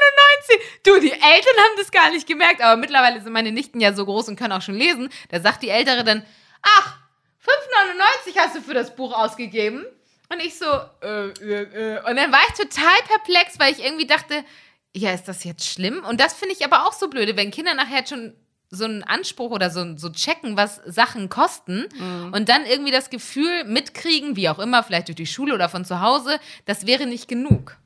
99. 0.49 0.83
Du, 0.83 1.01
die 1.01 1.13
Eltern 1.13 1.57
haben 1.59 1.77
das 1.79 1.91
gar 1.91 2.11
nicht 2.11 2.27
gemerkt, 2.27 2.61
aber 2.61 2.77
mittlerweile 2.77 3.21
sind 3.23 3.33
meine 3.33 3.53
Nichten 3.53 3.81
ja 3.81 3.93
so 3.93 4.05
groß 4.05 4.29
und 4.29 4.37
können 4.37 4.53
auch 4.53 4.63
schon 4.63 4.75
lesen. 4.75 5.11
Da 5.31 5.41
sagt 5.41 5.63
die 5.63 5.71
Ältere 5.71 6.05
dann, 6.05 6.25
ach, 6.63 6.99
5,99 7.45 8.39
hast 8.39 8.57
du 8.57 8.61
für 8.61 8.75
das 8.75 8.95
Buch 8.95 9.13
ausgegeben. 9.13 9.87
Und 10.29 10.41
ich 10.43 10.59
so, 10.59 10.67
äh, 11.03 11.29
äh, 11.29 11.97
äh. 11.97 12.09
Und 12.09 12.17
dann 12.17 12.33
war 12.33 12.41
ich 12.49 12.55
total 12.55 12.97
perplex, 13.07 13.59
weil 13.59 13.73
ich 13.73 13.85
irgendwie 13.85 14.07
dachte, 14.07 14.45
ja, 14.95 15.13
ist 15.13 15.29
das 15.29 15.45
jetzt 15.45 15.67
schlimm? 15.67 16.05
Und 16.05 16.21
das 16.21 16.35
finde 16.35 16.55
ich 16.55 16.65
aber 16.65 16.87
auch 16.87 16.93
so 16.93 17.09
blöde, 17.09 17.37
wenn 17.37 17.51
Kinder 17.51 17.75
nachher 17.75 18.07
schon 18.07 18.35
so 18.71 18.85
einen 18.85 19.03
Anspruch 19.05 19.51
oder 19.53 19.71
so, 19.71 19.97
so 19.97 20.11
checken, 20.11 20.57
was 20.57 20.81
Sachen 20.87 21.29
kosten 21.29 21.85
und 22.33 22.49
dann 22.49 22.67
irgendwie 22.67 22.91
das 22.91 23.11
Gefühl 23.11 23.65
mitkriegen, 23.65 24.35
wie 24.37 24.49
auch 24.49 24.59
immer, 24.59 24.83
vielleicht 24.83 25.09
durch 25.09 25.17
die 25.17 25.27
Schule 25.27 25.55
oder 25.55 25.69
von 25.69 25.85
zu 25.85 26.01
Hause, 26.01 26.39
das 26.65 26.87
wäre 26.87 27.07
nicht 27.07 27.29
genug. 27.29 27.77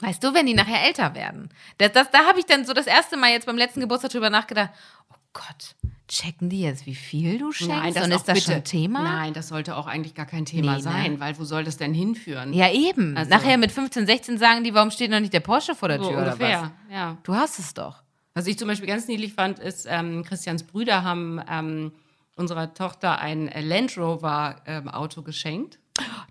Weißt 0.00 0.22
du, 0.22 0.32
wenn 0.32 0.46
die 0.46 0.54
nachher 0.54 0.84
älter 0.84 1.16
werden. 1.16 1.48
Das, 1.78 1.90
das, 1.92 2.10
da 2.12 2.26
habe 2.26 2.38
ich 2.38 2.46
dann 2.46 2.64
so 2.64 2.72
das 2.72 2.86
erste 2.86 3.16
Mal 3.16 3.30
jetzt 3.32 3.46
beim 3.46 3.56
letzten 3.56 3.80
Geburtstag 3.80 4.12
drüber 4.12 4.30
nachgedacht, 4.30 4.70
oh 5.10 5.16
Gott, 5.32 5.74
checken 6.06 6.48
die 6.48 6.60
jetzt, 6.62 6.86
wie 6.86 6.94
viel 6.94 7.38
du 7.38 7.50
schenkst? 7.50 7.96
und 8.00 8.12
auch 8.12 8.16
ist 8.18 8.28
das 8.28 8.38
bitte- 8.38 8.52
schon 8.52 8.64
Thema? 8.64 9.02
Nein, 9.02 9.32
das 9.34 9.48
sollte 9.48 9.76
auch 9.76 9.88
eigentlich 9.88 10.14
gar 10.14 10.26
kein 10.26 10.44
Thema 10.46 10.70
Nee, 10.72 10.76
ne? 10.78 10.82
sein, 10.82 11.18
weil 11.20 11.36
wo 11.40 11.44
soll 11.44 11.64
das 11.64 11.76
denn 11.76 11.92
hinführen? 11.94 12.52
Ja, 12.52 12.70
eben. 12.70 13.16
Also- 13.16 13.28
nachher 13.30 13.58
mit 13.58 13.72
15, 13.72 14.06
16 14.06 14.38
sagen 14.38 14.62
die, 14.62 14.72
warum 14.72 14.92
steht 14.92 15.10
noch 15.10 15.18
nicht 15.18 15.32
der 15.32 15.40
Porsche 15.40 15.74
vor 15.74 15.88
der 15.88 15.98
so 15.98 16.04
Tür 16.08 16.18
oder 16.18 16.26
was? 16.26 16.32
ungefähr. 16.34 16.70
Ja. 16.92 17.16
Du 17.24 17.34
hast 17.34 17.58
es 17.58 17.74
doch. 17.74 18.04
Was 18.38 18.46
ich 18.46 18.56
zum 18.56 18.68
Beispiel 18.68 18.86
ganz 18.86 19.08
niedlich 19.08 19.34
fand, 19.34 19.58
ist, 19.58 19.88
ähm, 19.90 20.22
Christians 20.22 20.62
Brüder 20.62 21.02
haben 21.02 21.40
ähm, 21.50 21.90
unserer 22.36 22.72
Tochter 22.72 23.18
ein 23.18 23.50
Land 23.64 23.98
Rover 23.98 24.62
ähm, 24.64 24.88
Auto 24.88 25.22
geschenkt. 25.22 25.80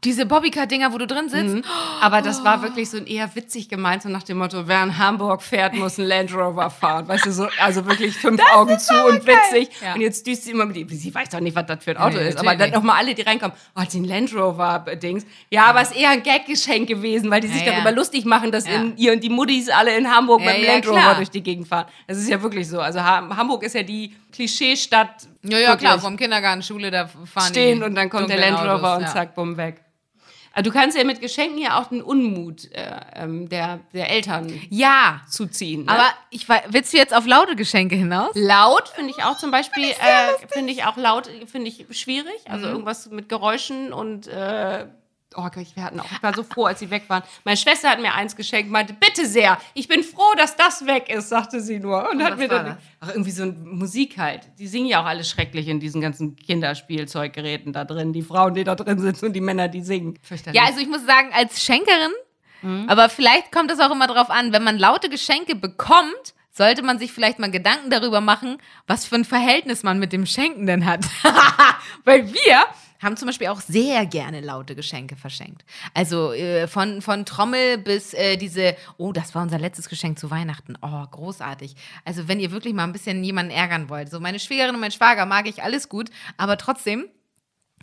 Diese 0.03 0.25
Bobbycar-Dinger, 0.25 0.93
wo 0.93 0.97
du 0.99 1.08
drin 1.08 1.27
sitzt. 1.30 1.67
Aber 2.01 2.21
das 2.21 2.43
war 2.43 2.62
wirklich 2.62 2.89
so 2.89 2.97
ein 2.97 3.08
eher 3.08 3.34
witzig 3.36 3.67
gemeint, 3.67 4.03
so 4.03 4.10
nach 4.10 4.23
dem 4.23 4.38
Motto, 4.38 4.67
wer 4.67 4.84
in 4.84 4.97
Hamburg 4.97 5.41
fährt, 5.41 5.73
muss 5.73 5.97
ein 5.97 6.06
Land 6.06 6.34
Rover 6.34 6.69
fahren. 6.69 7.08
Weißt 7.08 7.25
du, 7.25 7.32
so, 7.32 7.47
also 7.60 7.86
wirklich 7.86 8.15
fünf 8.15 8.41
Augen 8.53 8.77
zu 8.80 8.93
und 9.06 9.25
witzig. 9.25 9.69
Ja. 9.82 9.95
Und 9.95 10.01
jetzt 10.01 10.25
düst 10.27 10.43
sie 10.43 10.51
immer 10.51 10.65
mit, 10.65 10.89
sie 10.91 11.13
weiß 11.13 11.30
doch 11.30 11.39
nicht, 11.39 11.56
was 11.56 11.65
das 11.65 11.84
für 11.84 11.91
ein 11.91 11.97
Auto 11.97 12.17
Nee, 12.17 12.30
ist. 12.30 12.38
Aber 12.38 12.56
dann 12.56 12.69
nochmal 12.71 12.97
alle, 12.97 13.15
die 13.15 13.23
reinkommen, 13.23 13.56
oh, 13.75 13.82
ein 13.82 14.03
Land 14.06 14.34
Rover-Dings. 14.36 15.25
Ja, 15.49 15.65
aber 15.65 15.82
es 15.82 15.91
ist 15.91 15.97
eher 15.97 16.10
ein 16.12 16.23
Gaggeschenk 16.23 16.88
gewesen, 16.88 17.30
weil 17.32 17.41
die 17.41 17.47
sich 17.47 17.65
Ja, 17.65 17.73
darüber 17.73 17.91
lustig 17.91 18.23
machen, 18.25 18.51
dass 18.51 18.65
ihr 18.97 19.12
und 19.13 19.23
die 19.23 19.30
Muttis 19.30 19.69
alle 19.69 19.97
in 19.97 20.10
Hamburg 20.13 20.41
mit 20.45 20.56
dem 20.56 20.63
Land 20.65 20.88
Rover 20.88 20.99
klar. 20.99 21.15
durch 21.15 21.32
die 21.32 21.41
Gegend 21.41 21.67
fahren. 21.67 21.86
Das 22.08 22.17
ist 22.17 22.30
ja 22.30 22.41
wirklich 22.41 22.67
so. 22.69 22.80
Also 22.80 23.01
Ha- 23.01 23.27
Hamburg 23.36 23.63
ist 23.63 23.73
ja 23.75 23.84
die 23.84 24.13
Klischeestadt. 24.32 25.27
Ja, 25.49 25.57
ja, 25.60 25.75
klar, 25.77 25.99
vom 25.99 26.17
Kindergarten, 26.17 26.62
Schule, 26.63 26.91
da 26.91 27.07
fahren 27.07 27.47
stehen 27.49 27.79
die 27.79 27.86
und 27.86 27.95
dann 27.95 28.10
kommt 28.10 28.29
der 28.29 28.38
Land 28.38 28.60
Rover 28.60 28.73
Autos, 28.73 28.97
und 28.97 29.03
ja. 29.03 29.07
zack, 29.13 29.36
bumm, 29.36 29.57
weg. 29.57 29.83
Also 30.53 30.71
du 30.71 30.75
kannst 30.75 30.97
ja 30.97 31.03
mit 31.03 31.21
Geschenken 31.21 31.60
ja 31.60 31.79
auch 31.79 31.86
den 31.88 32.01
Unmut 32.01 32.71
äh, 32.71 32.89
ähm, 33.15 33.47
der, 33.47 33.79
der 33.93 34.10
Eltern 34.10 34.51
Ja, 34.69 35.21
zuziehen. 35.29 35.86
Ne? 35.86 35.91
aber 35.91 36.05
ich 36.31 36.47
willst 36.49 36.93
du 36.93 36.97
jetzt 36.97 37.13
auf 37.15 37.27
laute 37.27 37.55
Geschenke 37.55 37.95
hinaus? 37.95 38.31
laut 38.33 38.89
finde 38.89 39.13
ich 39.15 39.23
auch 39.23 39.38
zum 39.38 39.51
Beispiel, 39.51 39.83
äh, 39.89 40.47
finde 40.51 40.73
ich 40.73 40.83
auch 40.86 40.97
laut, 40.97 41.29
finde 41.45 41.67
ich 41.67 41.86
schwierig. 41.91 42.49
Also 42.49 42.65
Mhm. 42.65 42.71
irgendwas 42.71 43.07
mit 43.12 43.29
Geräuschen 43.29 43.93
und 43.93 44.25
äh, 44.27 44.88
oh 45.35 45.49
Gott, 45.53 45.67
wir 45.75 45.83
hatten 45.83 45.99
auch, 45.99 46.11
ich 46.11 46.23
war 46.23 46.33
so 46.33 46.43
froh, 46.43 46.65
als 46.65 46.79
sie 46.79 46.89
weg 46.89 47.03
waren. 47.07 47.23
Meine 47.43 47.57
Schwester 47.57 47.89
hat 47.89 48.01
mir 48.01 48.13
eins 48.13 48.35
geschenkt, 48.35 48.71
meinte, 48.71 48.93
bitte 48.93 49.25
sehr, 49.25 49.57
ich 49.73 49.87
bin 49.87 50.03
froh, 50.03 50.33
dass 50.37 50.55
das 50.55 50.85
weg 50.85 51.09
ist, 51.09 51.29
sagte 51.29 51.59
sie 51.61 51.79
nur. 51.79 52.09
Und 52.09 52.23
hat 52.23 52.33
was 52.33 52.39
mir 52.39 52.49
war 52.49 52.63
dann 52.63 52.77
ach, 52.99 53.09
irgendwie 53.09 53.31
so 53.31 53.43
ein 53.43 53.67
Musik 53.67 54.17
halt. 54.17 54.47
Die 54.57 54.67
singen 54.67 54.87
ja 54.87 55.01
auch 55.01 55.05
alle 55.05 55.23
schrecklich 55.23 55.67
in 55.67 55.79
diesen 55.79 56.01
ganzen 56.01 56.35
Kinderspielzeuggeräten 56.35 57.73
da 57.73 57.85
drin. 57.85 58.13
Die 58.13 58.21
Frauen, 58.23 58.53
die 58.53 58.63
da 58.63 58.75
drin 58.75 58.99
sitzen 58.99 59.25
und 59.25 59.33
die 59.33 59.41
Männer, 59.41 59.67
die 59.67 59.81
singen. 59.81 60.17
Ja, 60.53 60.63
also 60.65 60.79
ich 60.79 60.87
muss 60.87 61.05
sagen, 61.05 61.29
als 61.33 61.63
Schenkerin, 61.63 62.11
aber 62.87 63.09
vielleicht 63.09 63.51
kommt 63.51 63.71
es 63.71 63.79
auch 63.79 63.91
immer 63.91 64.07
drauf 64.07 64.29
an, 64.29 64.51
wenn 64.51 64.63
man 64.63 64.77
laute 64.77 65.09
Geschenke 65.09 65.55
bekommt, 65.55 66.33
sollte 66.51 66.81
man 66.81 66.97
sich 66.97 67.11
vielleicht 67.11 67.39
mal 67.39 67.51
Gedanken 67.51 67.91
darüber 67.91 68.19
machen, 68.19 68.57
was 68.87 69.05
für 69.05 69.15
ein 69.15 69.25
Verhältnis 69.25 69.83
man 69.83 69.99
mit 69.99 70.11
dem 70.11 70.25
Schenkenden 70.25 70.85
hat. 70.85 71.05
Weil 72.03 72.33
wir 72.33 72.65
haben 73.01 73.17
zum 73.17 73.27
Beispiel 73.27 73.47
auch 73.47 73.62
sehr 73.62 74.05
gerne 74.05 74.41
laute 74.41 74.75
Geschenke 74.75 75.15
verschenkt. 75.15 75.63
Also 75.93 76.33
äh, 76.33 76.67
von, 76.67 77.01
von 77.01 77.25
Trommel 77.25 77.77
bis 77.77 78.13
äh, 78.13 78.38
diese, 78.38 78.75
oh, 78.97 79.12
das 79.12 79.36
war 79.36 79.43
unser 79.43 79.60
letztes 79.60 79.89
Geschenk 79.89 80.19
zu 80.19 80.31
Weihnachten. 80.31 80.77
Oh, 80.81 81.03
großartig. 81.10 81.75
Also 82.05 82.27
wenn 82.27 82.39
ihr 82.39 82.51
wirklich 82.51 82.73
mal 82.73 82.83
ein 82.83 82.93
bisschen 82.93 83.23
jemanden 83.23 83.51
ärgern 83.51 83.89
wollt. 83.89 84.10
So 84.10 84.19
meine 84.19 84.39
Schwägerin 84.39 84.75
und 84.75 84.81
mein 84.81 84.91
Schwager 84.91 85.25
mag 85.25 85.47
ich 85.47 85.63
alles 85.63 85.89
gut, 85.89 86.10
aber 86.38 86.57
trotzdem, 86.57 87.10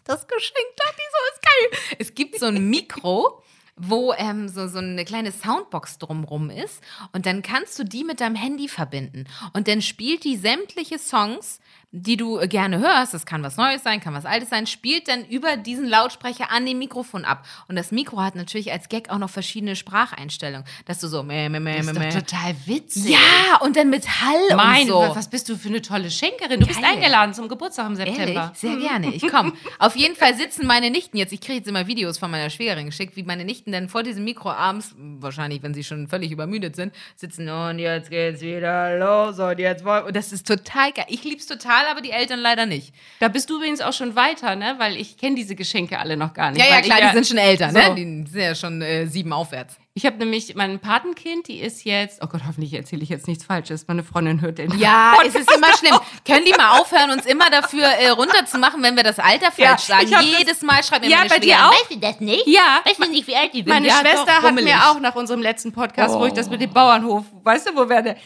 das 0.05 0.27
Geschenk, 0.27 0.67
Tati, 0.77 1.03
so 1.13 1.35
ist 1.35 1.43
geil. 1.43 1.97
Es 1.99 2.15
gibt 2.15 2.39
so 2.39 2.47
ein 2.47 2.69
Mikro, 2.69 3.43
wo 3.77 4.13
ähm, 4.17 4.49
so, 4.49 4.69
so 4.69 4.79
eine 4.79 5.05
kleine 5.05 5.33
Soundbox 5.33 5.99
drumrum 5.99 6.51
ist. 6.51 6.81
Und 7.13 7.27
dann 7.27 7.43
kannst 7.43 7.79
du 7.79 7.85
die 7.85 8.05
mit 8.05 8.21
deinem 8.21 8.37
Handy 8.37 8.69
verbinden. 8.69 9.25
Und 9.53 9.69
dann 9.69 9.83
spielt 9.83 10.25
die 10.25 10.37
sämtliche 10.37 10.99
Songs, 10.99 11.61
die 11.97 12.17
du 12.17 12.41
äh, 12.41 12.49
gerne 12.49 12.81
hörst, 12.81 13.15
das 13.15 13.25
kann 13.25 13.45
was 13.45 13.57
Neues 13.57 13.85
sein, 13.85 14.01
kann 14.01 14.15
was 14.15 14.27
Altes 14.27 14.51
sein, 14.51 14.67
spielt 14.67 15.07
dann 15.07 15.25
über 15.27 15.57
diesen 15.57 15.87
Lautsprecher 15.87 16.51
an 16.51 16.67
dem 16.67 16.79
Mikrofon 16.81 17.25
ab. 17.25 17.47
Und 17.69 17.77
das 17.77 17.93
Mikro 17.93 18.21
hat 18.21 18.35
natürlich 18.35 18.73
als 18.73 18.89
Gag 18.89 19.11
auch 19.11 19.19
noch 19.19 19.31
verschiedene 19.31 19.77
Spracheinstellungen, 19.77 20.67
dass 20.87 20.99
du 20.99 21.07
so 21.07 21.23
meh, 21.23 21.49
meh, 21.49 21.61
meh, 21.61 21.77
Das 21.77 21.87
meh, 21.87 21.93
ist 21.93 21.97
doch 21.97 22.03
meh. 22.03 22.11
total 22.27 22.57
witzig. 22.67 23.11
Ja, 23.13 23.61
und 23.61 23.77
dann 23.77 23.91
mit 23.91 24.09
Hall 24.09 24.57
Mein, 24.57 24.83
und 24.91 25.09
so. 25.11 25.17
was 25.17 25.31
bist 25.31 25.49
du 25.49 25.57
für 25.57 25.69
eine 25.69 25.83
tolle 25.83 26.11
Schenkerin? 26.11 26.59
Du 26.59 26.67
bist 26.67 26.81
Geil. 26.83 26.95
eingeladen 26.95 27.33
zum 27.33 27.47
Geburtstag 27.49 27.87
im 27.87 27.97
Ehrlich? 27.99 28.17
September. 28.17 28.53
Sehr 28.57 28.77
gerne. 28.77 29.15
Ich 29.15 29.29
komme. 29.29 29.53
Auf 29.79 29.95
jeden 29.95 30.17
Fall 30.17 30.35
sitzen 30.35 30.67
meine 30.67 30.91
Nichten 30.91 31.17
jetzt. 31.17 31.33
Ich 31.33 31.41
kriege 31.41 31.59
jetzt 31.59 31.69
immer 31.69 31.87
Videos 31.87 32.19
von 32.19 32.29
meiner 32.31 32.51
Schwägerin 32.51 32.87
geschickt, 32.87 33.15
wie 33.15 33.23
meine 33.23 33.45
Nichten 33.45 33.71
dann 33.71 33.89
vor 33.89 34.03
diesem 34.03 34.25
Mikro 34.25 34.51
abends, 34.51 34.95
wahrscheinlich, 34.99 35.63
wenn 35.63 35.75
sie 35.75 35.85
schon 35.85 36.09
völlig 36.09 36.33
übermüdet 36.33 36.75
sind, 36.75 36.93
sitzen 37.15 37.49
und 37.49 37.79
jetzt 37.79 38.11
geht's 38.11 38.41
wieder 38.41 38.99
los 38.99 39.39
und 39.39 39.59
jetzt 39.61 39.85
wollen. 39.85 40.05
Und 40.07 40.17
das 40.17 40.33
ist 40.33 40.47
total 40.47 40.91
geil. 40.93 41.07
Ich 41.09 41.23
lieb's 41.23 41.47
total, 41.47 41.84
aber 41.91 42.01
die 42.01 42.11
Eltern 42.11 42.41
leider 42.41 42.67
nicht. 42.67 42.95
Da 43.21 43.29
bist 43.29 43.49
du 43.51 43.57
übrigens 43.57 43.81
auch 43.81 43.93
schon 43.93 44.17
weiter, 44.17 44.57
ne? 44.57 44.75
Weil 44.79 44.97
ich 44.97 45.17
kenne 45.17 45.37
diese 45.37 45.55
Geschenke 45.55 45.99
alle 45.99 46.17
noch 46.17 46.35
gar 46.35 46.51
nicht. 46.51 46.65
Ja, 46.65 46.75
ja, 46.75 46.81
klar, 46.81 46.99
ich 47.01 47.07
die 47.09 47.15
sind 47.15 47.27
schon 47.27 47.39
älter, 47.39 47.71
so. 47.71 47.79
ne? 47.79 47.95
Die 47.95 48.31
sind 48.31 48.41
ja 48.41 48.55
schon 48.55 48.83
äh, 48.83 49.07
sieben 49.07 49.33
aufwärts. 49.33 49.77
Ich 49.97 50.05
habe 50.07 50.17
nämlich 50.17 50.57
mein 50.57 50.81
Patenkind, 50.81 51.47
die 51.47 51.61
ist 51.61 51.85
jetzt, 51.85 52.21
oh 52.21 52.27
Gott, 52.27 52.41
hoffentlich 52.49 52.75
erzähle 52.75 53.05
ich 53.05 53.09
jetzt 53.09 53.29
nichts 53.29 53.45
Falsches. 53.45 53.87
Meine 53.87 54.03
Freundin 54.03 54.41
hört 54.41 54.59
den. 54.59 54.77
Ja, 54.77 55.15
es 55.27 55.37
ist 55.37 55.49
immer 55.55 55.69
schlimm. 55.77 55.97
Können 56.27 56.45
die 56.45 56.51
mal 56.53 56.81
aufhören, 56.81 57.13
uns 57.13 57.27
immer 57.27 57.49
dafür 57.49 57.85
äh, 57.85 58.09
runterzumachen, 58.09 58.83
wenn 58.83 58.97
wir 58.97 59.05
das 59.05 59.21
Alter 59.21 59.53
falsch 59.53 59.89
Ja, 59.89 60.05
sagen? 60.05 60.09
Jedes 60.37 60.63
Mal 60.63 60.83
schreibt 60.83 61.05
mir 61.05 61.11
Ja, 61.11 61.19
meine 61.19 61.29
bei 61.31 61.39
dir 61.39 61.55
auch? 61.59 61.71
Weißt 61.71 61.93
du 61.93 61.99
das 62.01 62.19
nicht? 62.21 62.45
Ja. 62.49 62.81
Weißt 62.85 62.99
du 63.05 63.09
nicht, 63.09 63.29
wie 63.29 63.37
alt 63.37 63.51
ich 63.53 63.65
bin? 63.65 63.73
Meine 63.73 63.87
Ja, 63.87 64.01
Schwester 64.01 64.25
doch, 64.27 64.43
hat 64.43 64.55
mir 64.57 64.75
auch 64.91 64.99
nach 64.99 65.15
unserem 65.15 65.41
letzten 65.41 65.71
Podcast, 65.73 66.15
wo 66.19 66.27
ich 66.27 66.33
das 66.33 66.51
mit 66.51 66.61
dem 66.61 66.73
Bauernhof, 66.73 67.25
weißt 67.45 67.69
du, 67.69 67.77
wo 67.77 67.89
wir 67.89 68.03
der, 68.03 68.17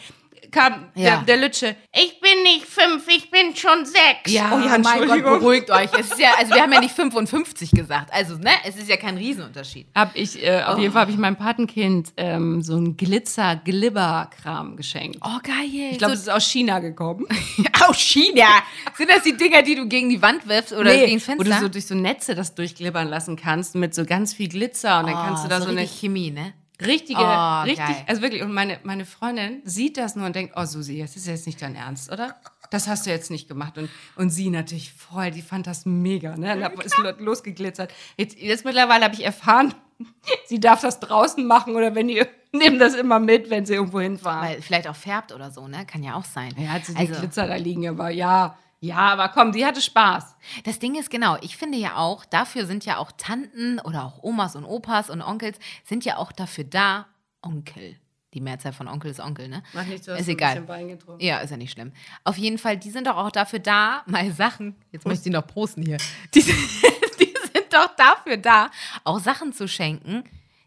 kam, 0.51 0.85
Ja. 0.95 1.17
der, 1.17 1.21
der 1.23 1.37
Lütsche. 1.37 1.75
Ich 1.93 2.19
bin 2.19 2.43
nicht 2.43 2.65
fünf, 2.65 3.07
ich 3.07 3.29
bin 3.31 3.55
schon 3.55 3.85
sechs. 3.85 4.31
Ja, 4.31 4.51
Oh 4.53 4.59
ja, 4.59 4.77
mein 4.77 5.07
Gott, 5.07 5.23
beruhigt 5.23 5.69
euch. 5.71 5.89
Es 5.97 6.11
ist 6.11 6.19
ja, 6.19 6.29
also 6.37 6.53
wir 6.53 6.61
haben 6.61 6.71
ja 6.73 6.79
nicht 6.79 6.93
55 6.95 7.71
gesagt. 7.71 8.11
Also, 8.13 8.35
ne, 8.35 8.51
es 8.65 8.75
ist 8.77 8.89
ja 8.89 8.97
kein 8.97 9.17
Riesenunterschied. 9.17 9.87
Hab 9.95 10.15
ich, 10.15 10.41
äh, 10.43 10.61
auf 10.63 10.77
Oh. 10.77 10.79
jeden 10.81 10.93
Fall 10.93 11.01
habe 11.03 11.11
ich 11.11 11.17
meinem 11.17 11.35
Patenkind 11.35 12.13
ähm, 12.17 12.61
so 12.61 12.75
ein 12.77 12.97
Glitzer-Glibber-Kram 12.97 14.75
geschenkt. 14.75 15.17
Oh, 15.23 15.39
geil. 15.43 15.89
Ich 15.91 15.97
glaube, 15.97 16.13
es 16.13 16.21
ist 16.21 16.29
aus 16.29 16.45
China 16.45 16.79
gekommen. 16.79 17.25
aus 17.87 17.97
China. 17.99 18.47
Sind 18.95 19.09
das 19.09 19.23
die 19.23 19.35
Dinger, 19.37 19.61
die 19.61 19.75
du 19.75 19.87
gegen 19.87 20.09
die 20.09 20.21
Wand 20.21 20.47
wirfst 20.47 20.73
oder 20.73 20.95
gegen 20.95 21.17
das 21.19 21.27
wo 21.27 21.31
Fenster? 21.43 21.55
du 21.55 21.61
so 21.61 21.69
durch 21.69 21.85
so 21.87 21.95
Netze 21.95 22.35
das 22.35 22.55
durchglibbern 22.55 23.07
lassen 23.07 23.35
kannst 23.35 23.75
mit 23.75 23.93
so 23.93 24.05
ganz 24.05 24.33
viel 24.33 24.49
Glitzer 24.49 24.99
und 24.99 25.07
dann 25.07 25.15
kannst 25.15 25.43
du 25.45 25.47
da 25.49 25.61
so, 25.61 25.67
eine 25.69 25.79
Oh, 25.79 25.81
richtig 25.81 25.99
Chemie, 25.99 26.31
ne? 26.31 26.53
Richtige, 26.85 27.19
Oh, 27.21 27.61
richtig, 27.61 27.77
geil. 27.85 28.03
also 28.07 28.21
wirklich, 28.21 28.41
und 28.43 28.53
meine, 28.53 28.79
meine 28.83 29.05
Freundin 29.05 29.61
sieht 29.65 29.97
das 29.97 30.15
nur 30.15 30.25
und 30.25 30.35
denkt, 30.35 30.53
oh 30.55 30.65
Susi, 30.65 30.99
das 30.99 31.15
ist 31.15 31.27
jetzt 31.27 31.45
nicht 31.45 31.61
dein 31.61 31.75
Ernst, 31.75 32.11
oder? 32.11 32.35
Das 32.71 32.87
hast 32.87 33.05
du 33.05 33.09
jetzt 33.09 33.31
nicht 33.31 33.47
gemacht. 33.47 33.77
Und, 33.77 33.89
und 34.15 34.29
sie 34.29 34.49
natürlich 34.49 34.93
voll, 34.93 35.31
die 35.31 35.41
fand 35.41 35.65
das 35.67 35.85
mega, 35.85 36.37
ne? 36.37 36.55
Und 36.55 36.63
hab- 36.63 36.83
ist 36.83 36.97
lo- 36.97 37.13
losgeglitzert. 37.17 37.91
Jetzt, 38.15 38.37
jetzt 38.37 38.63
mittlerweile 38.63 39.05
habe 39.05 39.15
ich 39.15 39.25
erfahren, 39.25 39.73
sie 40.47 40.59
darf 40.59 40.81
das 40.81 40.99
draußen 40.99 41.45
machen 41.45 41.75
oder 41.75 41.95
wenn 41.95 42.07
die 42.07 42.23
nehmen 42.51 42.77
das 42.79 42.93
immer 42.95 43.19
mit, 43.19 43.49
wenn 43.49 43.65
sie 43.65 43.73
irgendwo 43.73 43.99
hinfahren. 43.99 44.47
Weil 44.49 44.61
vielleicht 44.61 44.87
auch 44.87 44.95
färbt 44.95 45.31
oder 45.33 45.49
so, 45.51 45.67
ne? 45.67 45.85
Kann 45.85 46.03
ja 46.03 46.13
auch 46.15 46.25
sein. 46.25 46.53
ja, 46.57 46.67
hat 46.69 46.85
sie 46.85 46.93
die 46.93 46.99
also, 46.99 47.19
Glitzer 47.19 47.47
da 47.47 47.55
liegen, 47.55 47.87
aber 47.87 48.09
ja, 48.11 48.55
ja, 48.81 48.97
aber 48.97 49.29
komm, 49.29 49.51
sie 49.53 49.65
hatte 49.65 49.81
Spaß. 49.81 50.35
das 50.63 50.79
Ding 50.79 50.95
ist 50.95 51.09
genau, 51.09 51.37
ich 51.41 51.57
finde 51.57 51.77
ja 51.77 51.97
auch, 51.97 52.25
dafür 52.25 52.65
sind 52.65 52.85
ja 52.85 52.97
auch 52.97 53.11
Tanten 53.11 53.79
oder 53.79 54.05
auch 54.05 54.23
Omas 54.23 54.55
und 54.55 54.63
Opas 54.65 55.09
und 55.09 55.21
Onkels 55.21 55.59
sind 55.83 56.05
ja 56.05 56.17
auch 56.17 56.31
dafür 56.31 56.63
da, 56.63 57.07
Onkel. 57.41 57.97
Die 58.35 58.41
Mehrzahl 58.41 58.73
von 58.73 58.87
Onkel 58.87 59.09
ist 59.09 59.19
Onkel, 59.19 59.47
ne? 59.47 59.63
Mach 59.73 59.85
nicht 59.85 60.03
so, 60.03 60.11
ist 60.13 60.27
egal. 60.27 60.67
Wein 60.67 60.87
getrunken. 60.89 61.23
Ja, 61.23 61.39
ist 61.39 61.49
ja 61.49 61.57
nicht 61.57 61.71
schlimm. 61.71 61.93
Auf 62.23 62.37
jeden 62.37 62.59
Fall, 62.59 62.77
die 62.77 62.91
sind 62.91 63.07
doch 63.07 63.17
auch 63.17 63.31
dafür 63.31 63.57
da, 63.59 64.03
mal 64.07 64.31
Sachen, 64.31 64.75
jetzt 64.91 65.07
möchte 65.07 65.29
ich 65.29 65.33
noch 65.33 65.47
prosten 65.47 65.81
hier, 65.83 65.97
die, 66.35 66.41
sind- 66.41 66.55
die 67.19 67.33
sind 67.53 67.73
doch 67.73 67.95
dafür 67.95 68.37
da, 68.37 68.69
auch 69.03 69.19
Sachen 69.19 69.51
zu 69.51 69.67
schenken, 69.67 70.23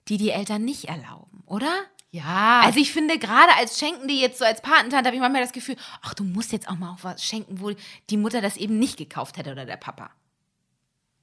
die 0.08 0.16
die 0.16 0.30
Eltern 0.30 0.64
nicht 0.64 0.86
erlauben, 0.86 1.44
oder? 1.46 1.70
Ja, 2.14 2.60
Also 2.62 2.78
ich 2.78 2.92
finde, 2.92 3.18
gerade 3.18 3.54
als 3.58 3.78
Schenken, 3.78 4.06
die 4.06 4.20
jetzt 4.20 4.38
so 4.38 4.44
als 4.44 4.60
Patentante, 4.60 5.06
habe 5.06 5.16
ich 5.16 5.20
manchmal 5.22 5.40
das 5.40 5.52
Gefühl, 5.52 5.76
ach, 6.02 6.12
du 6.12 6.24
musst 6.24 6.52
jetzt 6.52 6.68
auch 6.68 6.76
mal 6.76 6.90
auch 6.90 7.02
was 7.02 7.24
schenken, 7.24 7.58
wo 7.60 7.72
die 8.10 8.16
Mutter 8.18 8.42
das 8.42 8.58
eben 8.58 8.78
nicht 8.78 8.98
gekauft 8.98 9.38
hätte 9.38 9.50
oder 9.50 9.64
der 9.64 9.78
Papa. 9.78 10.10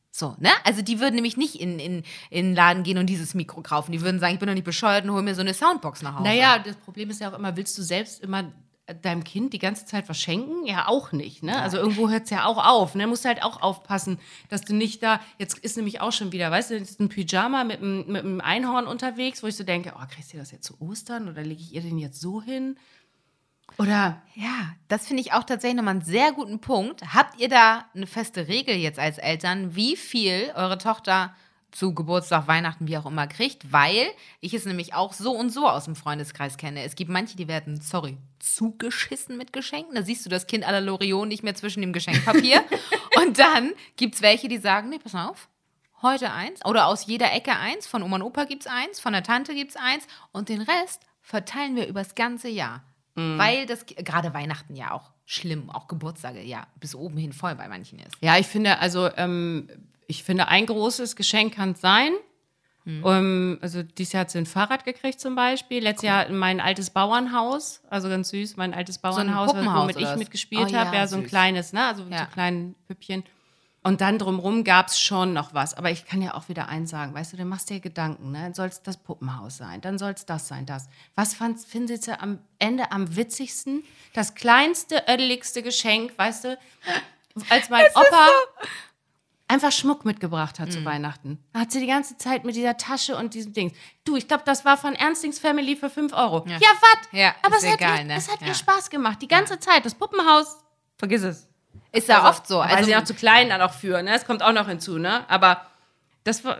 So, 0.10 0.36
ne? 0.39 0.49
Also 0.63 0.82
die 0.82 0.99
würden 0.99 1.13
nämlich 1.13 1.38
nicht 1.38 1.62
in, 1.62 1.78
in, 1.78 2.04
in 2.32 2.47
den 2.47 2.56
Laden 2.56 2.82
gehen 2.82 2.97
und 2.97 3.06
dieses 3.06 3.36
Mikro 3.36 3.62
kaufen. 3.62 3.91
Die 3.91 4.02
würden 4.02 4.19
sagen, 4.19 4.34
ich 4.34 4.39
bin 4.39 4.47
doch 4.47 4.56
nicht 4.56 4.63
bescheuert 4.63 5.06
und 5.06 5.12
hol 5.12 5.21
mir 5.21 5.36
so 5.36 5.41
eine 5.41 5.54
Soundbox 5.54 6.02
nach 6.02 6.15
Hause. 6.15 6.23
Naja, 6.23 6.58
das 6.58 6.75
Problem 6.78 7.12
ist 7.12 7.21
ja 7.21 7.32
auch 7.32 7.38
immer, 7.38 7.56
willst 7.56 7.78
du 7.78 7.84
selbst 7.84 8.21
immer 8.23 8.52
deinem 9.02 9.23
Kind 9.23 9.54
die 9.54 9.60
ganze 9.60 9.86
Zeit 9.86 10.10
was 10.10 10.19
schenken? 10.19 10.65
Ja, 10.65 10.88
auch 10.88 11.12
nicht. 11.12 11.43
Ne? 11.43 11.60
Also 11.62 11.78
irgendwo 11.78 12.10
hört 12.10 12.23
es 12.25 12.30
ja 12.30 12.45
auch 12.45 12.63
auf. 12.63 12.95
Ne? 12.95 13.08
Musst 13.08 13.25
halt 13.25 13.43
auch 13.43 13.62
aufpassen, 13.62 14.19
dass 14.49 14.62
du 14.62 14.73
nicht 14.73 15.04
da. 15.04 15.19
Jetzt 15.38 15.58
ist 15.60 15.78
nämlich 15.78 16.02
auch 16.02 16.12
schon 16.12 16.32
wieder, 16.32 16.52
weißt 16.52 16.71
du, 16.71 16.75
jetzt 16.75 16.91
ist 16.91 16.99
ein 16.99 17.10
Pyjama 17.10 17.63
mit 17.63 17.78
einem, 17.78 18.06
mit 18.08 18.23
einem 18.23 18.41
Einhorn 18.41 18.88
unterwegs, 18.88 19.43
wo 19.43 19.47
ich 19.47 19.56
so 19.56 19.63
denke, 19.63 19.93
oh, 19.95 20.06
kriegst 20.10 20.34
du 20.34 20.38
das 20.38 20.52
jetzt 20.52 20.65
zu 20.65 20.80
Ostern 20.82 21.30
oder 21.30 21.43
lege 21.43 21.62
ich 21.62 21.73
ihr 21.73 21.82
den 21.82 21.97
jetzt 21.97 22.19
so 22.19 22.41
hin? 22.41 22.78
Oder 23.78 24.21
Ja, 24.36 24.73
das 24.88 25.08
finde 25.08 25.21
ich 25.21 25.34
auch 25.34 25.43
tatsächlich 25.43 25.78
nochmal 25.78 25.95
einen 25.95 26.06
sehr 26.06 26.32
guten 26.32 26.60
Punkt. 26.60 27.13
Habt 27.13 27.39
ihr 27.39 27.49
da 27.49 27.86
eine 27.95 28.08
feste 28.08 28.47
Regel 28.47 28.75
jetzt 28.75 28.99
als 28.99 29.17
Eltern, 29.17 29.75
wie 29.75 29.95
viel 29.95 30.52
eure 30.56 30.78
Tochter 30.78 31.34
zu 31.71 31.93
Geburtstag, 31.93 32.47
Weihnachten, 32.47 32.88
wie 32.88 32.97
auch 32.97 33.05
immer 33.05 33.27
kriegt? 33.27 33.71
Weil 33.71 34.08
ich 34.39 34.53
es 34.53 34.65
nämlich 34.65 34.93
auch 34.93 35.13
so 35.13 35.32
und 35.32 35.49
so 35.49 35.67
aus 35.67 35.86
dem 35.86 35.95
Freundeskreis 35.95 36.58
kenne. 36.58 36.84
Es 36.84 36.95
gibt 36.95 37.12
manche, 37.12 37.38
die 37.38 37.47
werden, 37.47 37.79
sorry, 37.82 38.17
zugeschissen 38.39 39.38
mit 39.38 39.53
Geschenken. 39.53 39.95
Da 39.95 40.03
siehst 40.03 40.25
du 40.25 40.29
das 40.29 40.47
Kind 40.47 40.65
à 40.65 40.71
la 40.71 40.79
Loriot 40.79 41.27
nicht 41.27 41.43
mehr 41.43 41.55
zwischen 41.55 41.82
dem 41.82 41.93
Geschenkpapier. 41.93 42.63
und 43.21 43.39
dann 43.39 43.71
gibt 43.97 44.15
es 44.15 44.21
welche, 44.21 44.47
die 44.47 44.58
sagen, 44.58 44.89
nee, 44.89 44.99
pass 44.99 45.13
mal 45.13 45.27
auf. 45.27 45.47
Heute 46.01 46.32
eins 46.32 46.63
oder 46.65 46.88
aus 46.88 47.05
jeder 47.08 47.34
Ecke 47.34 47.55
eins, 47.58 47.86
von 47.86 48.03
Oma 48.03 48.15
und 48.15 48.21
Opa 48.21 48.45
gibt's 48.45 48.67
eins, 48.67 48.99
von 48.99 49.12
der 49.12 49.23
Tante 49.23 49.53
gibt's 49.53 49.75
eins 49.75 50.08
und 50.32 50.47
den 50.47 50.62
Rest 50.62 51.01
verteilen 51.21 51.75
wir 51.75 51.88
übers 51.88 52.15
ganze 52.15 52.47
Jahr. 52.47 52.84
Weil 53.38 53.65
das 53.65 53.86
gerade 53.86 54.34
Weihnachten 54.34 54.75
ja 54.75 54.91
auch 54.91 55.12
schlimm, 55.25 55.69
auch 55.69 55.88
Geburtstage 55.88 56.41
ja 56.41 56.67
bis 56.79 56.95
oben 56.95 57.17
hin 57.17 57.34
voll 57.34 57.53
bei 57.55 57.67
manchen 57.67 57.99
ist. 57.99 58.15
Ja, 58.21 58.38
ich 58.38 58.47
finde, 58.47 58.79
also 58.79 59.10
ähm, 59.17 59.69
ich 60.09 60.23
finde, 60.23 60.47
ein 60.49 60.65
großes 60.65 61.15
Geschenk 61.15 61.55
kann 61.55 61.71
es 61.71 61.81
sein. 61.81 62.11
Ähm, 62.85 63.59
also 63.61 63.83
dieses 63.83 64.13
Jahr 64.13 64.21
hat 64.21 64.31
sie 64.31 64.39
ein 64.39 64.47
Fahrrad 64.47 64.83
gekriegt 64.83 65.19
zum 65.19 65.35
Beispiel. 65.35 65.83
Letztes 65.83 66.03
Jahr 66.07 66.29
mein 66.29 66.59
altes 66.59 66.89
Bauernhaus, 66.89 67.81
also 67.89 68.09
ganz 68.09 68.29
süß, 68.29 68.57
mein 68.57 68.73
altes 68.73 68.97
Bauernhaus, 68.97 69.51
Puppenhaus 69.53 69.81
womit 69.95 69.97
ich 69.97 70.15
mitgespielt 70.15 70.69
Oh 70.69 70.73
ja, 70.73 70.85
habe. 70.85 70.95
Ja, 70.95 71.05
so 71.07 71.17
ein 71.17 71.21
süß. 71.21 71.29
kleines, 71.29 71.71
ne? 71.73 71.85
Also 71.85 72.03
Ja. 72.09 72.19
so 72.25 72.25
kleinen 72.33 72.73
Püppchen. 72.87 73.23
Und 73.83 74.01
dann 74.01 74.17
drumrum 74.17 74.63
gab 74.63 74.87
es 74.87 74.99
schon 74.99 75.33
noch 75.33 75.53
was. 75.53 75.73
Aber 75.75 75.91
ich 75.91 76.05
kann 76.05 76.21
ja 76.21 76.33
auch 76.33 76.49
wieder 76.49 76.67
eins 76.67 76.89
sagen, 76.89 77.13
weißt 77.13 77.33
du, 77.33 77.37
du 77.37 77.45
machst 77.45 77.69
dir 77.69 77.79
Gedanken, 77.79 78.31
ne? 78.31 78.39
Dann 78.41 78.53
soll 78.55 78.67
es 78.67 78.81
das 78.81 78.97
Puppenhaus 78.97 79.57
sein, 79.57 79.81
dann 79.81 79.99
soll 79.99 80.11
es 80.13 80.25
das 80.25 80.47
sein, 80.47 80.65
das. 80.65 80.89
Was 81.15 81.35
fand, 81.35 81.59
findet 81.59 82.07
ihr 82.07 82.21
am 82.23 82.39
Ende 82.57 82.91
am 82.91 83.15
witzigsten? 83.15 83.83
Das 84.13 84.33
kleinste, 84.35 85.03
ödeligste 85.07 85.61
Geschenk, 85.61 86.17
weißt 86.17 86.45
du? 86.45 86.57
Als 87.49 87.69
mein 87.69 87.85
Opa 87.93 88.27
einfach 89.49 89.71
Schmuck 89.73 90.05
mitgebracht 90.05 90.59
hat 90.59 90.71
zu 90.71 90.85
Weihnachten. 90.85 91.38
Da 91.51 91.62
hat 91.62 91.71
sie 91.71 91.81
die 91.81 91.88
ganze 91.88 92.17
Zeit 92.17 92.45
mit 92.45 92.55
dieser 92.55 92.77
Tasche 92.77 93.17
und 93.17 93.33
diesem 93.33 93.51
Ding. 93.51 93.73
Du, 94.05 94.15
ich 94.15 94.27
glaube, 94.27 94.43
das 94.45 94.63
war 94.63 94.77
von 94.77 94.93
Ernstings 94.95 95.39
Family 95.39 95.75
für 95.75 95.89
5 95.89 96.13
Euro. 96.13 96.45
Ja, 96.47 96.55
was? 96.59 97.07
Ja, 97.12 97.35
aber 97.41 97.57
ist 97.57 97.63
es 97.63 97.71
hat, 97.71 97.81
egal, 97.81 97.97
ihr, 97.99 98.03
ne? 98.05 98.15
es 98.15 98.31
hat 98.31 98.39
Ja. 98.41 98.47
ihr 98.47 98.53
Spaß 98.53 98.89
gemacht. 98.89 99.21
Die 99.21 99.27
ganze 99.27 99.59
Zeit. 99.59 99.83
Das 99.85 99.95
Puppenhaus, 99.95 100.57
vergiss 100.97 101.23
es. 101.23 101.47
Ist 101.91 102.07
ja 102.07 102.29
oft 102.29 102.47
so. 102.47 102.59
Also, 102.59 102.69
weil 102.69 102.77
Also 102.77 102.89
sie 102.91 102.95
auch 102.95 103.03
zu 103.03 103.13
klein 103.15 103.49
dann 103.49 103.62
auch 103.62 103.73
für, 103.73 104.01
ne? 104.03 104.13
Es 104.13 104.25
kommt 104.25 104.43
auch 104.43 104.53
noch 104.53 104.67
hinzu, 104.67 104.99
ne? 104.99 105.27
Aber 105.29 105.65
das 106.23 106.45
war, 106.45 106.57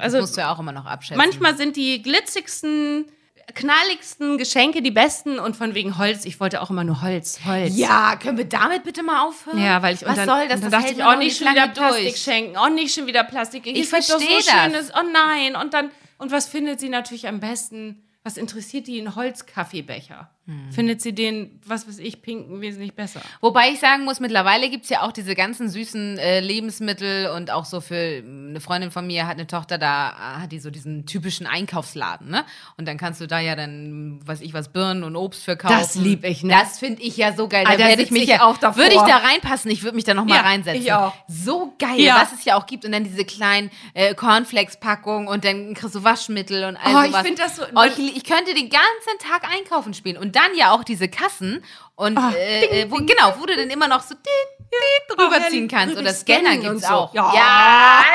also 0.00 0.18
musst 0.20 0.36
du 0.36 0.40
ja 0.40 0.52
auch 0.52 0.58
immer 0.58 0.72
noch 0.72 0.86
abschätzen. 0.86 1.18
manchmal 1.18 1.56
sind 1.56 1.76
die 1.76 2.00
glitzigsten, 2.02 3.06
knalligsten 3.54 4.38
Geschenke 4.38 4.82
die 4.82 4.90
besten 4.90 5.38
und 5.38 5.56
von 5.56 5.74
wegen 5.74 5.98
Holz. 5.98 6.24
Ich 6.24 6.40
wollte 6.40 6.60
auch 6.62 6.70
immer 6.70 6.84
nur 6.84 7.02
Holz, 7.02 7.40
Holz. 7.44 7.76
Ja, 7.76 8.16
können 8.16 8.38
wir 8.38 8.44
damit 8.44 8.84
bitte 8.84 9.02
mal 9.02 9.26
aufhören? 9.26 9.58
Ja, 9.62 9.82
weil 9.82 9.94
ich 9.94 10.02
Was 10.02 10.10
und 10.10 10.16
dann, 10.18 10.28
soll 10.28 10.48
das? 10.48 10.60
Dann 10.60 10.70
Das 10.70 10.80
dachte 10.80 10.92
ich, 10.92 10.98
man 10.98 11.06
oh, 11.08 11.10
doch 11.12 11.18
nicht 11.18 11.38
schon 11.38 11.48
wieder 11.52 11.68
Plastik 11.68 12.02
durch. 12.04 12.16
schenken. 12.22 12.56
Oh, 12.58 12.68
nicht 12.68 12.94
schon 12.94 13.06
wieder 13.06 13.24
Plastik. 13.24 13.66
Ich 13.66 13.82
doch 13.82 13.88
verstehe 14.00 14.40
so 14.40 14.50
das. 14.50 14.62
Schönes. 14.62 14.92
Oh 14.94 15.06
nein. 15.12 15.56
Und 15.56 15.74
dann, 15.74 15.90
und 16.18 16.30
was 16.32 16.46
findet 16.48 16.80
sie 16.80 16.88
natürlich 16.88 17.28
am 17.28 17.40
besten? 17.40 18.02
Was 18.24 18.36
interessiert 18.36 18.86
die? 18.86 19.00
Ein 19.00 19.16
Holzkaffeebecher. 19.16 20.30
Hm. 20.44 20.72
Findet 20.72 21.00
sie 21.00 21.14
den, 21.14 21.60
was 21.64 21.86
weiß 21.86 22.00
ich, 22.00 22.20
pinken 22.20 22.60
wesentlich 22.60 22.94
besser? 22.94 23.20
Wobei 23.40 23.70
ich 23.70 23.78
sagen 23.78 24.02
muss, 24.04 24.18
mittlerweile 24.18 24.68
gibt 24.70 24.82
es 24.84 24.90
ja 24.90 25.02
auch 25.02 25.12
diese 25.12 25.36
ganzen 25.36 25.68
süßen 25.68 26.18
äh, 26.18 26.40
Lebensmittel 26.40 27.28
und 27.30 27.52
auch 27.52 27.64
so 27.64 27.80
für 27.80 27.94
ähm, 27.94 28.48
eine 28.50 28.60
Freundin 28.60 28.90
von 28.90 29.06
mir 29.06 29.28
hat 29.28 29.34
eine 29.36 29.46
Tochter, 29.46 29.78
da 29.78 30.10
äh, 30.10 30.40
hat 30.42 30.50
die 30.52 30.58
so 30.58 30.70
diesen 30.70 31.06
typischen 31.06 31.46
Einkaufsladen, 31.46 32.28
ne? 32.28 32.44
Und 32.76 32.88
dann 32.88 32.96
kannst 32.98 33.20
du 33.20 33.28
da 33.28 33.38
ja 33.38 33.54
dann, 33.54 34.18
weiß 34.26 34.40
ich 34.40 34.52
was, 34.52 34.72
Birnen 34.72 35.04
und 35.04 35.14
Obst 35.14 35.44
für 35.44 35.56
kaufen. 35.56 35.76
Das 35.78 35.94
lieb 35.94 36.24
ich, 36.24 36.42
ne? 36.42 36.52
Das 36.60 36.80
finde 36.80 37.02
ich 37.02 37.16
ja 37.16 37.32
so 37.34 37.46
geil. 37.46 37.64
Ah, 37.68 37.76
da 37.76 37.78
werde 37.86 38.02
ich 38.02 38.10
mich 38.10 38.22
ich 38.24 38.28
ja 38.30 38.42
auch 38.44 38.56
davor. 38.56 38.82
Würde 38.82 38.96
ich 38.96 39.00
da 39.02 39.18
reinpassen, 39.18 39.70
ich 39.70 39.84
würde 39.84 39.94
mich 39.94 40.04
da 40.04 40.14
nochmal 40.14 40.38
Ja, 40.38 40.42
reinsetzen. 40.42 40.82
ich 40.82 40.92
auch. 40.92 41.14
So 41.28 41.72
geil, 41.78 42.00
Ja. 42.00 42.16
was 42.20 42.32
es 42.36 42.44
ja 42.44 42.56
auch 42.56 42.66
gibt. 42.66 42.84
Und 42.84 42.90
dann 42.90 43.04
diese 43.04 43.24
kleinen 43.24 43.70
äh, 43.94 44.12
Cornflakes-Packungen 44.16 45.28
und 45.28 45.44
dann 45.44 45.74
kriegst 45.74 45.94
du 45.94 46.02
Waschmittel 46.04 46.64
und 46.64 46.76
all 46.76 46.96
Oh, 46.96 47.00
ich 47.02 47.06
sowas. 47.12 47.22
find 47.26 47.38
das 47.38 47.56
so- 47.56 47.62
Oh, 47.76 47.84
ich, 47.96 48.16
ich 48.16 48.24
könnte 48.24 48.54
den 48.54 48.68
ganzen 48.70 49.18
Tag 49.20 49.44
einkaufen 49.48 49.94
spielen. 49.94 50.16
Und 50.16 50.31
dann 50.32 50.54
ja 50.56 50.72
auch 50.72 50.84
diese 50.84 51.08
Kassen 51.08 51.64
und 51.94 52.18
Ah, 52.18 52.32
äh, 52.36 52.82
äh, 52.82 52.90
wo, 52.90 52.96
genau, 52.96 53.34
wo 53.38 53.46
du 53.46 53.54
dann 53.56 53.70
immer 53.70 53.88
noch 53.88 54.02
so 54.02 54.14
dit, 54.14 54.24
dit, 54.58 55.18
rüberziehen 55.18 55.68
kannst. 55.68 55.96
Oder 55.96 56.12
Scanner 56.12 56.52
gibt's 56.56 56.68
und 56.68 56.82
so. 56.82 56.88
auch. 56.88 57.14
Ja. 57.14 57.32
ja. 57.34 58.04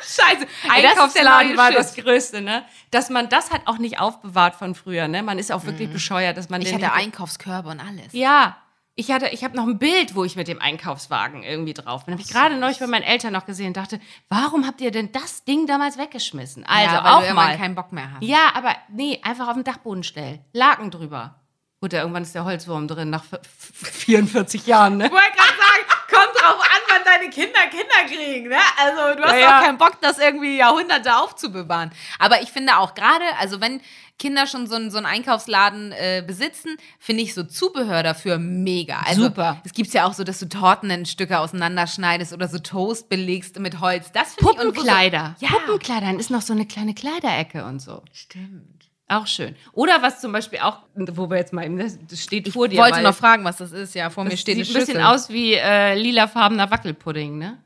Scheiße. 0.00 0.46
das 0.46 0.70
Einkaufsladen 0.70 1.48
neue 1.48 1.56
war 1.56 1.72
das 1.72 1.94
Größte, 1.94 2.40
ne? 2.40 2.64
Dass 2.90 3.08
man 3.08 3.28
das 3.28 3.50
hat 3.50 3.62
auch 3.66 3.78
nicht 3.78 3.98
aufbewahrt 4.00 4.56
von 4.56 4.74
früher, 4.74 5.08
ne? 5.08 5.22
Man 5.22 5.38
ist 5.38 5.52
auch 5.52 5.64
wirklich 5.64 5.90
bescheuert, 5.90 6.36
dass 6.36 6.48
man 6.48 6.60
Mhm. 6.60 6.66
Ich 6.66 6.74
hatte 6.74 6.92
Einkaufskörbe 6.92 7.70
und 7.70 7.80
alles. 7.80 8.12
Ja. 8.12 8.56
Ich 8.94 9.10
hatte, 9.10 9.28
ich 9.28 9.42
habe 9.42 9.56
noch 9.56 9.66
ein 9.66 9.78
Bild, 9.78 10.14
wo 10.14 10.22
ich 10.24 10.36
mit 10.36 10.48
dem 10.48 10.60
Einkaufswagen 10.60 11.42
irgendwie 11.42 11.72
drauf 11.72 12.04
bin. 12.04 12.12
Habe 12.12 12.22
ich 12.22 12.28
gerade 12.28 12.56
neulich 12.58 12.78
bei 12.78 12.86
meinen 12.86 13.04
Eltern 13.04 13.32
noch 13.32 13.46
gesehen 13.46 13.68
und 13.68 13.76
dachte, 13.78 13.98
warum 14.28 14.66
habt 14.66 14.82
ihr 14.82 14.90
denn 14.90 15.10
das 15.12 15.44
Ding 15.44 15.66
damals 15.66 15.96
weggeschmissen? 15.96 16.64
Also 16.66 16.94
ja, 16.96 17.02
weil 17.04 17.12
auch 17.12 17.26
du 17.26 17.34
mal. 17.34 17.56
keinen 17.56 17.74
Bock 17.74 17.90
mehr 17.92 18.10
hast. 18.12 18.22
Ja, 18.22 18.50
aber 18.54 18.76
nee, 18.90 19.18
einfach 19.24 19.48
auf 19.48 19.54
den 19.54 19.64
Dachboden 19.64 20.02
stellen. 20.02 20.44
Laken 20.52 20.90
drüber. 20.90 21.36
Gut, 21.80 21.94
ja, 21.94 22.00
irgendwann 22.00 22.22
ist 22.22 22.34
der 22.34 22.44
Holzwurm 22.44 22.86
drin 22.86 23.08
nach 23.10 23.24
v- 23.24 23.38
v- 23.42 23.86
44 23.90 24.66
Jahren, 24.66 24.98
ne? 24.98 25.06
Ich 25.06 25.10
wollte 25.10 25.32
gerade 25.36 25.48
sagen, 25.48 25.84
kommt 26.10 26.36
drauf 26.40 26.60
an, 26.60 26.80
wann 26.88 27.02
deine 27.04 27.30
Kinder 27.30 27.60
Kinder 27.70 28.06
kriegen, 28.14 28.48
ne? 28.50 28.58
Also 28.78 29.16
du 29.16 29.22
hast 29.24 29.32
Ja, 29.32 29.38
ja. 29.38 29.58
auch 29.58 29.62
keinen 29.64 29.78
Bock, 29.78 30.00
das 30.02 30.18
irgendwie 30.18 30.58
Jahrhunderte 30.58 31.16
aufzubewahren. 31.16 31.90
Aber 32.20 32.42
ich 32.42 32.50
finde 32.52 32.76
auch 32.76 32.94
gerade, 32.94 33.24
also 33.40 33.60
wenn 33.60 33.80
Kinder 34.22 34.46
schon 34.46 34.68
so 34.68 34.76
einen, 34.76 34.92
so 34.92 34.98
einen 34.98 35.06
Einkaufsladen 35.06 35.90
äh, 35.90 36.22
besitzen, 36.24 36.76
finde 37.00 37.24
ich 37.24 37.34
so 37.34 37.42
Zubehör 37.42 38.04
dafür 38.04 38.38
mega. 38.38 39.00
Also, 39.04 39.24
Super. 39.24 39.60
Es 39.64 39.72
gibt 39.72 39.92
ja 39.92 40.06
auch 40.06 40.14
so, 40.14 40.22
dass 40.22 40.38
du 40.38 40.48
Torten 40.48 40.88
in 40.90 41.06
Stücke 41.06 41.40
auseinanderschneidest 41.40 42.32
oder 42.32 42.46
so 42.46 42.58
Toast 42.60 43.08
belegst 43.08 43.58
mit 43.58 43.80
Holz. 43.80 44.12
Das 44.12 44.34
finde 44.34 44.52
ich 44.52 44.58
so- 44.58 44.64
Puppenkleider. 44.70 45.34
Ja. 45.40 45.48
Puppenkleider, 45.48 46.06
dann 46.06 46.20
ist 46.20 46.30
noch 46.30 46.42
so 46.42 46.52
eine 46.52 46.66
kleine 46.66 46.94
Kleiderecke 46.94 47.64
und 47.64 47.80
so. 47.80 48.02
Stimmt. 48.12 48.88
Auch 49.08 49.26
schön. 49.26 49.56
Oder 49.72 50.00
was 50.02 50.20
zum 50.20 50.30
Beispiel 50.32 50.60
auch, 50.60 50.78
wo 50.94 51.28
wir 51.28 51.36
jetzt 51.36 51.52
mal, 51.52 51.66
eben- 51.66 51.76
das 51.78 51.98
steht 52.22 52.48
vor 52.52 52.66
Ich 52.66 52.70
dir. 52.70 52.78
wollte 52.78 52.96
weil 52.98 53.02
noch 53.02 53.14
fragen, 53.16 53.44
was 53.44 53.56
das 53.56 53.72
ist. 53.72 53.94
Ja, 53.96 54.08
vor 54.08 54.22
mir 54.24 54.30
das 54.30 54.40
steht 54.40 54.56
sieht 54.56 54.68
eine 54.74 54.78
ein 54.84 54.86
bisschen 54.86 55.02
aus 55.02 55.28
wie 55.30 55.54
äh, 55.54 55.94
lilafarbener 55.96 56.70
Wackelpudding, 56.70 57.36
ne? 57.38 57.58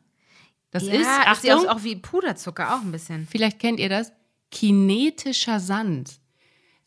Das 0.71 0.85
ja, 0.85 0.95
ist, 0.95 1.07
das 1.27 1.43
sieht 1.43 1.53
aus 1.53 1.59
Achtung, 1.67 1.79
auch 1.79 1.85
wie 1.85 1.97
Puderzucker, 1.97 2.75
auch 2.75 2.81
ein 2.83 2.91
bisschen. 2.93 3.29
vielleicht 3.31 3.59
kennt 3.61 3.79
ihr 3.79 3.89
das, 3.91 4.11
kinetischer 4.51 5.61
Sand. 5.61 6.13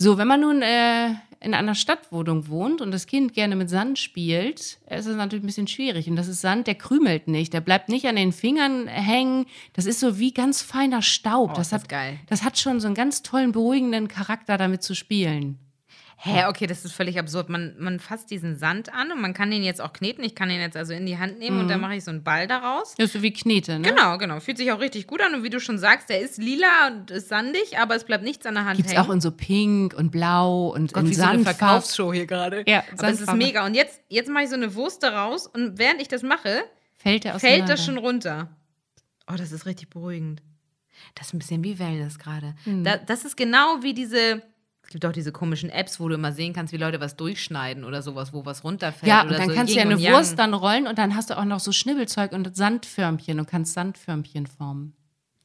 So, 0.02 0.18
wenn 0.18 0.30
man 0.30 0.40
nun 0.40 0.62
äh, 0.62 1.10
in 1.42 1.54
einer 1.54 1.76
Stadtwohnung 1.76 2.48
wohnt 2.48 2.80
und 2.80 2.92
das 2.92 3.06
Kind 3.06 3.34
gerne 3.34 3.58
mit 3.58 3.70
Sand 3.70 4.00
spielt, 4.00 4.60
ist 4.60 4.80
es 4.90 5.08
natürlich 5.08 5.44
ein 5.44 5.48
bisschen 5.48 5.68
schwierig. 5.68 6.10
Und 6.10 6.16
das 6.16 6.30
ist 6.30 6.40
Sand, 6.40 6.68
der 6.68 6.76
krümelt 6.76 7.28
nicht, 7.28 7.52
der 7.52 7.60
bleibt 7.60 7.90
nicht 7.90 8.08
an 8.08 8.16
den 8.16 8.32
Fingern 8.32 8.88
hängen. 8.88 9.46
Das 9.74 9.86
ist 9.86 10.00
so 10.00 10.18
wie 10.18 10.32
ganz 10.32 10.62
feiner 10.62 11.02
Staub. 11.02 11.52
Oh, 11.52 11.54
das, 11.54 11.70
das 11.70 11.82
hat, 11.82 11.90
geil. 11.90 12.18
das 12.28 12.44
hat 12.44 12.58
schon 12.58 12.80
so 12.80 12.88
einen 12.88 12.96
ganz 12.96 13.24
tollen, 13.24 13.52
beruhigenden 13.52 14.08
Charakter, 14.08 14.58
damit 14.58 14.84
zu 14.84 14.96
spielen. 14.96 15.60
Hä, 16.22 16.48
okay, 16.48 16.68
das 16.68 16.84
ist 16.84 16.92
völlig 16.92 17.18
absurd. 17.18 17.48
Man, 17.48 17.76
man 17.80 18.02
fasst 18.02 18.30
diesen 18.30 18.58
Sand 18.58 18.94
an 18.94 19.14
und 19.14 19.22
man 19.22 19.34
kann 19.34 19.52
den 19.52 19.64
jetzt 19.64 19.80
auch 19.80 19.94
kneten. 19.94 20.22
Ich 20.22 20.36
kann 20.36 20.50
den 20.50 20.60
jetzt 20.60 20.76
also 20.76 20.92
in 20.92 21.06
die 21.06 21.18
Hand 21.18 21.40
nehmen 21.40 21.62
und 21.62 21.70
dann 21.70 21.80
mache 21.80 21.96
ich 21.96 22.04
so 22.04 22.12
einen 22.12 22.24
Ball 22.24 22.46
daraus. 22.46 22.94
Das 22.98 23.06
ist 23.06 23.14
so 23.14 23.22
wie 23.22 23.32
Knete, 23.32 23.80
ne? 23.80 23.88
Genau, 23.88 24.18
genau. 24.18 24.42
Fühlt 24.42 24.58
sich 24.58 24.70
auch 24.74 24.82
richtig 24.82 25.08
gut 25.08 25.22
an. 25.22 25.34
Und 25.34 25.44
wie 25.44 25.50
du 25.50 25.62
schon 25.62 25.78
sagst, 25.78 26.10
der 26.10 26.20
ist 26.20 26.38
lila 26.38 26.88
und 26.88 27.10
ist 27.10 27.30
sandig, 27.30 27.80
aber 27.80 27.96
es 27.96 28.04
bleibt 28.04 28.26
nichts 28.26 28.46
an 28.46 28.56
der 28.56 28.66
Hand 28.66 28.76
Gibt's 28.76 28.92
hängen. 28.92 29.06
auch 29.06 29.10
in 29.10 29.22
so 29.22 29.32
pink 29.32 29.94
und 29.94 30.12
blau 30.12 30.74
und 30.76 30.92
Gott, 30.92 31.04
in 31.04 31.10
wie 31.10 31.14
so 31.14 31.24
eine 31.24 31.42
Sandfarbe. 31.42 31.58
Verkaufsshow 31.58 32.12
hier 32.12 32.26
gerade. 32.26 32.66
Ja, 32.68 32.80
aber 32.80 33.08
es 33.08 33.12
ist 33.22 33.28
Sandfarbe. 33.28 33.38
mega. 33.38 33.66
Und 33.66 33.76
jetzt, 33.76 34.02
jetzt 34.10 34.30
mache 34.30 34.44
ich 34.44 34.50
so 34.50 34.56
eine 34.56 34.76
Wurst 34.76 35.02
daraus 35.04 35.48
und 35.48 35.80
während 35.80 36.02
ich 36.02 36.10
das 36.10 36.22
mache, 36.22 36.64
Fällt 36.98 37.24
der 37.24 37.40
fällt 37.40 37.70
das 37.70 37.86
schon 37.86 37.98
runter. 37.98 38.50
Oh, 39.32 39.36
das 39.38 39.54
ist 39.54 39.66
richtig 39.66 39.90
beruhigend. 39.90 40.42
Das 41.16 41.28
ist 41.28 41.34
ein 41.34 41.40
bisschen 41.40 41.64
wie 41.64 41.80
Wellness 41.80 42.20
gerade. 42.20 42.56
Hm. 42.66 42.84
Da, 42.84 42.98
das 42.98 43.24
ist 43.24 43.38
genau 43.38 43.78
wie 43.84 43.94
diese. 43.94 44.42
Es 44.90 44.94
gibt 44.94 45.06
auch 45.06 45.12
diese 45.12 45.32
komischen 45.32 45.70
Apps, 45.70 46.00
wo 46.00 46.10
du 46.10 46.16
immer 46.16 46.32
sehen 46.32 46.52
kannst, 46.52 46.74
wie 46.74 46.78
Leute 46.78 47.00
was 47.00 47.16
durchschneiden 47.16 47.84
oder 47.84 48.02
sowas, 48.02 48.34
wo 48.34 48.44
was 48.48 48.64
runterfällt. 48.64 49.08
Ja, 49.08 49.22
und 49.22 49.30
dann 49.30 49.48
so 49.48 49.54
kannst 49.54 49.72
du 49.72 49.78
ja 49.78 49.84
eine 49.84 49.94
Yang. 49.94 50.14
Wurst 50.16 50.40
dann 50.40 50.56
rollen 50.56 50.88
und 50.88 50.98
dann 50.98 51.16
hast 51.16 51.30
du 51.30 51.38
auch 51.38 51.46
noch 51.46 51.60
so 51.60 51.72
Schnibbelzeug 51.72 52.32
und 52.32 52.58
Sandförmchen 52.58 53.40
und 53.40 53.48
kannst 53.48 53.76
Sandförmchen 53.76 54.48
formen. 54.48 54.96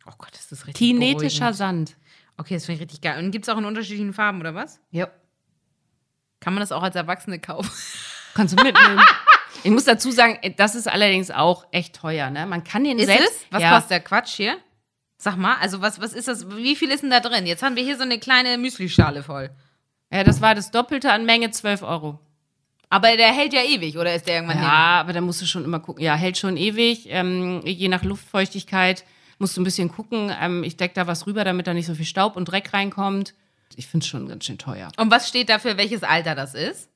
Oh 0.06 0.14
Gott, 0.16 0.30
das 0.32 0.50
ist 0.50 0.66
richtig 0.66 0.78
Kinetischer 0.78 1.50
beruhigend. 1.50 1.56
Sand. 1.56 1.96
Okay, 2.38 2.54
das 2.54 2.64
finde 2.64 2.76
ich 2.76 2.80
richtig 2.84 3.02
geil. 3.02 3.22
Und 3.22 3.32
gibt 3.32 3.44
es 3.44 3.50
auch 3.50 3.58
in 3.58 3.66
unterschiedlichen 3.66 4.14
Farben, 4.14 4.40
oder 4.40 4.54
was? 4.54 4.80
Ja. 4.90 5.10
Kann 6.40 6.54
man 6.54 6.62
das 6.62 6.72
auch 6.72 6.82
als 6.82 6.96
Erwachsene 6.96 7.38
kaufen? 7.38 7.70
Kannst 8.32 8.58
du 8.58 8.64
mitnehmen. 8.64 8.98
ich 9.62 9.70
muss 9.70 9.84
dazu 9.84 10.10
sagen, 10.10 10.38
das 10.56 10.74
ist 10.74 10.88
allerdings 10.88 11.30
auch 11.30 11.66
echt 11.70 11.96
teuer, 11.96 12.30
ne? 12.30 12.46
Man 12.46 12.64
kann 12.64 12.84
den 12.84 12.98
Ist 12.98 13.08
selbst. 13.08 13.28
es? 13.28 13.46
Was 13.50 13.60
ja, 13.60 13.74
kostet 13.74 13.90
der 13.90 14.00
Quatsch 14.00 14.36
hier? 14.36 14.56
Sag 15.24 15.38
mal, 15.38 15.56
also 15.58 15.80
was, 15.80 16.02
was 16.02 16.12
ist 16.12 16.28
das? 16.28 16.54
Wie 16.54 16.76
viel 16.76 16.90
ist 16.90 17.02
denn 17.02 17.08
da 17.08 17.18
drin? 17.18 17.46
Jetzt 17.46 17.62
haben 17.62 17.76
wir 17.76 17.82
hier 17.82 17.96
so 17.96 18.02
eine 18.02 18.18
kleine 18.18 18.58
Müslischale 18.58 19.22
voll. 19.22 19.48
Ja, 20.12 20.22
das 20.22 20.42
war 20.42 20.54
das 20.54 20.70
Doppelte 20.70 21.10
an 21.12 21.24
Menge, 21.24 21.50
12 21.50 21.82
Euro. 21.82 22.18
Aber 22.90 23.16
der 23.16 23.32
hält 23.32 23.54
ja 23.54 23.62
ewig, 23.62 23.96
oder 23.96 24.14
ist 24.14 24.28
der 24.28 24.34
irgendwann 24.34 24.58
hin? 24.58 24.66
Ja, 24.66 25.00
aber 25.00 25.14
da 25.14 25.22
musst 25.22 25.40
du 25.40 25.46
schon 25.46 25.64
immer 25.64 25.80
gucken. 25.80 26.04
Ja, 26.04 26.14
hält 26.14 26.36
schon 26.36 26.58
ewig. 26.58 27.06
Ähm, 27.08 27.62
je 27.64 27.88
nach 27.88 28.04
Luftfeuchtigkeit 28.04 29.06
musst 29.38 29.56
du 29.56 29.62
ein 29.62 29.64
bisschen 29.64 29.88
gucken. 29.88 30.30
Ähm, 30.38 30.62
ich 30.62 30.76
decke 30.76 30.92
da 30.92 31.06
was 31.06 31.26
rüber, 31.26 31.42
damit 31.42 31.68
da 31.68 31.72
nicht 31.72 31.86
so 31.86 31.94
viel 31.94 32.04
Staub 32.04 32.36
und 32.36 32.44
Dreck 32.44 32.74
reinkommt. 32.74 33.32
Ich 33.76 33.86
finde 33.86 34.04
es 34.04 34.08
schon 34.08 34.28
ganz 34.28 34.44
schön 34.44 34.58
teuer. 34.58 34.90
Und 34.98 35.10
was 35.10 35.26
steht 35.26 35.48
dafür, 35.48 35.78
welches 35.78 36.02
Alter 36.02 36.34
das 36.34 36.52
ist? 36.52 36.90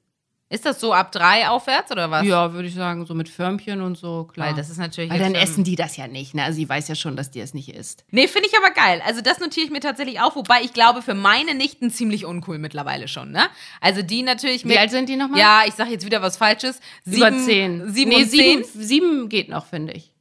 Ist 0.50 0.64
das 0.64 0.80
so 0.80 0.94
ab 0.94 1.12
drei 1.12 1.46
aufwärts 1.46 1.90
oder 1.92 2.10
was? 2.10 2.24
Ja, 2.26 2.54
würde 2.54 2.68
ich 2.68 2.74
sagen, 2.74 3.04
so 3.04 3.12
mit 3.14 3.28
Förmchen 3.28 3.82
und 3.82 3.98
so, 3.98 4.24
klar. 4.24 4.46
Weil 4.48 4.54
das 4.54 4.70
ist 4.70 4.78
natürlich. 4.78 5.10
Weil 5.10 5.18
dann 5.18 5.34
für- 5.34 5.40
essen 5.42 5.62
die 5.62 5.76
das 5.76 5.98
ja 5.98 6.06
nicht, 6.08 6.34
ne? 6.34 6.42
Also 6.44 6.56
sie 6.56 6.66
weiß 6.66 6.88
ja 6.88 6.94
schon, 6.94 7.16
dass 7.16 7.30
die 7.30 7.40
es 7.40 7.52
nicht 7.52 7.68
isst. 7.68 8.04
Nee, 8.10 8.28
finde 8.28 8.48
ich 8.48 8.56
aber 8.56 8.70
geil. 8.70 9.02
Also 9.04 9.20
das 9.20 9.40
notiere 9.40 9.66
ich 9.66 9.70
mir 9.70 9.80
tatsächlich 9.80 10.20
auch, 10.20 10.36
wobei 10.36 10.62
ich 10.62 10.72
glaube, 10.72 11.02
für 11.02 11.12
meine 11.12 11.54
Nichten 11.54 11.90
ziemlich 11.90 12.24
uncool 12.24 12.58
mittlerweile 12.58 13.08
schon, 13.08 13.30
ne? 13.30 13.42
Also 13.82 14.00
die 14.00 14.22
natürlich 14.22 14.64
mit. 14.64 14.74
Wie 14.74 14.78
alt 14.78 14.90
sind 14.90 15.10
die 15.10 15.16
nochmal? 15.16 15.38
Ja, 15.38 15.62
ich 15.66 15.74
sage 15.74 15.90
jetzt 15.90 16.06
wieder 16.06 16.22
was 16.22 16.38
Falsches. 16.38 16.80
über 17.04 17.30
Sieben- 17.30 17.44
zehn. 17.44 17.92
Sieben 17.92 18.10
nee, 18.10 18.16
und 18.22 18.30
zehn. 18.30 18.64
sieben, 18.64 18.64
sieben 18.86 19.28
geht 19.28 19.50
noch, 19.50 19.66
finde 19.66 19.92
ich. 19.92 20.12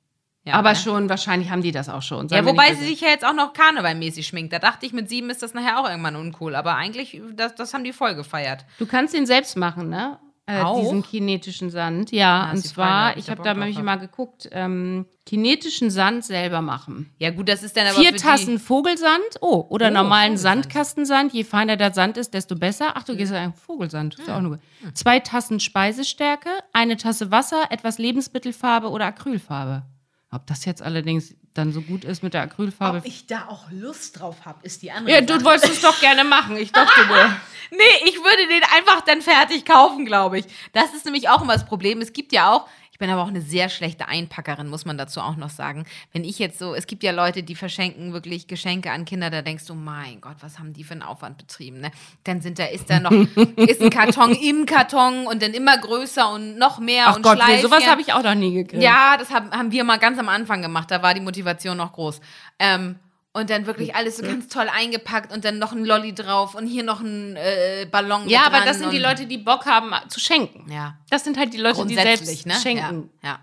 Ja, 0.48 0.54
Aber 0.54 0.70
ne? 0.70 0.76
schon, 0.76 1.10
wahrscheinlich 1.10 1.50
haben 1.52 1.62
die 1.62 1.72
das 1.72 1.90
auch 1.90 2.02
schon. 2.02 2.28
Ja, 2.30 2.46
wobei 2.46 2.74
sie 2.74 2.86
sich 2.86 3.02
ja 3.02 3.10
jetzt 3.10 3.26
auch 3.26 3.34
noch 3.34 3.52
karnevalmäßig 3.54 4.26
schminkt. 4.26 4.54
Da 4.54 4.60
dachte 4.60 4.86
ich, 4.86 4.94
mit 4.94 5.10
sieben 5.10 5.30
ist 5.30 5.44
das 5.44 5.54
nachher 5.54 5.80
auch 5.80 5.90
irgendwann 5.90 6.16
uncool. 6.16 6.56
Aber 6.56 6.76
eigentlich, 6.76 7.22
das, 7.36 7.54
das 7.56 7.74
haben 7.74 7.84
die 7.84 7.92
voll 7.94 8.16
gefeiert. 8.16 8.66
Du 8.80 8.86
kannst 8.86 9.14
den 9.14 9.26
selbst 9.26 9.58
machen, 9.58 9.90
ne? 9.90 10.18
Äh, 10.50 10.62
Auch? 10.62 10.80
diesen 10.80 11.04
kinetischen 11.04 11.70
Sand. 11.70 12.14
Ja, 12.14 12.44
Ah, 12.46 12.52
und 12.52 12.66
Frage, 12.66 12.68
zwar, 12.70 13.12
ob 13.12 13.18
ich 13.18 13.30
habe 13.30 13.44
da 13.44 13.54
nämlich 13.54 13.82
mal 13.82 13.98
geguckt, 13.98 14.48
ähm, 14.54 15.06
kinetischen 15.26 15.92
Sand 15.92 16.24
selber 16.24 16.62
machen. 16.62 17.14
Ja, 17.20 17.32
gut, 17.32 17.50
das 17.50 17.64
ist 17.64 17.76
dann 17.76 17.86
aber 17.88 17.98
Vier 17.98 18.16
Tassen 18.16 18.58
Vogelsand, 18.58 19.22
oh, 19.42 19.66
oder 19.70 19.88
Oh, 19.90 19.92
normalen. 19.92 20.38
Sandkastensand. 20.38 21.34
Je 21.34 21.44
feiner 21.44 21.76
der 21.76 21.94
Sand 21.94 22.16
ist, 22.16 22.34
desto 22.34 22.56
besser. 22.56 22.94
Ach, 22.96 23.04
du 23.04 23.18
gehst 23.18 23.34
ja 23.34 23.52
Vogelsand, 23.52 24.16
ist 24.18 24.30
ja 24.30 24.38
auch 24.38 24.42
nur 24.42 24.52
gut. 24.52 24.98
Zwei 24.98 25.20
Tassen 25.20 25.60
Speisestärke, 25.60 26.50
eine 26.72 26.96
Tasse 26.96 27.30
Wasser, 27.30 27.66
etwas 27.70 27.98
Lebensmittelfarbe 27.98 28.90
oder 28.90 29.08
Acrylfarbe. 29.08 29.84
Ob 30.30 30.46
das 30.46 30.66
jetzt 30.66 30.82
allerdings 30.82 31.36
dann 31.54 31.72
so 31.72 31.82
gut 31.82 32.04
ist 32.04 32.22
mit 32.22 32.34
der 32.34 32.42
Acrylfarbe. 32.42 33.00
Ob 33.00 33.06
ich 33.06 33.28
da 33.28 33.48
auch 33.48 33.72
Lust 33.72 34.20
drauf 34.20 34.46
habe, 34.46 34.60
ist 34.64 34.82
die 34.82 34.92
andere 34.92 35.16
Ja, 35.16 35.22
du 35.22 35.42
wolltest 35.44 35.74
es 35.74 35.82
doch 35.82 36.00
gerne 36.02 36.24
machen. 36.24 36.58
Ich 36.58 36.72
dachte 36.72 37.06
nur. 37.08 37.18
Nee, 37.70 38.08
ich 38.08 38.16
würde 38.16 38.48
den 38.48 38.64
einfach 38.78 39.02
dann 39.02 39.22
fertig 39.22 39.66
kaufen, 39.66 40.06
glaube 40.06 40.40
ich. 40.40 40.46
Das 40.72 40.94
ist 40.94 41.04
nämlich 41.04 41.28
auch 41.28 41.42
immer 41.42 41.52
das 41.52 41.66
Problem. 41.66 42.00
Es 42.00 42.14
gibt 42.14 42.32
ja 42.32 42.54
auch, 42.54 42.66
ich 42.98 43.00
bin 43.00 43.12
aber 43.12 43.22
auch 43.22 43.28
eine 43.28 43.42
sehr 43.42 43.70
schlechte 43.70 44.08
Einpackerin, 44.08 44.70
muss 44.70 44.84
man 44.84 44.98
dazu 44.98 45.22
auch 45.22 45.36
noch 45.36 45.52
sagen. 45.52 45.86
Wenn 46.14 46.24
ich 46.24 46.40
jetzt 46.40 46.58
so, 46.58 46.74
es 46.74 46.88
gibt 46.88 47.04
ja 47.04 47.12
Leute, 47.12 47.44
die 47.44 47.54
verschenken 47.54 48.12
wirklich 48.12 48.48
Geschenke 48.48 48.90
an 48.90 49.06
Kinder, 49.06 49.30
da 49.30 49.44
denkst 49.44 49.68
du, 49.68 49.76
mein 49.76 50.20
Gott, 50.20 50.38
was 50.40 50.58
haben 50.58 50.74
die 50.74 50.84
für 50.84 50.94
einen 50.94 51.04
Aufwand 51.04 51.38
betrieben, 51.38 51.80
ne? 51.80 51.92
Dann 52.24 52.42
sind 52.42 52.58
da, 52.58 52.66
ist 52.66 52.90
da 52.90 53.00
noch, 53.00 53.12
ist 53.56 53.84
ein 53.84 53.92
Karton 53.92 54.32
im 54.32 54.66
Karton 54.66 55.28
und 55.28 55.44
dann 55.44 55.54
immer 55.54 55.78
größer 55.78 56.28
und 56.34 56.58
noch 56.58 56.80
mehr 56.80 57.10
Ach 57.10 57.18
und 57.18 57.22
Gott, 57.22 57.38
nee, 57.48 57.62
sowas 57.62 57.86
habe 57.86 58.02
ich 58.02 58.14
auch 58.14 58.24
noch 58.24 58.34
nie 58.34 58.52
gekriegt. 58.52 58.82
Ja, 58.82 59.16
das 59.16 59.30
haben, 59.30 59.52
haben 59.52 59.72
wir 59.72 59.84
mal 59.84 59.98
ganz 60.00 60.18
am 60.18 60.28
Anfang 60.28 60.64
gemacht. 60.64 60.90
Da 60.90 61.04
war 61.04 61.14
die 61.14 61.22
Motivation 61.22 61.78
noch 61.78 61.94
groß. 61.94 62.20
Ähm, 62.58 62.96
und 63.38 63.50
dann 63.52 63.68
wirklich 63.68 63.96
alles 63.96 64.18
so 64.18 64.24
ganz 64.24 64.48
toll 64.48 64.68
eingepackt 64.68 65.32
und 65.32 65.46
dann 65.46 65.60
noch 65.60 65.72
ein 65.72 65.86
Lolli 65.86 66.14
drauf 66.14 66.56
und 66.56 66.66
hier 66.66 66.84
noch 66.84 67.00
ein 67.02 67.36
äh, 67.36 67.86
Ballon. 67.90 68.28
Ja, 68.28 68.48
aber 68.48 68.62
das 68.66 68.80
sind 68.80 68.92
die 68.92 68.98
Leute, 68.98 69.28
die 69.28 69.38
Bock 69.38 69.66
haben 69.66 69.94
zu 70.10 70.20
schenken. 70.20 70.72
Ja. 70.72 70.98
Das 71.10 71.24
sind 71.24 71.38
halt 71.38 71.54
die 71.54 71.58
Leute, 71.58 71.86
die 71.86 71.96
selbst 71.96 72.46
ne? 72.48 72.56
schenken. 72.56 73.10
Ja, 73.22 73.30
ja. 73.30 73.40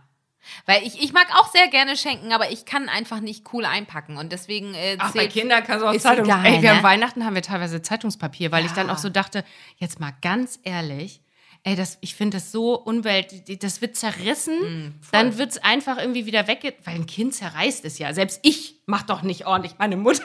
Weil 0.67 0.83
ich, 0.83 1.03
ich 1.03 1.13
mag 1.13 1.27
auch 1.39 1.51
sehr 1.51 1.69
gerne 1.69 1.97
schenken, 1.97 2.33
aber 2.33 2.51
ich 2.51 2.67
kann 2.67 2.89
einfach 2.89 3.21
nicht 3.21 3.47
cool 3.53 3.65
einpacken. 3.65 4.17
Und 4.19 4.33
deswegen 4.33 4.75
äh, 4.75 4.97
Ach, 4.99 5.15
bei 5.15 5.27
Kindern 5.27 5.65
kannst 5.65 5.85
du 5.85 5.89
auch 5.89 5.97
Zeitung. 5.97 6.27
egal, 6.27 6.45
Ey, 6.45 6.61
wir 6.61 6.71
ne? 6.71 6.77
haben 6.77 6.83
Weihnachten 6.83 7.25
haben 7.25 7.35
wir 7.35 7.43
teilweise 7.43 7.81
Zeitungspapier, 7.81 8.53
weil 8.53 8.67
ich 8.67 8.73
dann 8.73 8.89
Ja. 8.89 8.93
auch 8.93 8.99
so 8.99 9.09
dachte, 9.09 9.45
jetzt 9.77 10.01
mal 10.01 10.13
ganz 10.21 10.59
ehrlich, 10.65 11.23
ey, 11.65 11.75
das, 11.77 11.99
ich 12.03 12.15
finde 12.15 12.37
das 12.37 12.53
so 12.53 12.75
umwelt, 12.75 13.63
das 13.63 13.81
wird 13.81 13.97
zerrissen, 13.97 14.61
Mm, 14.61 14.95
dann 15.13 15.39
wird 15.39 15.51
es 15.53 15.59
einfach 15.59 15.99
irgendwie 15.99 16.27
wieder 16.27 16.47
wegge... 16.47 16.75
Weil 16.85 16.95
ein 16.97 17.07
Kind 17.07 17.35
zerreißt 17.35 17.85
es 17.85 17.99
ja. 17.99 18.13
Selbst 18.15 18.41
ich 18.43 18.77
mach 18.87 19.03
doch 19.03 19.23
nicht 19.23 19.47
ordentlich. 19.47 19.75
Meine 19.79 19.97
Mutter... 19.97 20.25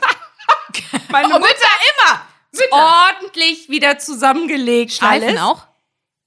meine 1.09 1.29
Oh, 1.33 1.39
Mutter 1.39 1.47
immer! 1.49 2.21
ist 2.51 2.71
ordentlich 2.71 3.69
wieder 3.69 3.97
zusammengelegt. 3.99 4.91
Schleifen 4.91 5.29
alles. 5.29 5.41
auch? 5.41 5.67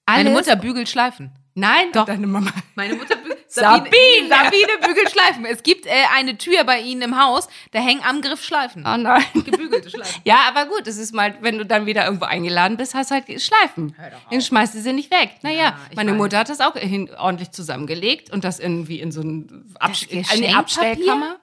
Alles. 0.06 0.24
Meine 0.24 0.30
Mutter 0.30 0.56
bügelt 0.56 0.88
Schleifen. 0.88 1.30
Nein, 1.54 1.92
doch. 1.92 2.06
Deine 2.06 2.26
Mama. 2.26 2.50
Meine 2.74 2.94
Mutter 2.94 3.16
bügelt. 3.16 3.38
Sabine. 3.52 4.28
Sabine 4.30 4.78
bügelt 4.86 5.10
Schleifen. 5.10 5.44
Es 5.44 5.62
gibt 5.62 5.84
äh, 5.84 5.90
eine 6.14 6.38
Tür 6.38 6.64
bei 6.64 6.80
Ihnen 6.80 7.02
im 7.02 7.22
Haus, 7.22 7.48
da 7.72 7.80
hängen 7.80 8.02
am 8.02 8.22
Griff 8.22 8.42
Schleifen. 8.42 8.84
Oh 8.86 8.96
nein. 8.96 9.22
Gebügelte 9.34 9.90
Schleifen. 9.90 10.22
Ja, 10.24 10.38
aber 10.48 10.64
gut, 10.66 10.86
es 10.86 10.96
ist 10.96 11.12
mal, 11.12 11.36
wenn 11.42 11.58
du 11.58 11.66
dann 11.66 11.84
wieder 11.84 12.06
irgendwo 12.06 12.24
eingeladen 12.24 12.78
bist, 12.78 12.94
hast 12.94 13.10
du 13.10 13.14
halt 13.14 13.42
Schleifen. 13.42 13.94
Dann 14.30 14.40
schmeißt 14.40 14.74
du 14.74 14.80
sie 14.80 14.94
nicht 14.94 15.10
weg. 15.10 15.32
Naja, 15.42 15.78
ich 15.90 15.96
meine 15.96 16.12
weiß. 16.12 16.18
Mutter 16.18 16.38
hat 16.38 16.48
das 16.48 16.60
auch 16.60 16.74
hin, 16.76 17.10
ordentlich 17.18 17.50
zusammengelegt 17.50 18.30
und 18.30 18.44
das 18.44 18.58
irgendwie 18.58 19.00
in 19.00 19.12
so 19.12 19.20
ein 19.20 19.74
Abs 19.78 20.06
Das 20.10 20.30
eine? 20.30 20.56
Abstellkammer. 20.56 21.36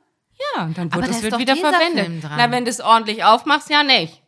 Ja, 0.55 0.64
und 0.64 0.78
dann 0.78 0.91
wird 0.93 1.34
doch 1.34 1.38
wieder 1.39 1.55
verwendet. 1.55 2.24
Na, 2.24 2.49
wenn 2.49 2.66
du 2.66 2.72
es 2.72 2.82
ordentlich 2.82 3.24
aufmachst, 3.24 3.70
ja 3.70 3.84
nicht. 3.84 4.24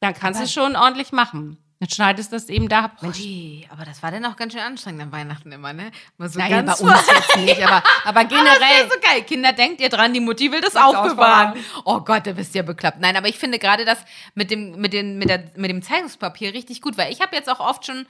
Dann 0.00 0.14
kannst 0.14 0.40
du 0.40 0.44
es 0.44 0.52
schon 0.52 0.76
ordentlich 0.76 1.12
machen. 1.12 1.58
Dann 1.80 1.90
schneidest 1.90 2.32
du 2.32 2.36
das 2.36 2.48
eben 2.48 2.68
da. 2.68 2.90
Mensch, 3.00 3.20
Ui, 3.20 3.68
aber 3.70 3.84
das 3.84 4.02
war 4.02 4.10
dann 4.10 4.24
auch 4.24 4.34
ganz 4.34 4.52
schön 4.52 4.62
anstrengend 4.62 5.02
an 5.02 5.12
Weihnachten 5.12 5.52
immer, 5.52 5.72
ne? 5.72 5.92
Mal 6.16 6.28
so 6.28 6.40
naja, 6.40 6.62
bei 6.62 6.72
uns 6.72 7.06
jetzt 7.06 7.36
nicht, 7.36 7.62
aber, 7.62 7.84
aber 8.04 8.24
Das 8.28 8.32
generell. 8.32 8.84
ist 8.84 8.92
so 8.92 9.00
geil. 9.00 9.22
Kinder, 9.22 9.52
denkt 9.52 9.80
ihr 9.80 9.88
dran, 9.88 10.12
die 10.12 10.18
Mutti 10.20 10.50
will 10.50 10.60
das 10.60 10.74
aufbewahren. 10.74 11.50
aufbewahren. 11.50 11.64
Oh 11.84 12.00
Gott, 12.00 12.26
da 12.26 12.32
bist 12.32 12.54
du 12.54 12.58
ja 12.58 12.62
bekloppt. 12.64 12.98
Nein, 12.98 13.16
aber 13.16 13.28
ich 13.28 13.38
finde 13.38 13.60
gerade 13.60 13.84
das 13.84 13.98
mit 14.34 14.50
dem, 14.50 14.72
mit, 14.80 14.92
den, 14.92 15.18
mit, 15.18 15.28
der, 15.28 15.44
mit 15.54 15.70
dem 15.70 15.82
Zeitungspapier 15.82 16.52
richtig 16.52 16.82
gut, 16.82 16.98
weil 16.98 17.12
ich 17.12 17.20
habe 17.20 17.36
jetzt 17.36 17.48
auch 17.48 17.60
oft 17.60 17.86
schon, 17.86 18.06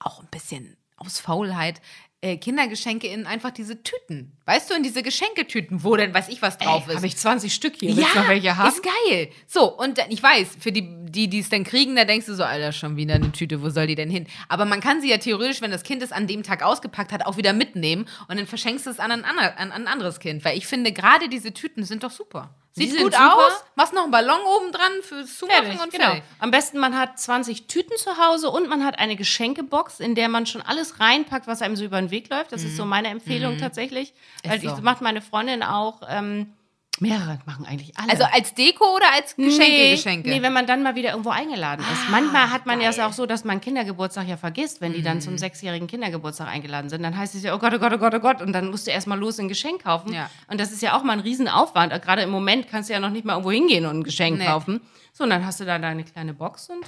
auch 0.00 0.20
ein 0.20 0.28
bisschen 0.30 0.76
aus 0.96 1.20
Faulheit, 1.20 1.80
äh, 2.24 2.38
Kindergeschenke 2.38 3.06
in 3.06 3.26
einfach 3.26 3.50
diese 3.50 3.82
Tüten. 3.82 4.32
Weißt 4.46 4.70
du, 4.70 4.74
in 4.74 4.82
diese 4.82 5.02
Geschenketüten, 5.02 5.84
wo 5.84 5.94
denn 5.94 6.14
weiß 6.14 6.28
ich 6.28 6.40
was 6.40 6.56
drauf 6.56 6.88
ist. 6.88 6.96
Habe 6.96 7.06
ich 7.06 7.18
20 7.18 7.52
Stück 7.54 7.74
hier. 7.76 7.94
Du 7.94 8.00
noch 8.00 8.28
welche 8.28 8.56
haben? 8.56 8.68
ist 8.68 8.82
geil. 8.82 9.30
So, 9.46 9.70
und 9.76 9.98
ich 10.08 10.22
weiß, 10.22 10.56
für 10.58 10.72
die, 10.72 10.88
die 11.14 11.28
die 11.28 11.38
es 11.40 11.48
dann 11.48 11.64
kriegen, 11.64 11.96
da 11.96 12.04
denkst 12.04 12.26
du 12.26 12.34
so, 12.34 12.42
Alter, 12.44 12.72
schon 12.72 12.96
wieder 12.96 13.14
eine 13.14 13.32
Tüte, 13.32 13.62
wo 13.62 13.70
soll 13.70 13.86
die 13.86 13.94
denn 13.94 14.10
hin? 14.10 14.26
Aber 14.48 14.64
man 14.64 14.80
kann 14.80 15.00
sie 15.00 15.08
ja 15.10 15.18
theoretisch, 15.18 15.60
wenn 15.62 15.70
das 15.70 15.82
Kind 15.82 16.02
es 16.02 16.12
an 16.12 16.26
dem 16.26 16.42
Tag 16.42 16.62
ausgepackt 16.62 17.12
hat, 17.12 17.24
auch 17.26 17.36
wieder 17.36 17.52
mitnehmen 17.52 18.06
und 18.28 18.36
dann 18.38 18.46
verschenkst 18.46 18.86
du 18.86 18.90
es 18.90 18.98
an 18.98 19.10
ein, 19.12 19.24
an 19.24 19.72
ein 19.72 19.86
anderes 19.86 20.20
Kind. 20.20 20.44
Weil 20.44 20.58
ich 20.58 20.66
finde, 20.66 20.92
gerade 20.92 21.28
diese 21.28 21.52
Tüten 21.54 21.84
sind 21.84 22.02
doch 22.02 22.10
super. 22.10 22.54
Die 22.76 22.86
Sieht 22.86 22.94
sind 22.94 23.02
gut 23.04 23.14
aus, 23.14 23.64
machst 23.76 23.94
noch 23.94 24.02
einen 24.02 24.10
Ballon 24.10 24.40
oben 24.58 24.72
dran 24.72 24.90
fürs 25.02 25.38
Zumachen 25.38 25.62
Fertig, 25.64 25.80
und 25.80 25.92
genau. 25.92 26.04
fertig. 26.06 26.22
Am 26.40 26.50
besten, 26.50 26.78
man 26.78 26.98
hat 26.98 27.20
20 27.20 27.68
Tüten 27.68 27.96
zu 27.96 28.18
Hause 28.18 28.50
und 28.50 28.68
man 28.68 28.84
hat 28.84 28.98
eine 28.98 29.14
Geschenkebox, 29.14 30.00
in 30.00 30.16
der 30.16 30.28
man 30.28 30.44
schon 30.46 30.60
alles 30.60 30.98
reinpackt, 30.98 31.46
was 31.46 31.62
einem 31.62 31.76
so 31.76 31.84
über 31.84 32.00
den 32.00 32.10
Weg 32.10 32.28
läuft. 32.30 32.50
Das 32.50 32.64
ist 32.64 32.76
so 32.76 32.84
meine 32.84 33.08
Empfehlung 33.08 33.58
tatsächlich. 33.58 34.12
Weil 34.42 34.58
Mhm. 34.58 34.68
so. 34.68 34.74
ich 34.74 34.82
macht 34.82 35.02
meine 35.02 35.22
Freundin 35.22 35.62
auch. 35.62 36.00
Ähm, 36.08 36.52
mehrere 37.00 37.38
machen 37.46 37.66
eigentlich 37.66 37.96
alle. 37.98 38.10
Also 38.10 38.24
als 38.24 38.54
Deko 38.54 38.94
oder 38.96 39.12
als 39.12 39.36
Geschenke, 39.36 39.62
nee, 39.62 39.90
Geschenke? 39.92 40.28
Nee, 40.28 40.42
wenn 40.42 40.52
man 40.52 40.66
dann 40.66 40.82
mal 40.82 40.94
wieder 40.94 41.10
irgendwo 41.10 41.30
eingeladen 41.30 41.84
ist. 41.92 42.10
Manchmal 42.10 42.50
hat 42.50 42.66
man 42.66 42.80
ja 42.80 42.90
es 42.90 42.98
auch 42.98 43.12
so, 43.12 43.26
dass 43.26 43.44
man 43.44 43.60
Kindergeburtstag 43.60 44.28
ja 44.28 44.36
vergisst, 44.36 44.80
wenn 44.80 44.92
die 44.92 45.02
dann 45.02 45.20
zum 45.20 45.36
sechsjährigen 45.38 45.88
Kindergeburtstag 45.88 46.48
eingeladen 46.48 46.88
sind. 46.88 47.02
Dann 47.02 47.16
heißt 47.16 47.34
es 47.34 47.42
ja, 47.42 47.54
oh 47.54 47.58
Gott, 47.58 47.74
oh 47.74 47.78
Gott, 47.78 47.92
oh 47.92 47.98
Gott, 47.98 48.14
oh 48.14 48.20
Gott. 48.20 48.42
Und 48.42 48.52
dann 48.52 48.70
musst 48.70 48.86
du 48.86 48.90
erstmal 48.90 49.18
los 49.18 49.38
ein 49.38 49.48
Geschenk 49.48 49.82
kaufen. 49.82 50.12
Ja. 50.12 50.30
Und 50.48 50.60
das 50.60 50.72
ist 50.72 50.82
ja 50.82 50.96
auch 50.96 51.02
mal 51.02 51.14
ein 51.14 51.20
Riesenaufwand. 51.20 51.92
Gerade 52.02 52.22
im 52.22 52.30
Moment 52.30 52.68
kannst 52.68 52.88
du 52.88 52.94
ja 52.94 53.00
noch 53.00 53.10
nicht 53.10 53.24
mal 53.24 53.32
irgendwo 53.34 53.50
hingehen 53.50 53.86
und 53.86 53.98
ein 53.98 54.04
Geschenk 54.04 54.38
Nee. 54.38 54.46
kaufen. 54.46 54.80
So, 55.12 55.24
und 55.24 55.30
dann 55.30 55.44
hast 55.44 55.60
du 55.60 55.64
da 55.64 55.78
deine 55.78 56.04
kleine 56.04 56.34
Box 56.34 56.68
und 56.70 56.84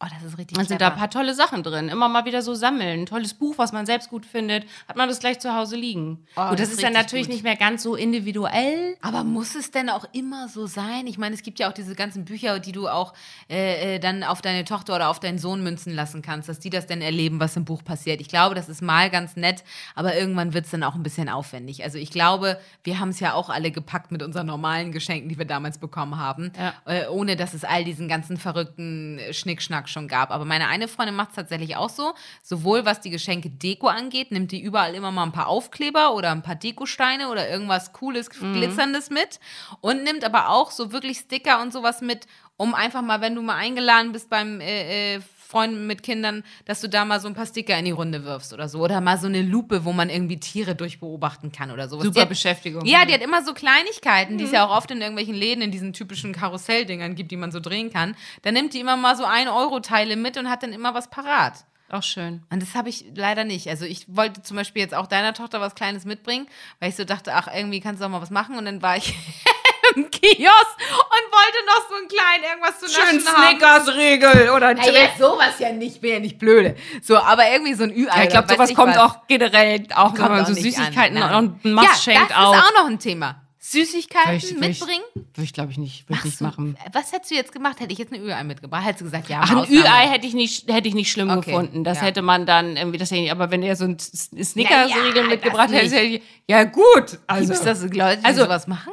oh, 0.00 0.06
das 0.12 0.22
ist 0.22 0.38
richtig 0.38 0.56
dann 0.56 0.66
sind 0.66 0.80
da 0.80 0.88
ein 0.88 0.96
paar 0.96 1.10
tolle 1.10 1.34
Sachen 1.34 1.62
drin. 1.62 1.88
Immer 1.88 2.08
mal 2.08 2.24
wieder 2.24 2.42
so 2.42 2.54
sammeln. 2.54 3.00
Ein 3.00 3.06
tolles 3.06 3.34
Buch, 3.34 3.54
was 3.58 3.72
man 3.72 3.86
selbst 3.86 4.10
gut 4.10 4.24
findet. 4.26 4.64
Hat 4.88 4.96
man 4.96 5.08
das 5.08 5.18
gleich 5.18 5.38
zu 5.40 5.54
Hause 5.54 5.76
liegen. 5.76 6.24
Oh, 6.36 6.50
gut, 6.50 6.52
das, 6.58 6.68
das 6.68 6.70
ist 6.70 6.82
dann 6.82 6.92
natürlich 6.92 7.26
gut. 7.26 7.34
nicht 7.34 7.44
mehr 7.44 7.56
ganz 7.56 7.82
so 7.82 7.94
individuell. 7.94 8.96
Aber 9.02 9.24
muss 9.24 9.54
es 9.54 9.70
denn 9.70 9.88
auch 9.90 10.04
immer 10.12 10.48
so 10.48 10.66
sein? 10.66 11.06
Ich 11.06 11.18
meine, 11.18 11.34
es 11.34 11.42
gibt 11.42 11.58
ja 11.58 11.68
auch 11.68 11.72
diese 11.72 11.94
ganzen 11.94 12.24
Bücher, 12.24 12.58
die 12.60 12.72
du 12.72 12.88
auch 12.88 13.14
äh, 13.50 13.96
äh, 13.96 13.98
dann 13.98 14.22
auf 14.24 14.42
deine 14.42 14.64
Tochter 14.64 14.94
oder 14.96 15.08
auf 15.08 15.20
deinen 15.20 15.38
Sohn 15.38 15.62
münzen 15.62 15.94
lassen 15.94 16.22
kannst, 16.22 16.48
dass 16.48 16.58
die 16.58 16.70
das 16.70 16.86
dann 16.86 17.00
erleben, 17.00 17.40
was 17.40 17.56
im 17.56 17.64
Buch 17.64 17.82
passiert. 17.84 18.20
Ich 18.20 18.28
glaube, 18.28 18.54
das 18.54 18.68
ist 18.68 18.82
mal 18.82 19.10
ganz 19.10 19.36
nett, 19.36 19.64
aber 19.94 20.16
irgendwann 20.16 20.54
wird 20.54 20.64
es 20.66 20.70
dann 20.70 20.82
auch 20.82 20.94
ein 20.94 21.02
bisschen 21.02 21.28
aufwendig. 21.28 21.84
Also 21.84 21.98
ich 21.98 22.10
glaube, 22.10 22.58
wir 22.84 23.00
haben 23.00 23.10
es 23.10 23.20
ja 23.20 23.34
auch 23.34 23.50
alle 23.50 23.70
gepackt 23.70 24.12
mit 24.12 24.22
unseren 24.22 24.46
normalen 24.46 24.92
Geschenken, 24.92 25.28
die 25.28 25.38
wir 25.38 25.44
damals 25.44 25.78
bekommen 25.78 26.16
haben, 26.18 26.52
Ja. 26.58 26.74
äh, 26.86 27.06
ohne 27.08 27.36
dass 27.36 27.54
es 27.54 27.64
all 27.64 27.84
diesen 27.84 28.08
ganzen 28.08 28.36
verrückten 28.36 29.20
Schnickschnack 29.30 29.87
schon 29.88 30.08
gab. 30.08 30.30
Aber 30.30 30.44
meine 30.44 30.68
eine 30.68 30.88
Freundin 30.88 31.16
macht 31.16 31.30
es 31.30 31.36
tatsächlich 31.36 31.76
auch 31.76 31.90
so, 31.90 32.14
sowohl 32.42 32.84
was 32.84 33.00
die 33.00 33.10
Geschenke 33.10 33.50
Deko 33.50 33.88
angeht, 33.88 34.30
nimmt 34.30 34.52
die 34.52 34.60
überall 34.60 34.94
immer 34.94 35.10
mal 35.10 35.24
ein 35.24 35.32
paar 35.32 35.48
Aufkleber 35.48 36.14
oder 36.14 36.30
ein 36.30 36.42
paar 36.42 36.54
Dekosteine 36.54 37.28
oder 37.28 37.48
irgendwas 37.48 37.92
Cooles, 37.92 38.30
Glitzerndes 38.30 39.10
mit. 39.10 39.40
Und 39.80 40.04
nimmt 40.04 40.24
aber 40.24 40.50
auch 40.50 40.70
so 40.70 40.92
wirklich 40.92 41.18
Sticker 41.18 41.60
und 41.60 41.72
sowas 41.72 42.00
mit, 42.00 42.26
um 42.56 42.74
einfach 42.74 43.02
mal, 43.02 43.20
wenn 43.20 43.34
du 43.34 43.42
mal 43.42 43.56
eingeladen 43.56 44.12
bist 44.12 44.30
beim 44.30 44.60
äh, 44.60 45.16
äh, 45.16 45.20
Freunden 45.48 45.86
mit 45.86 46.02
Kindern, 46.02 46.44
dass 46.66 46.80
du 46.82 46.88
da 46.88 47.04
mal 47.06 47.20
so 47.20 47.28
ein 47.28 47.34
paar 47.34 47.46
Sticker 47.46 47.78
in 47.78 47.86
die 47.86 47.90
Runde 47.90 48.24
wirfst 48.24 48.52
oder 48.52 48.68
so. 48.68 48.80
Oder 48.80 49.00
mal 49.00 49.18
so 49.18 49.26
eine 49.28 49.40
Lupe, 49.40 49.84
wo 49.86 49.92
man 49.92 50.10
irgendwie 50.10 50.38
Tiere 50.38 50.74
durchbeobachten 50.74 51.52
kann 51.52 51.70
oder 51.70 51.88
sowas. 51.88 52.04
Super 52.04 52.20
hat- 52.22 52.28
Beschäftigung. 52.28 52.84
ja, 52.84 53.04
die 53.06 53.14
hat 53.14 53.22
immer 53.22 53.42
so 53.42 53.54
Kleinigkeiten, 53.54 54.36
die 54.36 54.44
es 54.44 54.52
ja 54.52 54.66
auch 54.66 54.76
oft 54.76 54.90
in 54.90 55.00
irgendwelchen 55.00 55.34
Läden 55.34 55.62
in 55.62 55.70
diesen 55.70 55.92
typischen 55.94 56.32
Karusselldingern 56.34 57.14
gibt, 57.14 57.30
die 57.30 57.36
man 57.36 57.50
so 57.50 57.60
drehen 57.60 57.90
kann. 57.92 58.14
Da 58.42 58.52
nimmt 58.52 58.74
die 58.74 58.80
immer 58.80 58.96
mal 58.96 59.16
so 59.16 59.24
1-Euro-Teile 59.24 60.16
mit 60.16 60.36
und 60.36 60.50
hat 60.50 60.62
dann 60.62 60.72
immer 60.74 60.92
was 60.94 61.08
parat. 61.08 61.64
Auch 61.90 62.02
schön. 62.02 62.42
Und 62.50 62.60
das 62.60 62.74
habe 62.74 62.90
ich 62.90 63.06
leider 63.14 63.44
nicht. 63.44 63.68
Also 63.68 63.86
ich 63.86 64.04
wollte 64.14 64.42
zum 64.42 64.58
Beispiel 64.58 64.82
jetzt 64.82 64.94
auch 64.94 65.06
deiner 65.06 65.32
Tochter 65.32 65.62
was 65.62 65.74
Kleines 65.74 66.04
mitbringen, 66.04 66.46
weil 66.80 66.90
ich 66.90 66.96
so 66.96 67.04
dachte, 67.04 67.32
ach, 67.34 67.48
irgendwie 67.54 67.80
kannst 67.80 68.02
du 68.02 68.04
auch 68.04 68.10
mal 68.10 68.20
was 68.20 68.28
machen. 68.28 68.58
Und 68.58 68.66
dann 68.66 68.82
war 68.82 68.98
ich 68.98 69.14
im 69.96 70.10
Kiosk 70.10 70.76
und 70.78 71.24
wollte 71.32 71.66
noch 71.66 71.88
so 71.88 71.94
einen 71.96 72.08
kleinen 72.08 72.44
irgendwas 72.44 72.80
zu 72.80 72.88
Schön 72.88 73.16
naschen 73.16 73.28
haben. 73.28 73.48
Snickers-Regel 73.58 74.50
oder 74.50 74.76
Ja, 74.76 74.92
ja, 74.92 75.08
sowas 75.18 75.58
ja 75.58 75.72
nicht, 75.72 76.00
bin 76.00 76.12
ja 76.12 76.18
nicht 76.20 76.38
blöde. 76.38 76.76
So, 77.02 77.16
aber 77.18 77.48
irgendwie 77.50 77.74
so 77.74 77.84
ein 77.84 77.90
Ü-Ei. 77.90 78.16
Ja, 78.16 78.22
ich 78.24 78.28
glaube, 78.30 78.48
sowas 78.52 78.74
kommt 78.74 78.96
was. 78.96 79.02
auch 79.02 79.26
generell 79.26 79.86
auch, 79.94 80.12
wenn 80.12 80.18
Kommt 80.20 80.30
man 80.30 80.42
auch 80.42 80.46
so 80.48 80.54
Süßigkeiten 80.54 81.16
an, 81.18 81.44
und 81.44 81.64
ein 81.64 81.72
Mast 81.72 81.88
ja, 82.06 82.12
schenkt 82.14 82.30
das 82.30 82.36
auch. 82.38 82.54
ist 82.54 82.62
auch 82.62 82.74
noch 82.82 82.86
ein 82.86 82.98
Thema. 82.98 83.42
Süßigkeiten 83.60 84.36
ich- 84.36 84.44
würde 84.54 84.66
ich- 84.68 84.80
mitbringen? 84.80 85.04
Würde 85.14 85.42
ich, 85.42 85.52
glaube 85.52 85.70
ich, 85.72 85.76
nicht, 85.78 86.08
würde 86.08 86.20
ich 86.20 86.24
nicht 86.24 86.40
du- 86.40 86.44
machen. 86.44 86.78
Was 86.92 87.12
hättest 87.12 87.30
du 87.30 87.34
jetzt 87.34 87.52
gemacht? 87.52 87.80
Hätte 87.80 87.92
ich 87.92 87.98
jetzt 87.98 88.12
ein 88.14 88.22
Ü-Ei 88.24 88.42
mitgebracht? 88.44 88.82
Hättest 88.84 89.02
du 89.02 89.04
gesagt, 89.04 89.28
ja, 89.28 89.40
Ach, 89.42 89.50
ein 89.50 89.70
Ü-Ei 89.70 90.08
hätte 90.08 90.26
ich 90.26 90.32
nicht, 90.32 90.72
hätte 90.72 90.88
ich 90.88 90.94
nicht 90.94 91.10
schlimm 91.12 91.28
Okay, 91.28 91.50
gefunden. 91.50 91.84
Das 91.84 91.98
ja. 91.98 92.04
hätte 92.04 92.22
man 92.22 92.46
dann 92.46 92.76
irgendwie, 92.78 92.96
das 92.96 93.10
hätte 93.10 93.20
ich, 93.22 93.30
aber 93.30 93.50
wenn 93.50 93.62
er 93.62 93.76
so 93.76 93.84
ein 93.84 93.98
Snickers-Riegel 93.98 95.16
Ja, 95.16 95.22
mitgebracht 95.28 95.68
das 95.70 95.82
hätte, 95.82 95.96
hätte 95.96 96.06
ich, 96.06 96.22
ja 96.46 96.64
gut. 96.64 97.18
Also, 97.26 97.52
Gibt 97.52 97.58
es 97.58 97.60
das 97.64 97.82
Leute, 97.82 98.18
die 98.18 98.24
Also- 98.24 98.44
sowas 98.44 98.66
machen? 98.68 98.92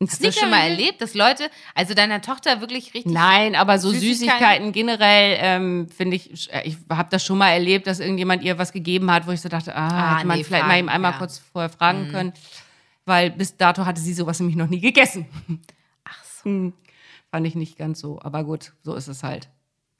Hast 0.00 0.20
du 0.20 0.26
das 0.26 0.36
schon 0.36 0.50
mal 0.50 0.60
erlebt, 0.60 1.00
dass 1.00 1.14
Leute, 1.14 1.50
also 1.74 1.92
deiner 1.92 2.20
Tochter 2.20 2.60
wirklich 2.60 2.94
richtig. 2.94 3.12
Nein, 3.12 3.56
aber 3.56 3.80
so 3.80 3.90
Süßigkeiten? 3.90 4.16
Süßigkeiten, 4.18 4.72
generell 4.72 5.38
ähm, 5.40 5.88
finde 5.88 6.14
ich, 6.16 6.52
äh, 6.52 6.62
ich 6.68 6.76
habe 6.88 7.08
das 7.10 7.24
schon 7.24 7.36
mal 7.36 7.50
erlebt, 7.50 7.88
dass 7.88 7.98
irgendjemand 7.98 8.42
ihr 8.44 8.58
was 8.58 8.72
gegeben 8.72 9.10
hat, 9.10 9.26
wo 9.26 9.32
ich 9.32 9.40
so 9.40 9.48
dachte, 9.48 9.74
ah, 9.74 9.88
Ah, 9.88 10.16
hätte 10.18 10.26
man 10.28 10.38
nee, 10.38 10.44
vielleicht 10.44 10.62
mal 10.62 10.68
fragen, 10.68 10.78
eben 10.78 10.88
einmal 10.88 11.10
ja. 11.10 11.16
Mhm. 11.16 11.18
kurz 11.18 11.38
vorher 11.38 11.68
fragen 11.68 12.10
können, 12.12 12.32
weil 13.06 13.30
bis 13.32 13.56
dato 13.56 13.86
hatte 13.86 14.00
sie 14.00 14.14
sowas 14.14 14.38
nämlich 14.38 14.56
noch 14.56 14.68
nie 14.68 14.80
gegessen. 14.80 15.26
Ach 16.04 16.24
so. 16.24 16.72
Fand 17.32 17.46
ich 17.46 17.56
nicht 17.56 17.76
ganz 17.76 17.98
so, 18.00 18.20
aber 18.22 18.44
gut, 18.44 18.72
so 18.84 18.94
ist 18.94 19.08
es 19.08 19.22
halt. 19.24 19.48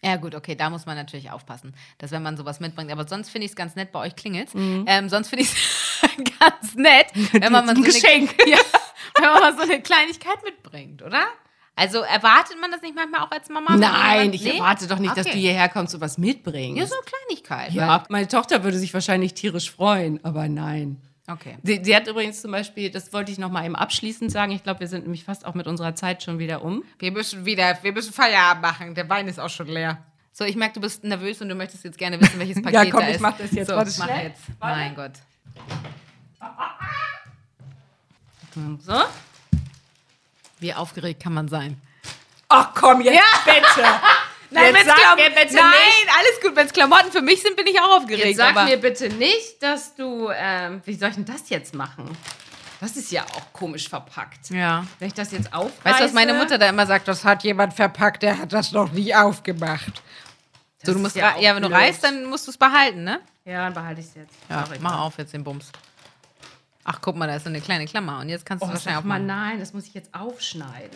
Ja, 0.04 0.14
gut, 0.14 0.36
okay, 0.36 0.54
da 0.54 0.70
muss 0.70 0.86
man 0.86 0.96
natürlich 0.96 1.32
aufpassen, 1.32 1.74
dass 1.98 2.12
wenn 2.12 2.22
man 2.22 2.36
sowas 2.36 2.60
mitbringt. 2.60 2.92
Aber 2.92 3.06
sonst 3.08 3.30
finde 3.30 3.46
ich 3.46 3.50
es 3.50 3.56
ganz 3.56 3.74
nett, 3.74 3.90
bei 3.90 3.98
euch 3.98 4.14
klingelt's. 4.14 4.52
Ähm, 4.54 5.08
sonst 5.08 5.28
finde 5.28 5.42
ich 5.42 5.50
es 5.50 6.08
ganz 6.38 6.74
nett, 6.76 7.06
wenn 7.32 7.50
man 7.52 7.66
mal 7.66 7.74
so 7.74 7.82
Ein 7.82 7.84
Geschenk. 7.84 8.32
Eine, 8.40 8.50
ja, 8.52 8.58
wenn 9.22 9.30
man 9.30 9.40
mal 9.40 9.56
so 9.56 9.62
eine 9.62 9.80
Kleinigkeit 9.82 10.42
mitbringt, 10.44 11.02
oder? 11.02 11.24
Also 11.76 11.98
erwartet 12.00 12.56
man 12.60 12.72
das 12.72 12.82
nicht 12.82 12.96
manchmal 12.96 13.20
auch 13.20 13.30
als 13.30 13.48
Mama? 13.50 13.76
Nein, 13.76 14.32
ich 14.32 14.42
Nee? 14.42 14.56
erwarte 14.58 14.88
doch 14.88 14.98
nicht, 14.98 15.16
dass 15.16 15.26
Okay. 15.26 15.34
du 15.36 15.40
hierher 15.40 15.68
kommst 15.68 15.94
und 15.94 16.00
was 16.00 16.18
mitbringst. 16.18 16.76
Ja, 16.76 16.86
so 16.86 16.94
eine 16.96 17.04
Kleinigkeit. 17.04 17.72
Ja, 17.72 18.02
meine 18.08 18.26
Tochter 18.26 18.64
würde 18.64 18.78
sich 18.78 18.92
wahrscheinlich 18.94 19.34
tierisch 19.34 19.70
freuen, 19.70 20.18
aber 20.24 20.48
nein. 20.48 21.00
Okay. 21.30 21.56
Sie, 21.62 21.80
sie 21.84 21.94
hat 21.94 22.08
übrigens 22.08 22.40
zum 22.42 22.50
Beispiel, 22.50 22.90
das 22.90 23.12
wollte 23.12 23.30
ich 23.30 23.38
noch 23.38 23.50
mal 23.50 23.64
eben 23.64 23.76
abschließend 23.76 24.32
sagen, 24.32 24.50
ich 24.50 24.62
glaube, 24.64 24.80
wir 24.80 24.88
sind 24.88 25.02
nämlich 25.02 25.22
fast 25.24 25.44
auch 25.46 25.54
mit 25.54 25.66
unserer 25.68 25.94
Zeit 25.94 26.22
schon 26.24 26.38
wieder 26.40 26.64
um. 26.64 26.82
Wir 26.98 27.12
müssen 27.12 27.44
wieder, 27.44 27.78
wir 27.82 27.92
müssen 27.92 28.12
Feierabend 28.12 28.62
machen. 28.62 28.94
Der 28.96 29.08
Wein 29.08 29.28
ist 29.28 29.38
auch 29.38 29.50
schon 29.50 29.66
leer. 29.68 29.98
So, 30.32 30.44
ich 30.44 30.56
merke, 30.56 30.74
du 30.74 30.80
bist 30.80 31.04
nervös 31.04 31.40
und 31.42 31.48
du 31.48 31.54
möchtest 31.54 31.84
jetzt 31.84 31.98
gerne 31.98 32.20
wissen, 32.20 32.38
welches 32.40 32.62
Paket 32.62 32.90
komm, 32.90 33.00
da 33.02 33.08
ich 33.08 33.14
ist. 33.16 33.20
mach 33.20 33.36
das 33.36 33.52
jetzt. 33.52 33.68
So, 33.68 33.76
Warte, 33.76 33.92
mach 33.98 34.08
jetzt. 34.08 34.40
Warte. 34.58 34.76
Mein 34.78 34.94
Gott. 34.96 35.12
So. 38.84 39.02
Wie 40.60 40.74
aufgeregt 40.74 41.22
kann 41.22 41.34
man 41.34 41.48
sein? 41.48 41.80
Ach 42.48 42.70
komm, 42.74 43.00
jetzt 43.02 43.20
bitte. 43.44 43.86
Nein, 44.50 44.74
Jetzt 44.74 44.86
sag 44.86 45.16
mir 45.16 45.28
bitte 45.28 45.56
Nein, 45.56 45.64
nicht. 45.70 46.08
alles 46.18 46.40
gut. 46.42 46.56
Wenn 46.56 46.66
es 46.66 46.72
Klamotten 46.72 47.12
für 47.12 47.20
mich 47.20 47.42
sind, 47.42 47.54
bin 47.54 47.66
ich 47.66 47.78
auch 47.78 47.98
aufgeregt. 47.98 48.24
Jetzt 48.24 48.38
sag 48.38 48.56
aber 48.56 48.64
mir 48.64 48.78
bitte 48.78 49.10
nicht, 49.10 49.62
dass 49.62 49.94
du, 49.94 50.30
ähm, 50.34 50.80
wie 50.86 50.94
soll 50.94 51.10
ich 51.10 51.16
denn 51.16 51.26
das 51.26 51.50
jetzt 51.50 51.74
machen? 51.74 52.16
Das 52.80 52.96
ist 52.96 53.12
ja 53.12 53.24
auch 53.24 53.52
komisch 53.52 53.88
verpackt. 53.88 54.48
ja. 54.50 54.86
Wenn 54.98 55.08
ich 55.08 55.14
das 55.14 55.32
jetzt 55.32 55.52
aufreiße. 55.52 55.84
Weißt 55.84 56.00
du, 56.00 56.04
was 56.04 56.12
meine 56.14 56.32
Mutter 56.32 56.56
da 56.56 56.68
immer 56.68 56.86
sagt? 56.86 57.08
Das 57.08 57.24
hat 57.24 57.42
jemand 57.44 57.74
verpackt, 57.74 58.22
der 58.22 58.38
hat 58.38 58.52
das 58.52 58.72
noch 58.72 58.90
nie 58.92 59.14
aufgemacht. 59.14 60.00
So, 60.82 60.94
du 60.94 61.00
musst 61.00 61.16
ja 61.16 61.34
ja, 61.36 61.40
ja, 61.50 61.54
wenn 61.56 61.62
du 61.64 61.70
reist, 61.70 62.02
dann 62.04 62.24
musst 62.26 62.46
du 62.46 62.52
es 62.52 62.56
behalten, 62.56 63.04
ne? 63.04 63.20
Ja, 63.44 63.64
dann 63.64 63.74
behalte 63.74 64.00
ich 64.00 64.06
es 64.06 64.14
jetzt. 64.14 64.34
Ja, 64.48 64.64
Sorry. 64.64 64.78
mach 64.80 64.98
auf 65.00 65.18
jetzt 65.18 65.34
den 65.34 65.42
Bums. 65.44 65.70
Ach, 66.90 67.00
guck 67.02 67.16
mal, 67.16 67.26
da 67.26 67.36
ist 67.36 67.42
so 67.44 67.50
eine 67.50 67.60
kleine 67.60 67.84
Klammer. 67.84 68.20
Und 68.20 68.30
jetzt 68.30 68.46
kannst 68.46 68.62
du 68.64 68.66
Oh, 68.66 68.72
wahrscheinlich 68.72 68.98
auch 69.02 69.04
mal, 69.06 69.20
nein, 69.20 69.58
das 69.60 69.74
muss 69.74 69.86
ich 69.86 69.92
jetzt 69.92 70.14
aufschneiden. 70.14 70.90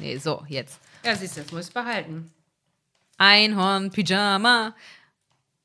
Nee, 0.00 0.16
so, 0.16 0.42
jetzt. 0.48 0.80
Ja, 1.04 1.14
siehst 1.14 1.36
du, 1.36 1.40
jetzt 1.42 1.52
muss 1.52 1.68
ich 1.68 1.74
behalten. 1.74 2.32
Einhorn, 3.18 3.90
Pyjama. 3.90 4.74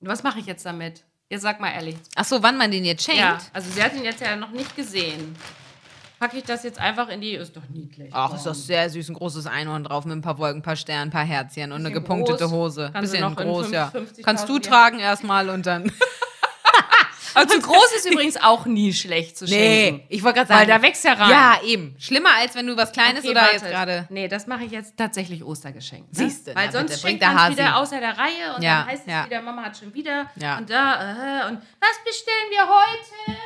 Was 0.02 0.24
mache 0.24 0.40
ich 0.40 0.46
jetzt 0.46 0.66
damit? 0.66 1.04
Jetzt 1.30 1.44
sag 1.44 1.62
mal 1.62 1.70
ehrlich. 1.72 1.96
Ach 2.16 2.26
so, 2.26 2.44
wann 2.44 2.58
man 2.58 2.70
den 2.72 2.84
jetzt 2.84 3.06
schenkt? 3.06 3.22
Ja, 3.22 3.38
also 3.54 3.72
sie 3.72 3.82
hat 3.82 3.94
ihn 3.96 4.04
jetzt 4.04 4.20
ja 4.20 4.36
noch 4.36 4.52
nicht 4.52 4.76
gesehen. 4.76 5.36
Packe 6.20 6.38
ich 6.38 6.44
das 6.44 6.64
jetzt 6.64 6.78
einfach 6.78 7.08
in 7.08 7.22
die. 7.22 7.32
Ist 7.36 7.56
doch 7.56 7.68
niedlich. 7.70 8.10
Ach, 8.14 8.34
ist 8.36 8.46
doch 8.46 8.54
sehr 8.54 8.90
süß. 8.90 9.08
Ein 9.10 9.14
großes 9.16 9.48
Einhorn 9.48 9.86
drauf 9.86 10.04
mit 10.06 10.18
ein 10.18 10.22
paar 10.22 10.38
Wolken, 10.38 10.60
ein 10.60 10.64
paar 10.64 10.76
Sternen, 10.76 11.08
ein 11.08 11.12
paar 11.12 11.24
Herzchen 11.26 11.72
und 11.72 11.80
eine 11.80 11.92
gepunktete 11.92 12.44
groß. 12.44 12.52
Hose. 12.52 12.90
Kannst 12.94 13.14
du 13.14 13.18
Bisschen 13.18 13.36
groß, 13.36 13.62
fünf- 13.68 13.74
ja. 13.74 13.88
50.000 13.90 14.22
Kannst 14.24 14.50
du 14.50 14.60
tragen 14.60 15.00
erstmal 15.00 15.50
und 15.50 15.66
dann. 15.66 15.90
Aber 17.34 17.48
zu 17.48 17.60
groß 17.60 17.94
ist 17.98 18.06
übrigens 18.12 18.38
auch 18.38 18.66
nie 18.66 18.94
schlecht 18.94 19.38
zu 19.38 19.48
schenken. 19.48 20.04
ich 20.10 20.24
wollte 20.24 20.40
gerade 20.40 20.50
Weil 20.54 20.68
da 20.68 20.82
wächst 20.82 21.04
ja 21.04 21.14
rein. 21.14 21.30
Ja, 21.30 21.60
eben. 21.64 21.96
Schlimmer 22.00 22.30
als 22.38 22.56
wenn 22.56 22.68
du 22.68 22.76
was 22.78 22.92
Kleines 22.92 23.20
Okay, 23.22 23.30
oder 23.32 23.42
warte. 23.42 23.54
jetzt 23.56 23.66
gerade. 23.70 24.08
Nee, 24.10 24.28
das 24.28 24.48
mache 24.48 24.64
ich 24.66 24.72
jetzt 24.72 24.98
tatsächlich 24.98 25.44
Ostergeschenk. 25.44 26.04
Ne? 26.04 26.08
Siehste, 26.12 26.56
Weil 26.56 26.68
na 26.68 26.72
sonst 26.72 26.90
bitte, 26.92 27.00
schenkt 27.08 27.24
man 27.24 27.52
wieder 27.52 27.78
außer 27.78 28.00
der 28.00 28.18
Reihe 28.18 28.56
und 28.56 28.62
Ja, 28.64 28.80
dann 28.80 28.88
heißt 28.88 29.04
es 29.08 29.12
ja. 29.14 29.26
wieder, 29.26 29.42
Mama 29.42 29.64
hat 29.64 29.78
schon 29.78 29.94
wieder 29.94 30.30
Ja. 30.36 30.58
und 30.58 30.70
da 30.70 31.46
äh, 31.46 31.48
und 31.50 31.62
was 31.80 32.04
bestellen 32.06 32.50
wir 32.50 32.68
heute? 32.68 33.38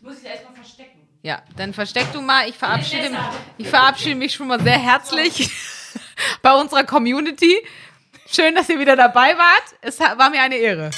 Muss 0.00 0.18
ich 0.18 0.24
erstmal 0.26 0.54
verstecken. 0.54 1.06
Ja, 1.22 1.42
dann 1.56 1.74
versteck 1.74 2.12
du 2.12 2.20
mal. 2.22 2.48
Ich 2.48 2.56
verabschiede, 2.56 3.10
ich 3.58 3.68
verabschiede 3.68 4.14
mich 4.14 4.32
schon 4.34 4.48
mal 4.48 4.60
sehr 4.60 4.78
herzlich 4.78 5.50
bei 6.42 6.54
unserer 6.54 6.84
Community. 6.84 7.56
Schön, 8.30 8.54
dass 8.54 8.68
ihr 8.68 8.78
wieder 8.78 8.96
dabei 8.96 9.36
wart. 9.36 9.64
Es 9.82 10.00
war 10.00 10.30
mir 10.30 10.40
eine 10.40 10.56
Ehre. 10.56 10.90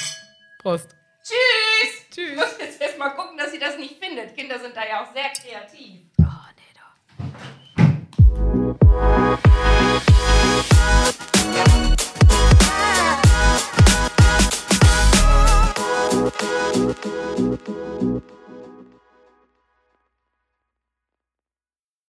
Prost. 0.62 0.88
Tschüss! 1.24 2.01
Tschüss. 2.12 2.30
Ich 2.32 2.36
muss 2.36 2.58
jetzt 2.58 2.80
erstmal 2.80 3.14
gucken, 3.14 3.38
dass 3.38 3.52
sie 3.52 3.58
das 3.58 3.78
nicht 3.78 3.98
findet. 3.98 4.36
Kinder 4.36 4.58
sind 4.58 4.76
da 4.76 4.86
ja 4.86 5.02
auch 5.02 5.12
sehr 5.14 5.30
kreativ. 5.30 6.02
Oh, 6.18 6.24
nee, 6.56 6.72
doch. 6.74 6.92